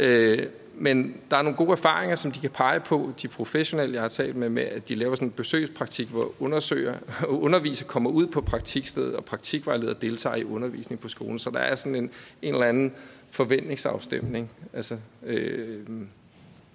Øh, 0.00 0.46
men 0.82 1.14
der 1.30 1.36
er 1.36 1.42
nogle 1.42 1.56
gode 1.56 1.72
erfaringer, 1.72 2.16
som 2.16 2.32
de 2.32 2.40
kan 2.40 2.50
pege 2.50 2.80
på, 2.80 3.12
de 3.22 3.28
professionelle, 3.28 3.94
jeg 3.94 4.02
har 4.02 4.08
talt 4.08 4.36
med, 4.36 4.48
med 4.48 4.62
at 4.62 4.88
de 4.88 4.94
laver 4.94 5.14
sådan 5.14 5.28
en 5.28 5.32
besøgspraktik, 5.32 6.08
hvor 6.08 6.32
undersøger 6.38 6.94
og 7.22 7.42
underviser 7.46 7.84
kommer 7.84 8.10
ud 8.10 8.26
på 8.26 8.40
praktiksted, 8.40 9.12
og 9.12 9.24
praktikvejleder 9.24 9.94
deltager 9.94 10.36
i 10.36 10.44
undervisning 10.44 11.00
på 11.00 11.08
skolen. 11.08 11.38
Så 11.38 11.50
der 11.50 11.58
er 11.58 11.74
sådan 11.74 11.94
en, 11.94 12.10
en 12.42 12.54
eller 12.54 12.66
anden 12.66 12.92
forventningsafstemning. 13.30 14.50
Altså, 14.72 14.96
øh, 15.26 15.78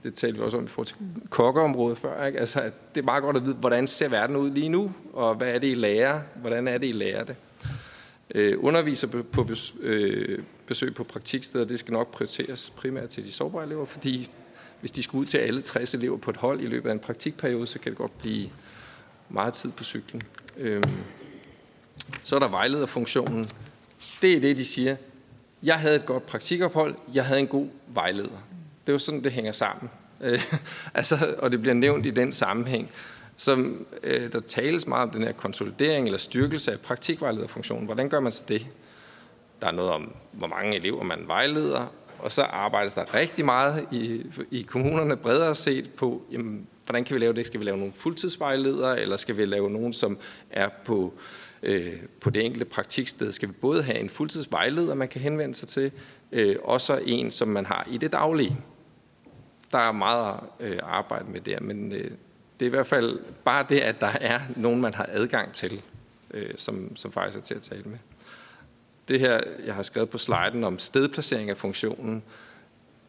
det 0.03 0.14
talte 0.14 0.38
vi 0.38 0.43
også 0.43 0.58
om 0.58 0.64
i 0.64 0.68
forhold 0.68 0.88
til 0.88 0.97
kokkeområdet 1.30 1.97
før. 1.97 2.26
Ikke? 2.26 2.39
Altså, 2.39 2.72
det 2.95 3.01
er 3.01 3.06
meget 3.06 3.24
godt 3.24 3.38
at 3.38 3.45
vide, 3.45 3.56
hvordan 3.56 3.88
ser 3.88 4.08
verden 4.08 4.36
ud 4.36 4.51
lige 4.51 4.70
nu, 4.70 4.91
og 5.14 5.36
hvad 5.36 5.47
er 5.47 5.60
det, 5.60 5.68
I 5.68 5.74
lærer? 5.74 6.22
Hvordan 6.36 6.68
er 6.68 6.78
det, 6.78 6.88
I 6.88 6.91
lærer 6.91 7.24
det? 7.24 7.36
Øh, 8.36 8.57
underviser 8.59 9.07
på, 9.07 9.23
på 9.23 9.49
øh, 9.82 10.39
besøg 10.67 10.95
på 10.95 11.03
praktiksteder, 11.03 11.65
det 11.65 11.80
skal 11.80 11.93
nok 11.93 12.11
prioriteres 12.11 12.69
primært 12.69 13.09
til 13.09 13.26
de 13.26 13.32
sårbare 13.32 13.65
elever, 13.65 13.86
fordi 13.86 14.30
hvis 14.80 14.91
de 14.91 15.03
skal 15.03 15.17
ud 15.17 15.26
til 15.26 15.38
alle 15.38 15.61
60 15.61 15.93
elever 15.93 16.17
på 16.17 16.32
et 16.32 16.38
hold 16.38 16.61
i 16.61 16.65
løbet 16.65 16.89
af 16.89 16.93
en 16.93 16.99
praktikperiode, 16.99 17.67
så 17.67 17.80
kan 17.80 17.91
det 17.91 17.97
godt 17.97 18.17
blive 18.17 18.49
meget 19.30 19.53
tid 19.53 19.71
på 19.71 19.84
cyklen. 19.84 20.21
Øh, 20.57 20.84
så 22.23 22.36
er 22.36 22.39
der 22.39 22.47
vejlederfunktionen. 22.47 23.49
Det 24.21 24.34
er 24.34 24.39
det, 24.39 24.57
de 24.57 24.65
siger. 24.65 24.95
Jeg 25.63 25.80
havde 25.80 25.95
et 25.95 26.05
godt 26.05 26.26
praktikophold, 26.26 26.95
jeg 27.13 27.26
havde 27.26 27.39
en 27.39 27.47
god 27.47 27.67
vejleder. 27.88 28.47
Det 28.86 28.89
er 28.89 28.91
jo 28.91 28.97
sådan, 28.99 29.23
det 29.23 29.32
hænger 29.32 29.51
sammen. 29.51 29.89
Øh, 30.21 30.39
altså, 30.93 31.36
og 31.38 31.51
det 31.51 31.61
bliver 31.61 31.73
nævnt 31.73 32.05
i 32.05 32.09
den 32.09 32.32
sammenhæng 32.32 32.91
som 33.36 33.86
øh, 34.03 34.31
der 34.31 34.39
tales 34.39 34.88
meget 34.88 35.03
om 35.03 35.09
den 35.09 35.23
her 35.23 35.31
konsolidering 35.31 36.05
eller 36.05 36.19
styrkelse 36.19 36.71
af 36.71 36.79
praktikvejlederfunktionen. 36.79 37.86
Hvordan 37.86 38.09
gør 38.09 38.19
man 38.19 38.31
så 38.31 38.43
det? 38.47 38.67
Der 39.61 39.67
er 39.67 39.71
noget 39.71 39.91
om, 39.91 40.15
hvor 40.31 40.47
mange 40.47 40.75
elever 40.75 41.03
man 41.03 41.23
vejleder, 41.27 41.93
og 42.19 42.31
så 42.31 42.43
arbejdes 42.43 42.93
der 42.93 43.13
rigtig 43.13 43.45
meget 43.45 43.86
i, 43.91 44.25
i 44.51 44.61
kommunerne 44.61 45.17
bredere 45.17 45.55
set 45.55 45.91
på, 45.91 46.21
jamen, 46.31 46.67
hvordan 46.86 47.03
kan 47.03 47.13
vi 47.13 47.19
lave 47.19 47.33
det? 47.33 47.47
Skal 47.47 47.59
vi 47.59 47.65
lave 47.65 47.77
nogle 47.77 47.93
fuldtidsvejledere, 47.93 49.01
eller 49.01 49.17
skal 49.17 49.38
vi 49.38 49.45
lave 49.45 49.69
nogen, 49.69 49.93
som 49.93 50.17
er 50.49 50.69
på, 50.86 51.13
øh, 51.63 51.93
på 52.21 52.29
det 52.29 52.45
enkelte 52.45 52.65
praktiksted? 52.65 53.31
Skal 53.31 53.49
vi 53.49 53.53
både 53.53 53.83
have 53.83 53.99
en 53.99 54.09
fuldtidsvejleder, 54.09 54.93
man 54.93 55.07
kan 55.07 55.21
henvende 55.21 55.55
sig 55.55 55.67
til, 55.67 55.91
øh, 56.31 56.55
og 56.63 56.81
så 56.81 56.99
en, 57.05 57.31
som 57.31 57.47
man 57.47 57.65
har 57.65 57.88
i 57.91 57.97
det 57.97 58.11
daglige? 58.11 58.57
Der 59.71 59.77
er 59.77 59.91
meget 59.91 60.39
øh, 60.59 60.79
arbejde 60.83 61.31
med 61.31 61.41
det, 61.41 61.61
men 61.61 61.91
øh, 61.91 62.11
det 62.60 62.66
er 62.66 62.68
i 62.68 62.70
hvert 62.70 62.88
fald 62.88 63.20
bare 63.45 63.66
det, 63.70 63.80
at 63.80 64.01
der 64.01 64.12
er 64.22 64.39
nogen, 64.56 64.82
man 64.82 64.93
har 64.93 65.10
adgang 65.12 65.53
til, 65.53 65.82
øh, 66.32 66.49
som, 66.56 66.95
som 66.95 67.12
faktisk 67.12 67.38
er 67.38 67.41
til 67.41 67.56
at 67.56 67.62
tale 67.62 67.84
med. 67.84 67.97
Det 69.08 69.20
her, 69.20 69.41
jeg 69.66 69.76
har 69.76 69.84
skrevet 69.84 70.10
på 70.10 70.18
sliden 70.18 70.64
om 70.64 70.80
stedplacering 70.80 71.49
af 71.49 71.58
funktionen, 71.58 72.24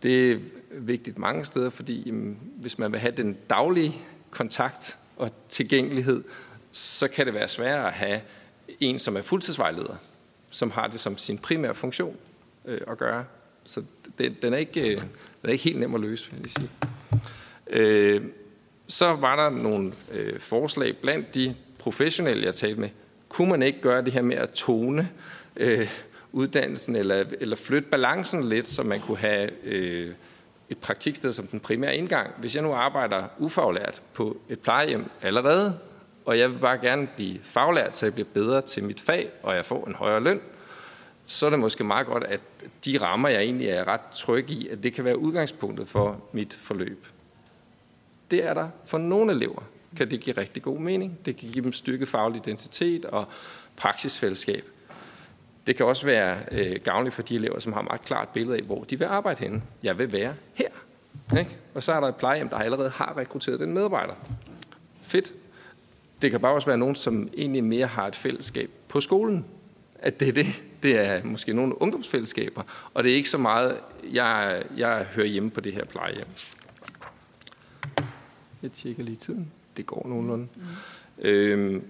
det 0.02 0.32
er 0.32 0.38
vigtigt 0.70 1.18
mange 1.18 1.44
steder, 1.44 1.70
fordi 1.70 2.02
jamen, 2.06 2.38
hvis 2.56 2.78
man 2.78 2.92
vil 2.92 3.00
have 3.00 3.14
den 3.16 3.36
daglige 3.50 3.94
kontakt 4.30 4.98
og 5.16 5.30
tilgængelighed, 5.48 6.24
så 6.72 7.08
kan 7.08 7.26
det 7.26 7.34
være 7.34 7.48
sværere 7.48 7.86
at 7.86 7.92
have 7.92 8.20
en, 8.80 8.98
som 8.98 9.16
er 9.16 9.22
fuldtidsvejleder, 9.22 9.96
som 10.50 10.70
har 10.70 10.86
det 10.86 11.00
som 11.00 11.18
sin 11.18 11.38
primære 11.38 11.74
funktion 11.74 12.16
øh, 12.64 12.80
at 12.88 12.98
gøre. 12.98 13.24
Så 13.64 13.82
det, 14.18 14.42
den, 14.42 14.54
er 14.54 14.58
ikke, 14.58 14.94
øh, 14.94 15.00
den 15.00 15.10
er 15.42 15.48
ikke 15.48 15.64
helt 15.64 15.80
nem 15.80 15.94
at 15.94 16.00
løse, 16.00 16.30
vil 16.32 16.40
jeg 16.40 16.50
sige. 16.50 16.70
Øh, 17.66 18.22
så 18.88 19.12
var 19.12 19.36
der 19.36 19.50
nogle 19.50 19.92
øh, 20.12 20.38
forslag 20.38 20.96
blandt 20.96 21.34
de 21.34 21.54
professionelle, 21.78 22.44
jeg 22.44 22.54
talte 22.54 22.80
med. 22.80 22.88
Kunne 23.28 23.50
man 23.50 23.62
ikke 23.62 23.80
gøre 23.80 24.04
det 24.04 24.12
her 24.12 24.22
med 24.22 24.36
at 24.36 24.50
tone 24.50 25.10
øh, 25.56 25.88
uddannelsen 26.32 26.96
eller, 26.96 27.24
eller 27.40 27.56
flytte 27.56 27.88
balancen 27.88 28.48
lidt, 28.48 28.66
så 28.66 28.82
man 28.82 29.00
kunne 29.00 29.18
have 29.18 29.50
øh, 29.64 30.12
et 30.68 30.78
praktiksted 30.78 31.32
som 31.32 31.46
den 31.46 31.60
primære 31.60 31.96
indgang? 31.96 32.30
Hvis 32.38 32.54
jeg 32.54 32.62
nu 32.62 32.72
arbejder 32.72 33.24
ufaglært 33.38 34.02
på 34.14 34.36
et 34.48 34.60
plejehjem 34.60 35.04
allerede, 35.22 35.78
og 36.24 36.38
jeg 36.38 36.50
vil 36.50 36.58
bare 36.58 36.78
gerne 36.78 37.08
blive 37.16 37.38
faglært, 37.42 37.96
så 37.96 38.06
jeg 38.06 38.12
bliver 38.14 38.28
bedre 38.34 38.60
til 38.62 38.84
mit 38.84 39.00
fag, 39.00 39.30
og 39.42 39.54
jeg 39.54 39.64
får 39.64 39.86
en 39.86 39.94
højere 39.94 40.20
løn, 40.20 40.40
så 41.26 41.46
er 41.46 41.50
det 41.50 41.58
måske 41.58 41.84
meget 41.84 42.06
godt, 42.06 42.24
at 42.24 42.40
de 42.84 42.98
rammer, 43.02 43.28
jeg 43.28 43.42
egentlig 43.42 43.68
er 43.68 43.88
ret 43.88 44.00
tryg 44.14 44.50
i, 44.50 44.68
at 44.68 44.82
det 44.82 44.92
kan 44.92 45.04
være 45.04 45.18
udgangspunktet 45.18 45.88
for 45.88 46.20
mit 46.32 46.54
forløb 46.60 47.06
det 48.30 48.44
er 48.44 48.54
der 48.54 48.68
for 48.86 48.98
nogle 48.98 49.32
elever, 49.32 49.62
kan 49.96 50.10
det 50.10 50.20
give 50.20 50.36
rigtig 50.36 50.62
god 50.62 50.78
mening. 50.78 51.18
Det 51.24 51.36
kan 51.36 51.48
give 51.48 51.64
dem 51.64 51.72
styrket 51.72 52.08
faglig 52.08 52.40
identitet 52.46 53.04
og 53.04 53.28
praksisfællesskab. 53.76 54.64
Det 55.66 55.76
kan 55.76 55.86
også 55.86 56.06
være 56.06 56.38
øh, 56.52 56.80
gavnligt 56.84 57.14
for 57.14 57.22
de 57.22 57.34
elever, 57.34 57.58
som 57.58 57.72
har 57.72 57.82
meget 57.82 58.02
klart 58.02 58.28
billede 58.28 58.56
af, 58.56 58.62
hvor 58.62 58.84
de 58.84 58.98
vil 58.98 59.04
arbejde 59.04 59.40
henne. 59.40 59.62
Jeg 59.82 59.98
vil 59.98 60.12
være 60.12 60.34
her. 60.54 60.68
Ikke? 61.38 61.56
Og 61.74 61.82
så 61.82 61.92
er 61.92 62.00
der 62.00 62.08
et 62.08 62.16
plejehjem, 62.16 62.48
der 62.48 62.56
allerede 62.56 62.90
har 62.90 63.16
rekrutteret 63.16 63.60
den 63.60 63.74
medarbejder. 63.74 64.14
Fedt. 65.02 65.32
Det 66.22 66.30
kan 66.30 66.40
bare 66.40 66.54
også 66.54 66.66
være 66.66 66.78
nogen, 66.78 66.94
som 66.94 67.28
egentlig 67.36 67.64
mere 67.64 67.86
har 67.86 68.06
et 68.06 68.16
fællesskab 68.16 68.70
på 68.88 69.00
skolen. 69.00 69.44
At 69.98 70.20
det 70.20 70.28
er 70.28 70.32
det. 70.32 70.46
Det 70.82 71.06
er 71.06 71.24
måske 71.24 71.52
nogle 71.52 71.82
ungdomsfællesskaber. 71.82 72.62
Og 72.94 73.04
det 73.04 73.12
er 73.12 73.16
ikke 73.16 73.28
så 73.28 73.38
meget, 73.38 73.76
jeg, 74.12 74.62
jeg 74.76 75.06
hører 75.14 75.26
hjemme 75.26 75.50
på 75.50 75.60
det 75.60 75.72
her 75.72 75.84
plejehjem. 75.84 76.26
Jeg 78.66 78.72
tjekker 78.72 79.02
lige 79.02 79.16
tiden. 79.16 79.52
Det 79.76 79.86
går 79.86 80.06
nogenlunde. 80.08 80.46
Mm. 80.56 80.62
Øhm, 81.28 81.82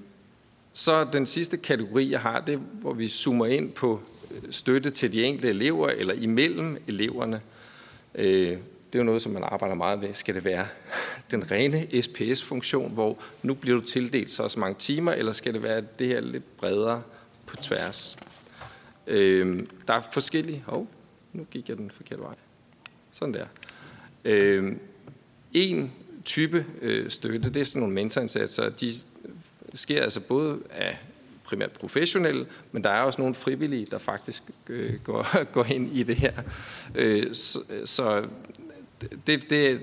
så 0.73 1.05
den 1.05 1.27
sidste 1.27 1.57
kategori, 1.57 2.11
jeg 2.11 2.21
har, 2.21 2.41
det 2.41 2.55
er, 2.55 2.59
hvor 2.59 2.93
vi 2.93 3.09
zoomer 3.09 3.47
ind 3.47 3.73
på 3.73 4.01
øh, 4.31 4.43
støtte 4.51 4.91
til 4.91 5.13
de 5.13 5.25
enkelte 5.25 5.49
elever, 5.49 5.89
eller 5.89 6.15
imellem 6.15 6.79
eleverne. 6.87 7.41
Øh, 8.15 8.27
det 8.27 8.95
er 8.95 8.99
jo 8.99 9.03
noget, 9.03 9.23
som 9.23 9.33
man 9.33 9.43
arbejder 9.43 9.75
meget 9.75 9.99
med. 9.99 10.15
Skal 10.15 10.35
det 10.35 10.45
være 10.45 10.67
den 11.31 11.51
rene 11.51 12.03
SPS-funktion, 12.03 12.93
hvor 12.93 13.19
nu 13.43 13.55
bliver 13.55 13.81
du 13.81 13.87
tildelt 13.87 14.31
så 14.31 14.49
så 14.49 14.61
mange 14.61 14.77
timer, 14.79 15.13
eller 15.13 15.33
skal 15.33 15.55
det 15.55 15.63
være 15.63 15.83
det 15.99 16.09
her 16.09 16.21
lidt 16.21 16.57
bredere 16.57 17.03
på 17.47 17.57
tværs? 17.57 18.17
Øh, 19.07 19.67
der 19.89 19.95
er 19.95 20.03
forskellige... 20.13 20.65
Hov, 20.67 20.81
oh, 20.81 20.87
nu 21.33 21.45
gik 21.45 21.69
jeg 21.69 21.77
den 21.77 21.91
forkerte 21.91 22.23
vej. 22.23 22.35
Sådan 23.13 23.35
der. 23.35 23.47
Øh, 24.25 24.73
en 25.53 25.93
type 26.27 26.67
øh, 26.83 27.11
støtte, 27.11 27.51
det 27.51 27.61
er 27.61 27.65
sådan 27.65 27.81
nogle 27.81 27.95
mentorindsatser. 27.95 28.69
De 28.69 28.93
sker 29.75 30.03
altså 30.03 30.21
både 30.21 30.59
af 30.71 30.99
primært 31.45 31.71
professionelle, 31.71 32.47
men 32.73 32.85
der 32.85 32.91
er 32.91 33.03
også 33.03 33.21
nogle 33.21 33.35
frivillige, 33.35 33.87
der 33.91 33.99
faktisk 33.99 34.43
øh, 34.69 34.95
går, 35.05 35.45
går 35.55 35.65
ind 35.65 35.97
i 35.97 36.03
det 36.03 36.17
her. 36.17 36.33
Øh, 36.95 37.35
så, 37.35 37.59
så 37.85 38.27
det, 39.27 39.51
det, 39.51 39.81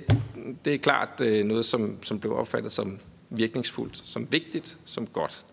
det 0.66 0.74
er 0.74 0.78
klart 0.78 1.22
øh, 1.22 1.46
noget, 1.46 1.66
som, 1.66 2.04
som 2.04 2.20
blev 2.20 2.36
opfattet 2.36 2.72
som 2.72 3.00
virkningsfuldt, 3.30 4.02
som 4.06 4.28
vigtigt, 4.32 4.78
som 4.86 5.08
godt. 5.08 5.46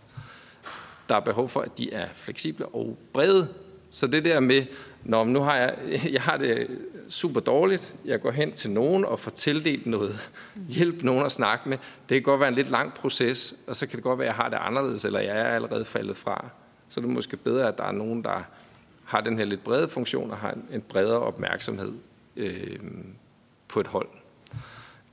Der 1.09 1.17
er 1.17 1.21
behov 1.21 1.49
for, 1.49 1.61
at 1.61 1.79
de 1.79 1.93
er 1.93 2.09
fleksible 2.15 2.67
og 2.67 2.99
brede. 3.13 3.49
Så 3.91 4.07
det 4.07 4.25
der 4.25 4.41
med, 4.41 4.65
når 5.05 5.25
nu 5.25 5.41
har 5.41 5.57
jeg, 5.57 5.75
jeg 6.17 6.23
har 6.23 6.37
det 6.37 6.79
super 7.09 7.41
dårligt, 7.41 7.97
jeg 8.05 8.21
går 8.21 8.31
hen 8.31 8.53
til 8.53 8.71
nogen 8.71 9.05
og 9.05 9.19
får 9.19 9.31
tildelt 9.31 9.87
noget 9.87 10.31
hjælp, 10.77 11.03
nogen 11.03 11.27
at 11.27 11.33
snakke 11.33 11.69
med. 11.69 11.79
Det 12.09 12.15
kan 12.15 12.23
godt 12.23 12.41
være 12.41 12.49
en 12.49 12.55
lidt 12.55 12.71
lang 12.71 12.95
proces, 12.95 13.55
og 13.67 13.77
så 13.77 13.87
kan 13.87 13.97
det 13.97 14.03
godt 14.03 14.19
være, 14.19 14.29
at 14.29 14.37
jeg 14.37 14.45
har 14.45 14.49
det 14.49 14.59
anderledes, 14.61 15.05
eller 15.05 15.21
jeg 15.21 15.41
er 15.41 15.55
allerede 15.55 15.85
faldet 15.85 16.17
fra. 16.17 16.49
Så 16.89 17.01
er 17.01 17.03
det 17.03 17.15
måske 17.15 17.37
bedre, 17.37 17.69
at 17.69 17.79
der 17.79 17.85
er 17.85 17.93
nogen, 17.93 18.25
der 18.25 18.43
har 19.05 19.21
den 19.21 19.39
her 19.39 19.45
lidt 19.45 19.65
brede 19.65 19.89
funktion 19.89 20.31
og 20.31 20.37
har 20.37 20.57
en 20.73 20.81
bredere 20.81 21.19
opmærksomhed 21.19 21.93
øh, 22.37 22.79
på 23.69 23.81
et 23.81 23.87
hold. 23.87 24.09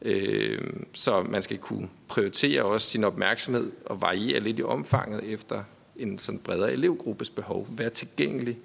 Øh, 0.01 0.61
så 0.93 1.23
man 1.23 1.41
skal 1.41 1.57
kunne 1.57 1.89
prioritere 2.07 2.63
også 2.63 2.87
sin 2.89 3.03
opmærksomhed 3.03 3.71
og 3.85 4.01
variere 4.01 4.39
lidt 4.39 4.59
i 4.59 4.63
omfanget 4.63 5.23
efter 5.23 5.63
en 5.95 6.19
sådan 6.19 6.39
bredere 6.39 6.73
elevgruppes 6.73 7.29
behov. 7.29 7.67
Være 7.69 7.89
tilgængelig, 7.89 8.57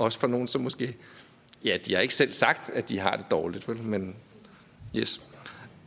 også 0.00 0.18
for 0.18 0.26
nogen, 0.26 0.48
som 0.48 0.60
måske, 0.60 0.96
ja, 1.64 1.78
de 1.86 1.94
har 1.94 2.00
ikke 2.00 2.14
selv 2.14 2.32
sagt, 2.32 2.70
at 2.70 2.88
de 2.88 2.98
har 2.98 3.16
det 3.16 3.26
dårligt, 3.30 3.68
vel? 3.68 3.82
men 3.82 4.16
yes. 4.96 5.20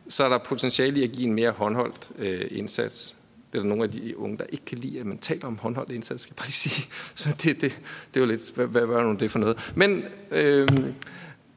Så 0.10 0.24
er 0.24 0.30
der 0.30 0.38
potentiale 0.38 1.00
i 1.00 1.04
at 1.04 1.12
give 1.12 1.28
en 1.28 1.34
mere 1.34 1.52
håndholdt 1.52 2.12
øh, 2.18 2.48
indsats. 2.52 3.18
Det 3.52 3.58
er 3.58 3.64
der 3.64 3.70
nogle 3.70 3.84
af 3.84 3.92
de 3.92 4.18
unge, 4.18 4.38
der 4.38 4.46
ikke 4.50 4.66
kan 4.66 4.78
lide, 4.78 5.00
at 5.00 5.06
man 5.06 5.18
taler 5.18 5.46
om 5.46 5.58
håndholdt 5.58 5.92
indsats, 5.92 6.24
skal 6.24 6.32
jeg 6.32 6.36
bare 6.36 6.46
lige 6.46 6.52
sige. 6.52 6.88
Så 7.16 7.36
det, 7.44 7.62
det, 7.62 7.82
det 8.14 8.22
var 8.22 8.28
lidt, 8.28 8.52
hvad, 8.56 8.68
hvad 8.68 8.86
var 8.86 9.04
nu 9.04 9.14
det 9.14 9.32
for 9.32 9.40
noget? 9.40 9.72
Men 9.76 10.04
øh, 10.32 10.68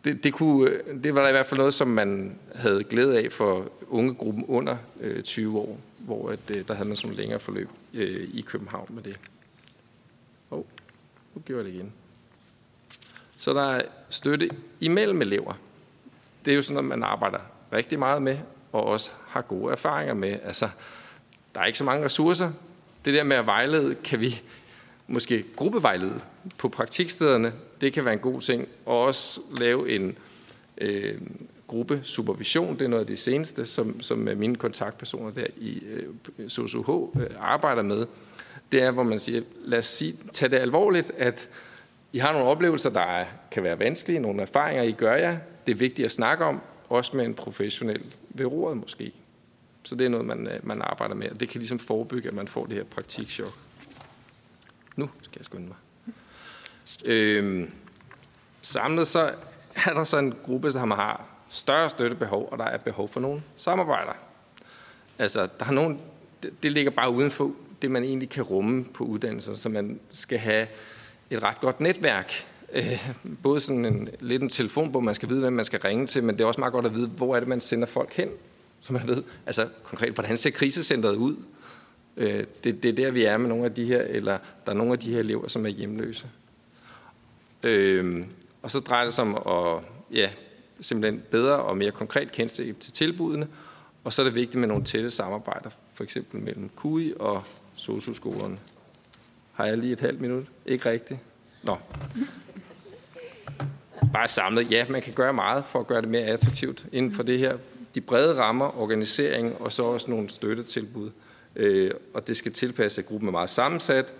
det, 0.05 0.25
det, 0.25 0.33
kunne, 0.33 0.71
det 1.03 1.15
var 1.15 1.23
der 1.23 1.29
i 1.29 1.33
hvert 1.33 1.47
fald 1.47 1.59
noget, 1.59 1.75
som 1.75 1.89
man 1.89 2.39
havde 2.55 2.85
glæde 2.85 3.19
af 3.19 3.33
for 3.33 3.73
ungegruppen 3.89 4.45
under 4.45 4.77
øh, 5.01 5.23
20 5.23 5.59
år, 5.59 5.81
hvor 5.99 6.31
at, 6.31 6.51
øh, 6.57 6.69
der 6.69 6.75
havde 6.75 6.89
man 6.89 6.97
sådan 6.97 7.17
længere 7.17 7.41
forløb 7.41 7.69
øh, 7.95 8.29
i 8.35 8.41
København 8.41 8.87
med 8.95 9.03
det. 9.03 9.21
Åh, 10.51 10.59
oh, 10.59 10.65
nu 11.35 11.41
gjorde 11.41 11.65
jeg 11.65 11.73
det 11.73 11.79
igen. 11.79 11.93
Så 13.47 13.53
der 13.53 13.63
er 13.63 13.83
støtte 14.11 14.51
imellem 14.81 15.23
elever. 15.23 15.53
Det 16.45 16.51
er 16.51 16.55
jo 16.55 16.63
sådan 16.63 16.75
noget, 16.75 16.89
man 16.89 17.03
arbejder 17.03 17.39
rigtig 17.73 17.99
meget 17.99 18.23
med, 18.23 18.39
og 18.73 18.85
også 18.85 19.11
har 19.29 19.43
gode 19.43 19.73
erfaringer 19.73 20.15
med. 20.15 20.39
Altså, 20.45 20.69
der 21.55 21.61
er 21.61 21.65
ikke 21.65 21.79
så 21.79 21.85
mange 21.85 22.05
ressourcer. 22.05 22.51
Det 23.05 23.15
der 23.15 23.25
med 23.25 23.37
at 23.37 23.47
vejlede, 23.47 23.95
kan 23.95 24.21
vi 24.21 24.43
måske 25.07 25.45
gruppevejlede 25.57 26.21
på 26.59 26.69
praktikstederne. 26.69 27.53
Det 27.81 27.93
kan 27.93 28.05
være 28.05 28.15
en 28.15 28.21
god 28.21 28.41
ting. 28.41 28.69
Og 28.87 29.01
også 29.01 29.41
lave 29.59 29.91
en 29.91 30.19
øh, 30.79 31.21
gruppesupervision. 31.67 32.75
Det 32.79 32.85
er 32.85 32.89
noget 32.89 33.01
af 33.01 33.07
det 33.07 33.19
seneste, 33.19 33.67
som, 33.67 34.01
som 34.03 34.29
øh, 34.29 34.39
mine 34.39 34.57
kontaktpersoner 34.57 35.31
der 35.31 35.47
i 35.57 35.83
øh, 35.85 36.49
SOSUH 36.49 37.21
øh, 37.21 37.31
arbejder 37.39 37.83
med. 37.83 38.07
Det 38.73 38.83
er, 38.83 38.91
hvor 38.91 39.03
man 39.03 39.19
siger, 39.19 39.43
lad 39.65 39.79
os 39.79 39.87
sige, 39.87 40.15
tag 40.33 40.51
det 40.51 40.57
alvorligt, 40.57 41.13
at 41.17 41.49
i 42.17 42.19
har 42.19 42.33
nogle 42.33 42.49
oplevelser, 42.49 42.91
der 42.91 43.01
er, 43.01 43.27
kan 43.51 43.63
være 43.63 43.79
vanskelige, 43.79 44.21
nogle 44.21 44.43
erfaringer, 44.43 44.83
I 44.83 44.93
gør 44.93 45.15
jer. 45.15 45.39
Det 45.67 45.73
er 45.73 45.77
vigtigt 45.77 46.07
at 46.07 46.13
snakke 46.13 46.45
om, 46.45 46.61
også 46.89 47.17
med 47.17 47.25
en 47.25 47.35
professionel 47.35 48.15
ved 48.29 48.47
roret 48.47 48.77
måske. 48.77 49.13
Så 49.83 49.95
det 49.95 50.05
er 50.05 50.09
noget, 50.09 50.27
man, 50.27 50.47
øh, 50.47 50.67
man 50.67 50.83
arbejder 50.83 51.15
med, 51.15 51.31
og 51.31 51.41
det 51.41 51.49
kan 51.49 51.59
ligesom 51.59 51.79
forebygge, 51.79 52.29
at 52.29 52.35
man 52.35 52.49
får 52.49 52.67
det 52.67 52.77
her 52.77 52.85
praktikchok. 52.85 53.53
Nu 54.97 55.11
skal 55.23 55.39
jeg 55.39 55.45
skynde 55.45 55.67
mig. 55.67 55.77
Øhm, 57.05 57.71
samlet 58.63 59.07
så 59.07 59.31
er 59.87 59.95
der 59.95 60.05
så 60.05 60.19
en 60.19 60.35
gruppe, 60.45 60.73
som 60.73 60.91
har 60.91 61.31
større 61.51 61.91
støttebehov, 61.91 62.49
og 62.53 62.59
der 62.59 62.65
er 62.65 62.79
behov 62.79 63.09
for 63.09 63.21
nogle 63.21 63.43
samarbejder. 63.57 64.13
Altså, 65.19 65.49
der 65.59 65.65
er 65.65 65.73
nogen, 65.73 66.01
det, 66.43 66.63
det 66.63 66.73
ligger 66.73 66.91
bare 66.91 67.11
uden 67.11 67.31
for 67.31 67.53
det, 67.83 67.91
man 67.91 68.05
egentlig 68.05 68.29
kan 68.29 68.43
rumme 68.43 68.85
på 68.85 69.05
uddannelser, 69.05 69.55
så 69.55 69.69
man 69.69 70.01
skal 70.09 70.39
have 70.39 70.67
et 71.31 71.43
ret 71.43 71.61
godt 71.61 71.81
netværk. 71.81 72.33
Øh, 72.73 73.09
både 73.43 73.61
sådan 73.61 73.85
en, 73.85 74.09
lidt 74.21 74.43
en 74.43 74.49
telefon, 74.49 74.91
hvor 74.91 75.01
man 75.01 75.15
skal 75.15 75.29
vide, 75.29 75.41
hvem 75.41 75.53
man 75.53 75.65
skal 75.65 75.81
ringe 75.81 76.07
til, 76.07 76.25
men 76.25 76.39
det 76.39 76.45
er 76.45 76.49
også 76.49 76.61
meget 76.61 76.73
godt 76.73 76.87
at 76.87 76.95
vide, 76.95 77.09
hvor 77.09 77.37
er 77.37 77.41
det, 77.41 77.49
man 77.49 77.61
sender 77.61 77.87
folk 77.87 78.13
hen, 78.13 78.29
så 78.81 78.93
man 78.93 79.09
ved, 79.09 79.23
altså 79.47 79.69
konkret, 79.83 80.15
hvordan 80.15 80.37
ser 80.37 80.51
krisecentret 80.51 81.15
ud? 81.15 81.37
Øh, 82.17 82.45
det, 82.65 82.83
det 82.83 82.85
er 82.85 82.93
der, 82.93 83.11
vi 83.11 83.25
er 83.25 83.37
med 83.37 83.49
nogle 83.49 83.65
af 83.65 83.75
de 83.75 83.85
her, 83.85 84.03
eller 84.03 84.39
der 84.67 84.73
er 84.73 84.77
nogle 84.77 84.93
af 84.93 84.99
de 84.99 85.13
her 85.13 85.19
elever, 85.19 85.49
som 85.49 85.67
er 85.67 85.71
hjemløse. 85.71 86.27
Øh, 87.63 88.25
og 88.63 88.71
så 88.71 88.81
drejer 88.81 89.05
det 89.05 89.15
sig 89.15 89.25
om 89.25 89.35
at 89.35 89.85
ja, 90.13 90.31
simpelthen 90.81 91.23
bedre 91.31 91.57
og 91.57 91.77
mere 91.77 91.91
konkret 91.91 92.33
kendskab 92.33 92.77
til 92.81 92.93
tilbudene, 92.93 93.49
og 94.05 94.13
så 94.13 94.23
er 94.23 94.25
det 94.25 94.35
vigtigt 94.35 94.61
med 94.61 94.69
nogle 94.69 94.85
tætte 94.85 95.11
samarbejder, 95.11 95.71
for 95.95 96.05
eksempel 96.05 96.41
mellem 96.41 96.71
KUI 96.77 97.13
og 97.19 97.43
SOSU-skolerne. 97.77 98.59
Har 99.57 99.67
jeg 99.67 99.79
lige 99.79 99.93
et 99.93 100.01
halvt 100.01 100.21
minut? 100.21 100.45
Ikke 100.67 100.91
rigtigt? 100.91 101.21
Nå. 101.63 101.77
Bare 104.13 104.29
samlet. 104.29 104.71
Ja, 104.71 104.87
man 104.89 105.03
kan 105.03 105.13
gøre 105.13 105.33
meget 105.33 105.65
for 105.65 105.81
at 105.81 105.87
gøre 105.87 106.01
det 106.01 106.09
mere 106.09 106.23
attraktivt 106.23 106.85
inden 106.93 107.13
for 107.13 107.23
det 107.23 107.39
her. 107.39 107.57
De 107.95 108.01
brede 108.01 108.39
rammer, 108.39 108.83
organisering 108.83 109.61
og 109.61 109.73
så 109.73 109.83
også 109.83 110.11
nogle 110.11 110.31
støttetilbud. 110.31 111.11
Øh, 111.57 111.91
og 112.15 112.29
det 112.29 112.37
skal 112.37 112.53
tilpasse, 112.53 113.01
at 113.01 113.07
gruppen 113.07 113.29
er 113.29 113.33
meget 113.33 113.51
sammensat, 113.51 114.15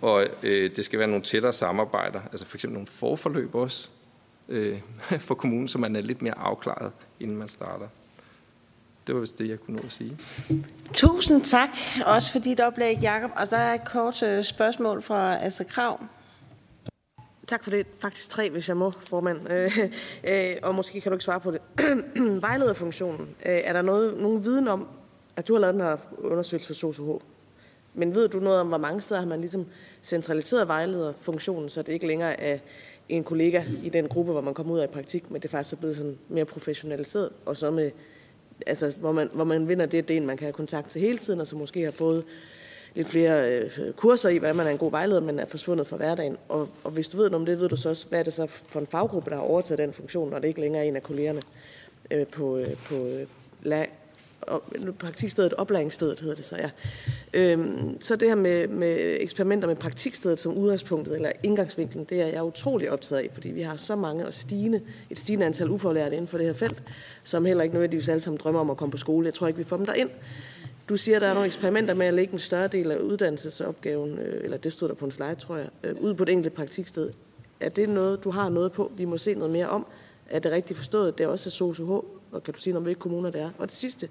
og 0.00 0.26
øh, 0.42 0.76
det 0.76 0.84
skal 0.84 0.98
være 0.98 1.08
nogle 1.08 1.24
tættere 1.24 1.52
samarbejder, 1.52 2.20
altså 2.32 2.46
for 2.46 2.56
eksempel 2.56 2.74
nogle 2.74 2.86
forforløb 2.86 3.54
også 3.54 3.88
øh, 4.48 4.80
for 5.28 5.34
kommunen, 5.34 5.68
så 5.68 5.78
man 5.78 5.96
er 5.96 6.00
lidt 6.00 6.22
mere 6.22 6.38
afklaret, 6.38 6.92
inden 7.20 7.36
man 7.36 7.48
starter. 7.48 7.86
Det 9.06 9.14
var 9.14 9.20
vist 9.20 9.38
det, 9.38 9.48
jeg 9.48 9.60
kunne 9.60 9.76
nå 9.76 9.82
at 9.84 9.92
sige. 9.92 10.18
Tusind 10.94 11.44
tak, 11.44 11.68
også 12.06 12.32
for 12.32 12.38
dit 12.38 12.60
oplæg, 12.60 12.98
Jacob. 13.02 13.30
Og 13.36 13.46
så 13.48 13.56
er 13.56 13.74
et 13.74 13.84
kort 13.84 14.22
øh, 14.22 14.44
spørgsmål 14.44 15.02
fra 15.02 15.44
Astrid 15.44 15.66
Krav. 15.66 16.00
Tak 17.46 17.64
for 17.64 17.70
det. 17.70 17.86
Faktisk 17.98 18.30
tre, 18.30 18.50
hvis 18.50 18.68
jeg 18.68 18.76
må, 18.76 18.92
formand. 19.08 19.50
Øh, 19.50 19.78
øh, 20.24 20.56
og 20.62 20.74
måske 20.74 21.00
kan 21.00 21.12
du 21.12 21.16
ikke 21.16 21.24
svare 21.24 21.40
på 21.40 21.50
det. 21.50 21.60
Vejlederfunktionen. 22.46 23.20
Øh, 23.20 23.60
er 23.64 23.72
der 23.72 23.82
noget, 23.82 24.20
nogen 24.20 24.44
viden 24.44 24.68
om, 24.68 24.88
at 25.36 25.48
du 25.48 25.52
har 25.52 25.60
lavet 25.60 25.74
den 25.74 25.82
her 25.82 25.96
undersøgelse 26.18 26.66
for 26.66 26.74
SOSUH? 26.74 27.20
Men 27.94 28.14
ved 28.14 28.28
du 28.28 28.40
noget 28.40 28.60
om, 28.60 28.68
hvor 28.68 28.78
mange 28.78 29.00
steder 29.00 29.20
har 29.20 29.28
man 29.28 29.40
ligesom 29.40 29.66
centraliseret 30.02 30.68
vejlederfunktionen, 30.68 31.68
så 31.68 31.82
det 31.82 31.92
ikke 31.92 32.06
længere 32.06 32.40
er 32.40 32.58
en 33.08 33.24
kollega 33.24 33.64
i 33.82 33.88
den 33.88 34.08
gruppe, 34.08 34.32
hvor 34.32 34.40
man 34.40 34.54
kommer 34.54 34.74
ud 34.74 34.78
af 34.78 34.90
praktik, 34.90 35.30
men 35.30 35.42
det 35.42 35.48
er 35.48 35.50
faktisk 35.50 35.78
blevet 35.78 35.96
sådan 35.96 36.18
mere 36.28 36.44
professionaliseret, 36.44 37.30
og 37.46 37.56
så 37.56 37.70
med, 37.70 37.90
altså, 38.66 38.92
hvor, 39.00 39.12
man, 39.12 39.30
hvor 39.32 39.44
man 39.44 39.68
vinder 39.68 39.86
det, 39.86 40.08
det 40.08 40.22
man 40.22 40.36
kan 40.36 40.44
have 40.44 40.52
kontakt 40.52 40.90
til 40.90 41.00
hele 41.00 41.18
tiden, 41.18 41.40
og 41.40 41.46
så 41.46 41.56
måske 41.56 41.82
har 41.82 41.90
fået 41.90 42.24
lidt 42.94 43.08
flere 43.08 43.50
øh, 43.50 43.92
kurser 43.96 44.28
i, 44.28 44.38
hvordan 44.38 44.56
man 44.56 44.66
er 44.66 44.70
en 44.70 44.78
god 44.78 44.90
vejleder, 44.90 45.20
men 45.20 45.38
er 45.38 45.44
forsvundet 45.44 45.86
fra 45.86 45.96
hverdagen. 45.96 46.36
Og, 46.48 46.68
og 46.84 46.90
hvis 46.90 47.08
du 47.08 47.16
ved 47.16 47.30
noget 47.30 47.40
om 47.40 47.46
det, 47.46 47.60
ved 47.60 47.68
du 47.68 47.76
så 47.76 47.88
også, 47.88 48.08
hvad 48.08 48.18
er 48.18 48.22
det 48.22 48.32
så 48.32 48.46
for 48.46 48.80
en 48.80 48.86
faggruppe, 48.86 49.30
der 49.30 49.36
har 49.36 49.42
overtaget 49.42 49.78
den 49.78 49.92
funktion, 49.92 50.30
når 50.30 50.38
det 50.38 50.48
ikke 50.48 50.60
længere 50.60 50.84
er 50.84 50.88
en 50.88 50.96
af 50.96 51.02
kollegerne 51.02 51.40
øh, 52.10 52.26
på, 52.26 52.56
øh, 52.56 52.74
på 52.88 52.94
øh, 52.94 53.26
praktikstedet, 54.98 55.54
oplæringsstedet 55.54 56.20
hedder 56.20 56.34
det 56.34 56.46
så, 56.46 56.56
ja. 56.56 56.70
Øhm, 57.34 58.00
så 58.00 58.16
det 58.16 58.28
her 58.28 58.34
med, 58.34 58.68
med 58.68 59.16
eksperimenter 59.20 59.68
med 59.68 59.76
praktikstedet 59.76 60.38
som 60.38 60.58
udgangspunktet, 60.58 61.14
eller 61.14 61.32
indgangsvinklen, 61.42 62.04
det 62.04 62.20
er 62.20 62.26
jeg 62.26 62.44
utrolig 62.44 62.90
optaget 62.90 63.22
af, 63.22 63.30
fordi 63.32 63.48
vi 63.48 63.62
har 63.62 63.76
så 63.76 63.96
mange 63.96 64.26
og 64.26 64.34
stigende, 64.34 64.80
et 65.10 65.18
stigende 65.18 65.46
antal 65.46 65.70
ufaglærte 65.70 66.16
inden 66.16 66.28
for 66.28 66.38
det 66.38 66.46
her 66.46 66.54
felt, 66.54 66.82
som 67.24 67.44
heller 67.44 67.62
ikke 67.62 67.74
nødvendigvis 67.74 68.08
alle 68.08 68.20
sammen 68.20 68.40
drømmer 68.42 68.60
om 68.60 68.70
at 68.70 68.76
komme 68.76 68.90
på 68.90 68.98
skole. 68.98 69.26
Jeg 69.26 69.34
tror 69.34 69.46
ikke, 69.46 69.58
vi 69.58 69.64
får 69.64 69.76
dem 69.76 69.86
derind. 69.86 70.10
Du 70.88 70.96
siger, 70.96 71.16
at 71.16 71.22
der 71.22 71.28
er 71.28 71.34
nogle 71.34 71.46
eksperimenter 71.46 71.94
med 71.94 72.06
at 72.06 72.14
lægge 72.14 72.32
en 72.32 72.38
større 72.38 72.68
del 72.68 72.90
af 72.90 72.96
uddannelsesopgaven, 72.96 74.18
øh, 74.18 74.44
eller 74.44 74.56
det 74.56 74.72
stod 74.72 74.88
der 74.88 74.94
på 74.94 75.04
en 75.04 75.10
slide, 75.10 75.34
tror 75.34 75.56
jeg, 75.56 75.68
øh, 75.84 75.94
ud 76.00 76.14
på 76.14 76.22
et 76.22 76.28
enkelt 76.28 76.54
praktiksted. 76.54 77.10
Er 77.60 77.68
det 77.68 77.88
noget, 77.88 78.24
du 78.24 78.30
har 78.30 78.48
noget 78.48 78.72
på, 78.72 78.92
vi 78.96 79.04
må 79.04 79.18
se 79.18 79.34
noget 79.34 79.52
mere 79.52 79.68
om? 79.68 79.86
Er 80.30 80.38
det 80.38 80.52
rigtigt 80.52 80.76
forstået? 80.76 81.18
Det 81.18 81.24
er 81.24 81.28
også 81.28 81.50
SOSUH, 81.50 82.04
og 82.34 82.42
kan 82.42 82.54
du 82.54 82.60
sige 82.60 82.72
noget 82.72 82.86
hvilke 82.86 83.00
kommuner 83.00 83.30
det 83.30 83.40
er? 83.40 83.50
Og 83.58 83.68
det 83.68 83.76
sidste, 83.76 84.08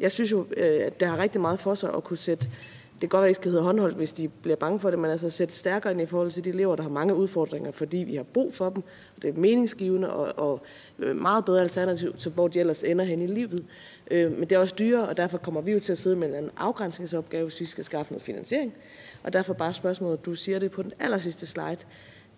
jeg 0.00 0.12
synes 0.12 0.32
jo, 0.32 0.46
øh, 0.56 0.86
at 0.86 1.00
der 1.00 1.06
har 1.06 1.18
rigtig 1.18 1.40
meget 1.40 1.58
for 1.58 1.74
sig 1.74 1.94
at 1.96 2.04
kunne 2.04 2.16
sætte, 2.16 2.48
det 2.92 3.00
kan 3.00 3.08
godt 3.08 3.22
være, 3.22 3.28
at 3.28 3.36
det 3.36 3.42
skal 3.42 3.50
hedde 3.50 3.64
håndholdt, 3.64 3.96
hvis 3.96 4.12
de 4.12 4.28
bliver 4.28 4.56
bange 4.56 4.78
for 4.78 4.90
det, 4.90 4.98
men 4.98 5.10
altså 5.10 5.30
sætte 5.30 5.54
stærkere 5.54 5.92
ind 5.92 6.00
i 6.00 6.06
forhold 6.06 6.30
til 6.30 6.44
de 6.44 6.48
elever, 6.48 6.76
der 6.76 6.82
har 6.82 6.90
mange 6.90 7.14
udfordringer, 7.14 7.70
fordi 7.70 7.96
vi 7.96 8.16
har 8.16 8.22
brug 8.22 8.54
for 8.54 8.70
dem, 8.70 8.82
og 9.16 9.22
det 9.22 9.28
er 9.28 9.40
meningsgivende 9.40 10.12
og, 10.12 10.48
og 10.48 10.62
øh, 10.98 11.16
meget 11.16 11.44
bedre 11.44 11.60
alternativ 11.60 12.16
til, 12.16 12.32
hvor 12.32 12.48
de 12.48 12.60
ellers 12.60 12.84
ender 12.84 13.04
hen 13.04 13.22
i 13.22 13.26
livet. 13.26 13.66
Øh, 14.10 14.32
men 14.32 14.40
det 14.40 14.52
er 14.52 14.58
også 14.58 14.74
dyrere, 14.78 15.08
og 15.08 15.16
derfor 15.16 15.38
kommer 15.38 15.60
vi 15.60 15.72
jo 15.72 15.80
til 15.80 15.92
at 15.92 15.98
sidde 15.98 16.16
med 16.16 16.38
en 16.38 16.50
afgrænsningsopgave, 16.56 17.44
hvis 17.44 17.60
vi 17.60 17.66
skal 17.66 17.84
skaffe 17.84 18.12
noget 18.12 18.22
finansiering. 18.22 18.74
Og 19.22 19.32
derfor 19.32 19.52
bare 19.52 19.74
spørgsmålet, 19.74 20.26
du 20.26 20.34
siger 20.34 20.58
det 20.58 20.70
på 20.70 20.82
den 20.82 20.92
aller 20.98 21.18
sidste 21.18 21.46
slide, 21.46 21.78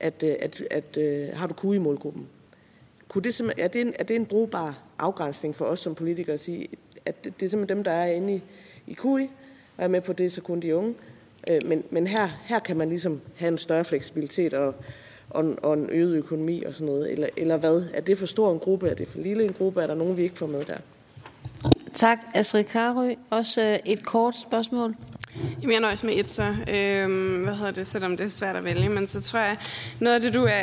at, 0.01 0.23
øh, 0.23 0.35
at, 0.41 0.63
at, 0.71 0.97
at 0.97 1.37
har 1.37 1.47
du 1.47 1.55
kunne 1.55 1.77
i 1.77 1.79
målgruppen? 1.79 2.29
Kunne 3.15 3.23
det 3.23 3.41
er, 3.59 3.69
det 3.69 3.81
en, 3.81 3.95
er 3.99 4.05
det 4.05 4.17
en 4.17 4.27
brugbar 4.27 4.79
afgrænsning 4.99 5.57
for 5.57 5.65
os 5.65 5.81
som 5.81 5.95
politikere 5.95 6.35
at 6.35 6.41
sige, 6.41 6.69
at 7.07 7.25
det, 7.25 7.41
det 7.41 7.47
er 7.47 7.51
simpelthen 7.51 7.77
dem, 7.77 7.85
der 7.85 7.91
er 7.91 8.07
inde 8.07 8.35
i, 8.35 8.43
i 8.87 8.95
KUI, 8.95 9.31
og 9.77 9.85
er 9.85 9.89
med 9.89 10.01
på 10.01 10.13
det, 10.13 10.33
så 10.33 10.41
kun 10.41 10.61
de 10.61 10.77
unge. 10.77 10.95
Øh, 11.51 11.61
men, 11.67 11.85
men 11.91 12.07
her, 12.07 12.29
her 12.45 12.59
kan 12.59 12.77
man 12.77 12.89
ligesom 12.89 13.21
have 13.37 13.49
en 13.49 13.59
større 13.59 13.85
fleksibilitet 13.85 14.55
og, 14.55 14.75
og, 15.31 15.55
og 15.63 15.75
en 15.75 15.91
øget 15.91 16.17
økonomi 16.17 16.63
og 16.63 16.75
sådan 16.75 16.87
noget. 16.87 17.13
Eller, 17.13 17.29
eller 17.37 17.57
hvad? 17.57 17.85
Er 17.95 18.01
det 18.01 18.19
for 18.19 18.27
stor 18.27 18.53
en 18.53 18.59
gruppe? 18.59 18.89
Er 18.89 18.95
det 18.95 19.09
for 19.09 19.19
lille 19.19 19.45
en 19.45 19.53
gruppe? 19.53 19.83
Er 19.83 19.87
der 19.87 19.95
nogen, 19.95 20.17
vi 20.17 20.23
ikke 20.23 20.39
får 20.39 20.47
med 20.47 20.65
der? 20.65 20.79
Tak, 21.95 22.19
Astrid 22.35 22.65
Karø. 22.65 23.15
Også 23.31 23.63
øh, 23.63 23.79
et 23.93 24.05
kort 24.05 24.41
spørgsmål. 24.41 24.95
Jamen, 25.63 25.73
jeg 25.73 25.81
nøjes 25.81 26.05
med 26.05 26.17
et 26.17 26.31
så. 26.31 26.57
Øhm, 26.69 27.43
hvad 27.45 27.55
hedder 27.55 27.71
det, 27.71 27.87
selvom 27.87 28.17
det 28.17 28.25
er 28.25 28.31
svært 28.31 28.57
at 28.57 28.65
vælge. 28.65 28.89
Men 28.89 29.07
så 29.07 29.23
tror 29.23 29.39
jeg, 29.39 29.57
noget 30.01 30.15
af 30.15 30.21
det, 30.21 30.35
du 30.35 30.45
er 30.45 30.63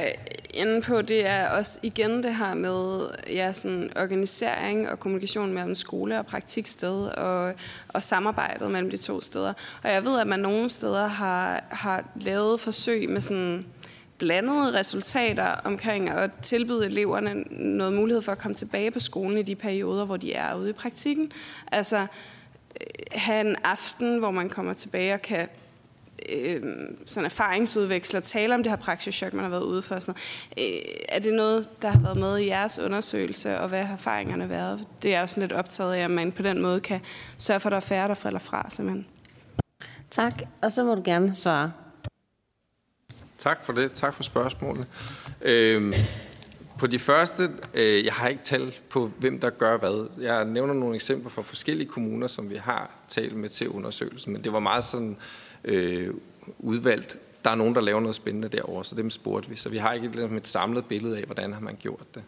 inde 0.54 0.82
på, 0.82 1.02
det 1.02 1.26
er 1.26 1.50
også 1.50 1.80
igen 1.84 2.24
det 2.24 2.36
her 2.36 2.54
med 2.54 3.08
ja, 3.28 3.54
sådan 3.54 3.92
organisering 3.96 4.90
og 4.90 5.00
kommunikation 5.00 5.54
mellem 5.54 5.76
skole 5.76 6.20
og 6.20 6.26
praktiksted 6.26 7.08
og, 7.08 7.54
og 7.88 8.04
samarbejdet 8.04 8.72
mellem 8.72 8.92
de 8.92 8.98
to 8.98 9.22
steder. 9.22 9.54
Og 9.84 9.90
jeg 9.90 10.06
ved, 10.06 10.20
at 10.20 10.28
man 10.28 10.40
nogle 10.40 10.70
steder 10.70 11.08
har, 11.08 11.64
har 11.70 12.06
lavet 12.16 12.60
forsøg 12.60 13.10
med 13.10 13.22
sådan 13.22 13.66
blandede 14.18 14.74
resultater 14.74 15.46
omkring 15.46 16.10
at 16.10 16.32
tilbyde 16.42 16.86
eleverne 16.86 17.44
noget 17.50 17.94
mulighed 17.94 18.22
for 18.22 18.32
at 18.32 18.38
komme 18.38 18.56
tilbage 18.56 18.92
på 18.92 19.00
skolen 19.00 19.38
i 19.38 19.44
de 19.44 19.56
perioder, 19.56 20.06
hvor 20.06 20.18
de 20.18 20.34
er 20.34 20.56
ude 20.56 20.70
i 20.70 20.74
praktikken. 20.74 21.32
Altså 21.72 21.98
øh, 21.98 22.88
have 23.12 23.42
en 23.42 23.56
aften, 23.64 24.20
hvor 24.20 24.32
man 24.32 24.50
kommer 24.50 24.74
tilbage 24.74 25.14
og 25.14 25.22
kan 25.22 25.48
øh, 26.30 26.62
sådan 27.06 27.26
erfaringsudveksle 27.26 28.20
og 28.20 28.24
tale 28.24 28.56
om 28.56 28.64
det 28.64 28.72
her 28.72 28.78
praksischok, 28.78 29.34
man 29.34 29.44
har 29.44 29.50
været 29.50 29.64
ude 29.64 29.82
for. 29.82 30.00
Sådan 30.00 30.16
noget. 30.58 30.76
Øh, 30.76 30.82
er 31.10 31.20
det 31.20 31.34
noget, 31.34 31.70
der 31.82 31.90
har 31.90 32.00
været 32.00 32.18
med 32.18 32.38
i 32.38 32.48
jeres 32.48 32.80
undersøgelse, 32.80 33.60
og 33.60 33.70
hvad 33.70 33.84
har 33.84 33.94
erfaringerne 33.94 34.50
været? 34.50 34.88
Det 35.04 35.16
er 35.16 35.22
også 35.22 35.40
lidt 35.40 35.52
optaget 35.52 35.94
af, 35.94 36.00
at 36.00 36.12
man 36.12 36.32
på 36.32 36.42
den 36.42 36.62
måde 36.62 36.80
kan 36.80 37.02
sørge 37.38 37.60
for, 37.60 37.70
at 37.70 37.72
der 37.72 37.78
er 37.78 37.82
færre, 37.82 38.08
der 38.08 38.14
falder 38.14 38.40
fra, 38.40 38.68
simpelthen. 38.70 39.08
Tak, 40.10 40.42
og 40.62 40.72
så 40.72 40.84
må 40.84 40.96
du 40.96 41.02
gerne 41.06 41.36
svare. 41.36 41.72
Tak 43.38 43.66
for 43.66 43.74
det. 43.74 43.92
Tak 43.92 44.14
for 44.14 44.24
spørgsmålet. 44.24 44.88
Øhm, 45.42 45.94
på 46.82 46.88
de 46.88 47.00
første, 47.00 47.50
øh, 47.74 48.06
jeg 48.06 48.14
har 48.14 48.28
ikke 48.28 48.44
talt 48.44 48.82
på, 48.90 49.12
hvem 49.18 49.40
der 49.40 49.50
gør 49.50 49.78
hvad. 49.78 50.22
Jeg 50.22 50.46
nævner 50.46 50.74
nogle 50.74 50.96
eksempler 50.96 51.30
fra 51.30 51.42
forskellige 51.42 51.88
kommuner, 51.88 52.28
som 52.28 52.50
vi 52.50 52.56
har 52.56 52.92
talt 53.08 53.36
med 53.36 53.50
til 53.50 53.70
undersøgelsen, 53.70 54.34
men 54.34 54.44
det 54.44 54.54
var 54.54 54.60
meget 54.60 54.84
sådan 54.84 55.18
øh, 55.64 56.14
udvalgt. 56.60 57.18
Der 57.46 57.52
er 57.52 57.56
nogen, 57.56 57.76
der 57.76 57.82
laver 57.82 58.00
noget 58.00 58.16
spændende 58.16 58.48
derovre, 58.48 58.86
så 58.86 58.96
dem 58.96 59.10
spurgte 59.10 59.50
vi. 59.50 59.56
Så 59.56 59.70
vi 59.70 59.78
har 59.78 59.94
ikke 59.94 60.08
et, 60.08 60.16
ligesom 60.16 60.38
et 60.38 60.48
samlet 60.48 60.86
billede 60.86 61.18
af, 61.18 61.24
hvordan 61.24 61.54
har 61.54 61.60
man 61.60 61.78
gjort 61.80 62.16
det. 62.16 62.24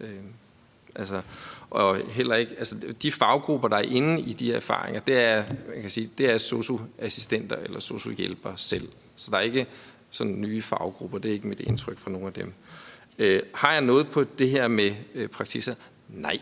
Øh, 0.00 0.20
altså, 0.94 1.22
og 1.70 1.96
heller 1.96 2.36
ikke, 2.36 2.54
altså 2.58 2.76
de 3.02 3.12
faggrupper, 3.12 3.68
der 3.68 3.76
er 3.76 3.82
inde 3.82 4.20
i 4.20 4.32
de 4.32 4.52
erfaringer, 4.52 5.00
det 5.00 5.18
er, 5.18 5.44
man 5.68 5.80
kan 5.80 5.90
sige, 5.90 6.10
det 6.18 6.30
er 6.30 6.38
socioassistenter 6.38 7.56
eller 7.56 7.80
sociohjælpere 7.80 8.58
selv. 8.58 8.88
Så 9.16 9.30
der 9.30 9.36
er 9.36 9.42
ikke 9.42 9.66
sådan 10.10 10.40
nye 10.40 10.62
faggrupper. 10.62 11.18
Det 11.18 11.28
er 11.28 11.32
ikke 11.32 11.48
mit 11.48 11.60
indtryk 11.60 11.98
fra 11.98 12.10
nogen 12.10 12.26
af 12.26 12.32
dem. 12.32 12.52
Øh, 13.18 13.42
har 13.54 13.72
jeg 13.72 13.80
noget 13.80 14.08
på 14.08 14.24
det 14.24 14.50
her 14.50 14.68
med 14.68 14.94
øh, 15.14 15.28
praktiser? 15.28 15.74
Nej. 16.08 16.40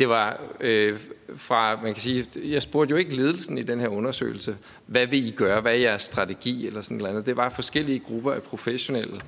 Det 0.00 0.08
var 0.08 0.44
øh, 0.60 0.98
fra, 1.36 1.76
man 1.82 1.94
kan 1.94 2.02
sige, 2.02 2.26
jeg 2.36 2.62
spurgte 2.62 2.90
jo 2.90 2.96
ikke 2.96 3.14
ledelsen 3.14 3.58
i 3.58 3.62
den 3.62 3.80
her 3.80 3.88
undersøgelse, 3.88 4.56
hvad 4.86 5.06
vil 5.06 5.26
I 5.26 5.30
gøre, 5.30 5.60
hvad 5.60 5.72
er 5.72 5.76
jeres 5.76 6.02
strategi 6.02 6.66
eller 6.66 6.80
sådan 6.80 6.96
noget 6.96 7.10
andet. 7.10 7.26
Det 7.26 7.36
var 7.36 7.48
forskellige 7.48 7.98
grupper 7.98 8.32
af 8.32 8.42
professionelle 8.42 9.20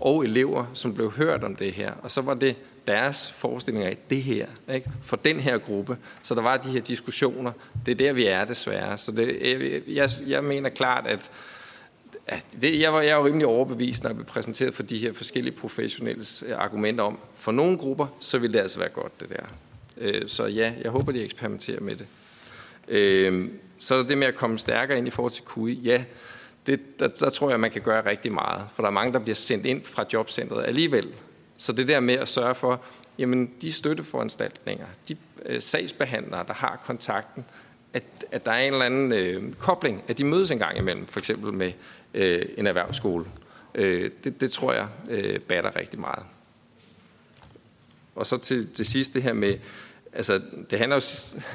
og 0.00 0.24
elever, 0.24 0.64
som 0.74 0.94
blev 0.94 1.10
hørt 1.10 1.44
om 1.44 1.56
det 1.56 1.72
her. 1.72 1.92
Og 2.02 2.10
så 2.10 2.20
var 2.20 2.34
det 2.34 2.56
deres 2.86 3.32
forestillinger 3.32 3.88
af 3.88 3.96
det 4.10 4.22
her, 4.22 4.46
ikke? 4.72 4.90
for 5.02 5.16
den 5.16 5.40
her 5.40 5.58
gruppe. 5.58 5.96
Så 6.22 6.34
der 6.34 6.42
var 6.42 6.56
de 6.56 6.70
her 6.70 6.80
diskussioner. 6.80 7.52
Det 7.86 7.92
er 7.92 7.96
der, 7.96 8.12
vi 8.12 8.26
er 8.26 8.44
desværre. 8.44 8.98
Så 8.98 9.12
det, 9.12 9.82
jeg, 9.88 10.10
jeg 10.26 10.44
mener 10.44 10.68
klart, 10.68 11.06
at 11.06 11.30
at 12.26 12.46
det, 12.60 12.80
jeg, 12.80 12.92
var, 12.92 13.00
jeg 13.00 13.16
var 13.16 13.24
rimelig 13.24 13.46
overbevist, 13.46 14.02
når 14.02 14.10
jeg 14.10 14.16
blev 14.16 14.26
præsenteret 14.26 14.74
for 14.74 14.82
de 14.82 14.98
her 14.98 15.12
forskellige 15.12 15.56
professionelle 15.56 16.24
øh, 16.46 16.58
argumenter 16.58 17.04
om, 17.04 17.18
for 17.34 17.52
nogle 17.52 17.78
grupper, 17.78 18.06
så 18.20 18.38
vil 18.38 18.52
det 18.52 18.58
altså 18.58 18.78
være 18.78 18.88
godt, 18.88 19.20
det 19.20 19.28
der. 19.28 19.46
Øh, 20.02 20.28
så 20.28 20.46
ja, 20.46 20.72
jeg 20.82 20.90
håber, 20.90 21.12
de 21.12 21.24
eksperimenterer 21.24 21.80
med 21.80 21.96
det. 21.96 22.06
Øh, 22.88 23.48
så 23.78 23.94
er 23.94 23.98
der 23.98 24.08
det 24.08 24.18
med 24.18 24.26
at 24.26 24.34
komme 24.34 24.58
stærkere 24.58 24.98
ind 24.98 25.06
i 25.06 25.10
forhold 25.10 25.32
til 25.32 25.44
QI. 25.54 25.74
Ja, 25.74 26.04
det, 26.66 27.00
der, 27.00 27.08
der 27.08 27.30
tror 27.30 27.50
jeg, 27.50 27.60
man 27.60 27.70
kan 27.70 27.82
gøre 27.82 28.06
rigtig 28.06 28.32
meget, 28.32 28.62
for 28.74 28.82
der 28.82 28.88
er 28.88 28.92
mange, 28.92 29.12
der 29.12 29.18
bliver 29.18 29.36
sendt 29.36 29.66
ind 29.66 29.84
fra 29.84 30.04
jobcentret 30.12 30.64
alligevel. 30.64 31.14
Så 31.56 31.72
det 31.72 31.88
der 31.88 32.00
med 32.00 32.14
at 32.14 32.28
sørge 32.28 32.54
for, 32.54 32.80
jamen 33.18 33.50
de 33.62 33.72
støtteforanstaltninger, 33.72 34.86
de 35.08 35.16
øh, 35.46 35.60
sagsbehandlere, 35.60 36.44
der 36.46 36.54
har 36.54 36.82
kontakten, 36.86 37.44
at, 37.92 38.04
at 38.32 38.46
der 38.46 38.52
er 38.52 38.66
en 38.66 38.72
eller 38.72 38.86
anden 38.86 39.12
øh, 39.12 39.54
kobling, 39.54 40.04
at 40.08 40.18
de 40.18 40.24
mødes 40.24 40.50
en 40.50 40.58
gang 40.58 40.78
imellem, 40.78 41.06
for 41.06 41.18
eksempel 41.18 41.52
med 41.52 41.72
øh, 42.14 42.46
en 42.56 42.66
erhvervsskole. 42.66 43.24
Øh, 43.74 44.10
det, 44.24 44.40
det 44.40 44.50
tror 44.50 44.72
jeg 44.72 44.88
øh, 45.10 45.40
batter 45.40 45.76
rigtig 45.76 46.00
meget. 46.00 46.24
Og 48.14 48.26
så 48.26 48.36
til, 48.36 48.68
til 48.68 48.86
sidst 48.86 49.14
det 49.14 49.22
her 49.22 49.32
med, 49.32 49.58
altså 50.12 50.40
det 50.70 50.78
handler 50.78 50.96
jo 50.96 51.00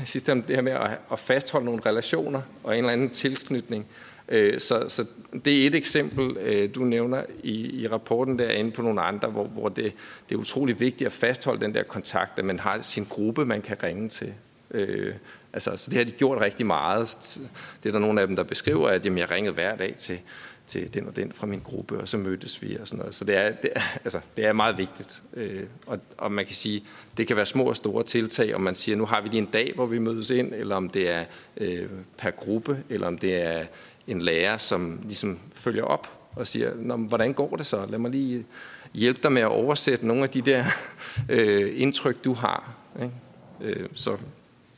sidst 0.05 0.29
om 0.29 0.41
det 0.41 0.55
her 0.55 0.63
med 0.63 0.71
at, 0.71 0.99
at 1.11 1.19
fastholde 1.19 1.65
nogle 1.65 1.81
relationer 1.85 2.41
og 2.63 2.73
en 2.73 2.77
eller 2.77 2.93
anden 2.93 3.09
tilknytning. 3.09 3.85
Øh, 4.29 4.59
så, 4.59 4.89
så 4.89 5.05
det 5.45 5.63
er 5.63 5.67
et 5.67 5.75
eksempel, 5.75 6.37
øh, 6.37 6.75
du 6.75 6.83
nævner 6.83 7.23
i, 7.43 7.81
i 7.81 7.87
rapporten 7.87 8.39
derinde 8.39 8.71
på 8.71 8.81
nogle 8.81 9.01
andre, 9.01 9.27
hvor, 9.27 9.43
hvor 9.43 9.69
det, 9.69 9.93
det 10.29 10.35
er 10.35 10.39
utrolig 10.39 10.79
vigtigt 10.79 11.05
at 11.05 11.11
fastholde 11.11 11.61
den 11.61 11.73
der 11.73 11.83
kontakt, 11.83 12.39
at 12.39 12.45
man 12.45 12.59
har 12.59 12.81
sin 12.81 13.03
gruppe, 13.03 13.45
man 13.45 13.61
kan 13.61 13.83
ringe 13.83 14.09
til. 14.09 14.33
Øh, 14.71 15.13
altså, 15.53 15.77
så 15.77 15.89
det 15.89 15.97
har 15.97 16.05
de 16.05 16.11
gjort 16.11 16.41
rigtig 16.41 16.65
meget. 16.65 17.39
Det 17.83 17.89
er 17.89 17.93
der 17.93 17.99
nogle 17.99 18.21
af 18.21 18.27
dem, 18.27 18.35
der 18.35 18.43
beskriver, 18.43 18.89
at 18.89 19.05
jamen, 19.05 19.17
jeg 19.17 19.31
ringede 19.31 19.53
hver 19.53 19.75
dag 19.75 19.95
til, 19.95 20.19
til 20.67 20.93
den 20.93 21.07
og 21.07 21.15
den 21.15 21.31
fra 21.31 21.47
min 21.47 21.59
gruppe, 21.59 21.97
og 21.97 22.07
så 22.09 22.17
mødtes 22.17 22.61
vi 22.61 22.77
og 22.81 22.87
sådan 22.87 22.99
noget. 22.99 23.15
Så 23.15 23.25
det 23.25 23.35
er, 23.35 23.51
det 23.51 23.69
er, 23.75 23.81
altså, 24.05 24.19
det 24.37 24.45
er 24.45 24.53
meget 24.53 24.77
vigtigt. 24.77 25.21
Øh, 25.33 25.63
og, 25.87 25.99
og 26.17 26.31
man 26.31 26.45
kan 26.45 26.55
sige, 26.55 26.83
det 27.17 27.27
kan 27.27 27.35
være 27.35 27.45
små 27.45 27.63
og 27.63 27.75
store 27.75 28.03
tiltag, 28.03 28.55
om 28.55 28.61
man 28.61 28.75
siger, 28.75 28.95
nu 28.95 29.05
har 29.05 29.21
vi 29.21 29.29
lige 29.29 29.37
en 29.37 29.45
dag, 29.45 29.71
hvor 29.75 29.85
vi 29.85 29.99
mødes 29.99 30.29
ind, 30.29 30.53
eller 30.53 30.75
om 30.75 30.89
det 30.89 31.09
er 31.09 31.25
øh, 31.57 31.89
per 32.17 32.31
gruppe, 32.31 32.83
eller 32.89 33.07
om 33.07 33.17
det 33.17 33.35
er 33.35 33.65
en 34.07 34.21
lærer, 34.21 34.57
som 34.57 34.99
ligesom 35.03 35.39
følger 35.53 35.83
op 35.83 36.17
og 36.35 36.47
siger, 36.47 36.71
Nå, 36.75 36.97
hvordan 36.97 37.33
går 37.33 37.55
det 37.55 37.65
så? 37.65 37.85
Lad 37.89 37.99
mig 37.99 38.11
lige 38.11 38.45
hjælpe 38.93 39.19
dig 39.23 39.31
med 39.31 39.41
at 39.41 39.47
oversætte 39.47 40.07
nogle 40.07 40.23
af 40.23 40.29
de 40.29 40.41
der 40.41 40.63
øh, 41.29 41.81
indtryk, 41.81 42.23
du 42.23 42.33
har. 42.33 42.75
Ikke? 43.01 43.13
Øh, 43.61 43.89
så 43.93 44.17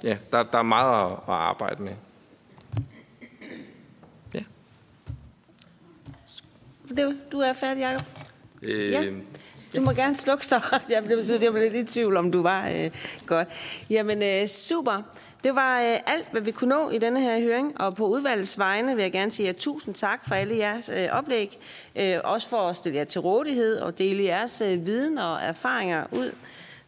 ja, 0.03 0.17
der, 0.31 0.43
der 0.43 0.57
er 0.57 0.63
meget 0.63 1.11
at, 1.11 1.11
at 1.11 1.33
arbejde 1.33 1.83
med. 1.83 1.93
Ja. 4.33 4.43
Du 7.31 7.39
er 7.39 7.53
færdig, 7.53 7.81
Jacob? 7.81 8.05
Øh, 8.61 8.91
ja. 8.91 9.03
Du 9.75 9.81
må 9.81 9.91
gerne 9.91 10.15
slukke 10.15 10.45
så. 10.45 10.61
Jeg 10.89 11.03
blev, 11.03 11.17
jeg 11.41 11.51
blev 11.51 11.71
lidt 11.71 11.89
i 11.89 11.93
tvivl, 11.93 12.17
om 12.17 12.31
du 12.31 12.41
var 12.41 12.69
øh, 12.69 12.91
godt. 13.25 13.47
Jamen, 13.89 14.23
øh, 14.23 14.47
super. 14.47 15.01
Det 15.43 15.55
var 15.55 15.79
øh, 15.79 15.97
alt, 16.05 16.25
hvad 16.31 16.41
vi 16.41 16.51
kunne 16.51 16.69
nå 16.69 16.89
i 16.89 16.97
denne 16.97 17.21
her 17.21 17.39
høring, 17.39 17.81
og 17.81 17.95
på 17.95 18.05
udvalgets 18.05 18.57
vegne 18.57 18.95
vil 18.95 19.01
jeg 19.01 19.11
gerne 19.11 19.31
sige 19.31 19.47
jer 19.47 19.53
tusind 19.53 19.95
tak 19.95 20.27
for 20.27 20.35
alle 20.35 20.57
jeres 20.57 20.89
øh, 20.89 21.07
oplæg, 21.11 21.59
øh, 21.95 22.17
også 22.23 22.49
for 22.49 22.57
at 22.57 22.77
stille 22.77 22.97
jer 22.97 23.03
til 23.03 23.21
rådighed 23.21 23.79
og 23.79 23.97
dele 23.97 24.23
jeres 24.23 24.61
øh, 24.61 24.85
viden 24.85 25.17
og 25.17 25.41
erfaringer 25.41 26.03
ud. 26.11 26.31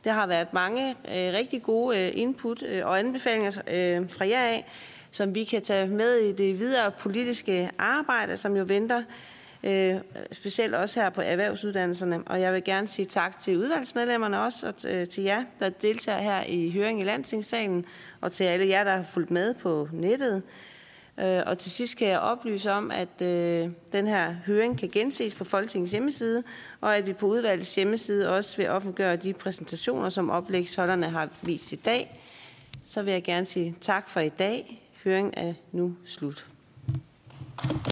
Der 0.04 0.12
har 0.12 0.28
været 0.28 0.54
mange 0.54 0.90
øh, 0.90 1.34
rigtig 1.34 1.64
gode 1.64 2.00
øh, 2.00 2.12
input 2.16 2.64
øh, 2.64 2.86
og 2.86 3.00
anbefalinger 3.00 3.62
øh, 3.68 4.10
fra 4.10 4.28
jer 4.28 4.44
af, 4.44 4.66
som 5.12 5.36
vi 5.36 5.44
kan 5.44 5.62
tage 5.62 5.88
med 5.88 6.16
i 6.16 6.32
det 6.32 6.60
videre 6.60 6.92
politiske 6.92 7.70
arbejde, 7.78 8.38
som 8.38 8.56
jo 8.58 8.64
venter, 8.68 9.04
øh, 9.64 9.96
specielt 10.32 10.76
også 10.76 11.02
her 11.02 11.10
på 11.10 11.22
erhvervsuddannelserne. 11.22 12.24
Og 12.26 12.42
jeg 12.42 12.54
vil 12.54 12.64
gerne 12.64 12.88
sige 12.88 13.06
tak 13.06 13.40
til 13.40 13.58
udvalgsmedlemmerne 13.58 14.42
også, 14.42 14.68
og 14.68 14.74
øh, 14.88 15.08
til 15.08 15.24
jer, 15.24 15.44
der 15.60 15.70
deltager 15.70 16.20
her 16.20 16.44
i 16.48 16.72
høring 16.72 17.02
i 17.02 17.04
Landstingssalen, 17.04 17.86
og 18.22 18.32
til 18.32 18.44
alle 18.44 18.68
jer, 18.68 18.84
der 18.84 18.96
har 18.96 19.04
fulgt 19.04 19.32
med 19.32 19.54
på 19.54 19.90
nettet. 19.92 20.44
Øh, 21.18 21.42
og 21.46 21.58
til 21.58 21.72
sidst 21.72 21.98
kan 21.98 22.08
jeg 22.08 22.20
oplyse 22.20 22.72
om, 22.72 22.92
at 22.92 23.22
øh, 23.22 23.70
den 23.92 24.08
her 24.08 24.36
høring 24.46 24.78
kan 24.78 24.90
genses 24.90 25.36
på 25.36 25.44
Folketingets 25.44 25.92
hjemmeside, 25.92 26.44
og 26.82 26.98
at 26.98 27.08
vi 27.08 27.14
på 27.14 27.26
udvalgets 27.26 27.76
hjemmeside 27.76 28.30
også 28.30 28.58
vil 28.58 28.70
offentliggøre 28.70 29.16
de 29.16 29.34
præsentationer, 29.34 30.10
som 30.10 30.30
oplægsholderne 30.30 31.10
har 31.10 31.30
vist 31.42 31.72
i 31.72 31.76
dag. 31.76 32.22
Så 32.84 33.02
vil 33.02 33.12
jeg 33.12 33.24
gerne 33.24 33.46
sige 33.46 33.76
tak 33.82 34.10
for 34.10 34.20
i 34.20 34.30
dag. 34.30 34.84
Høringen 35.04 35.34
er 35.38 35.54
nu 35.72 35.96
slut. 36.06 36.48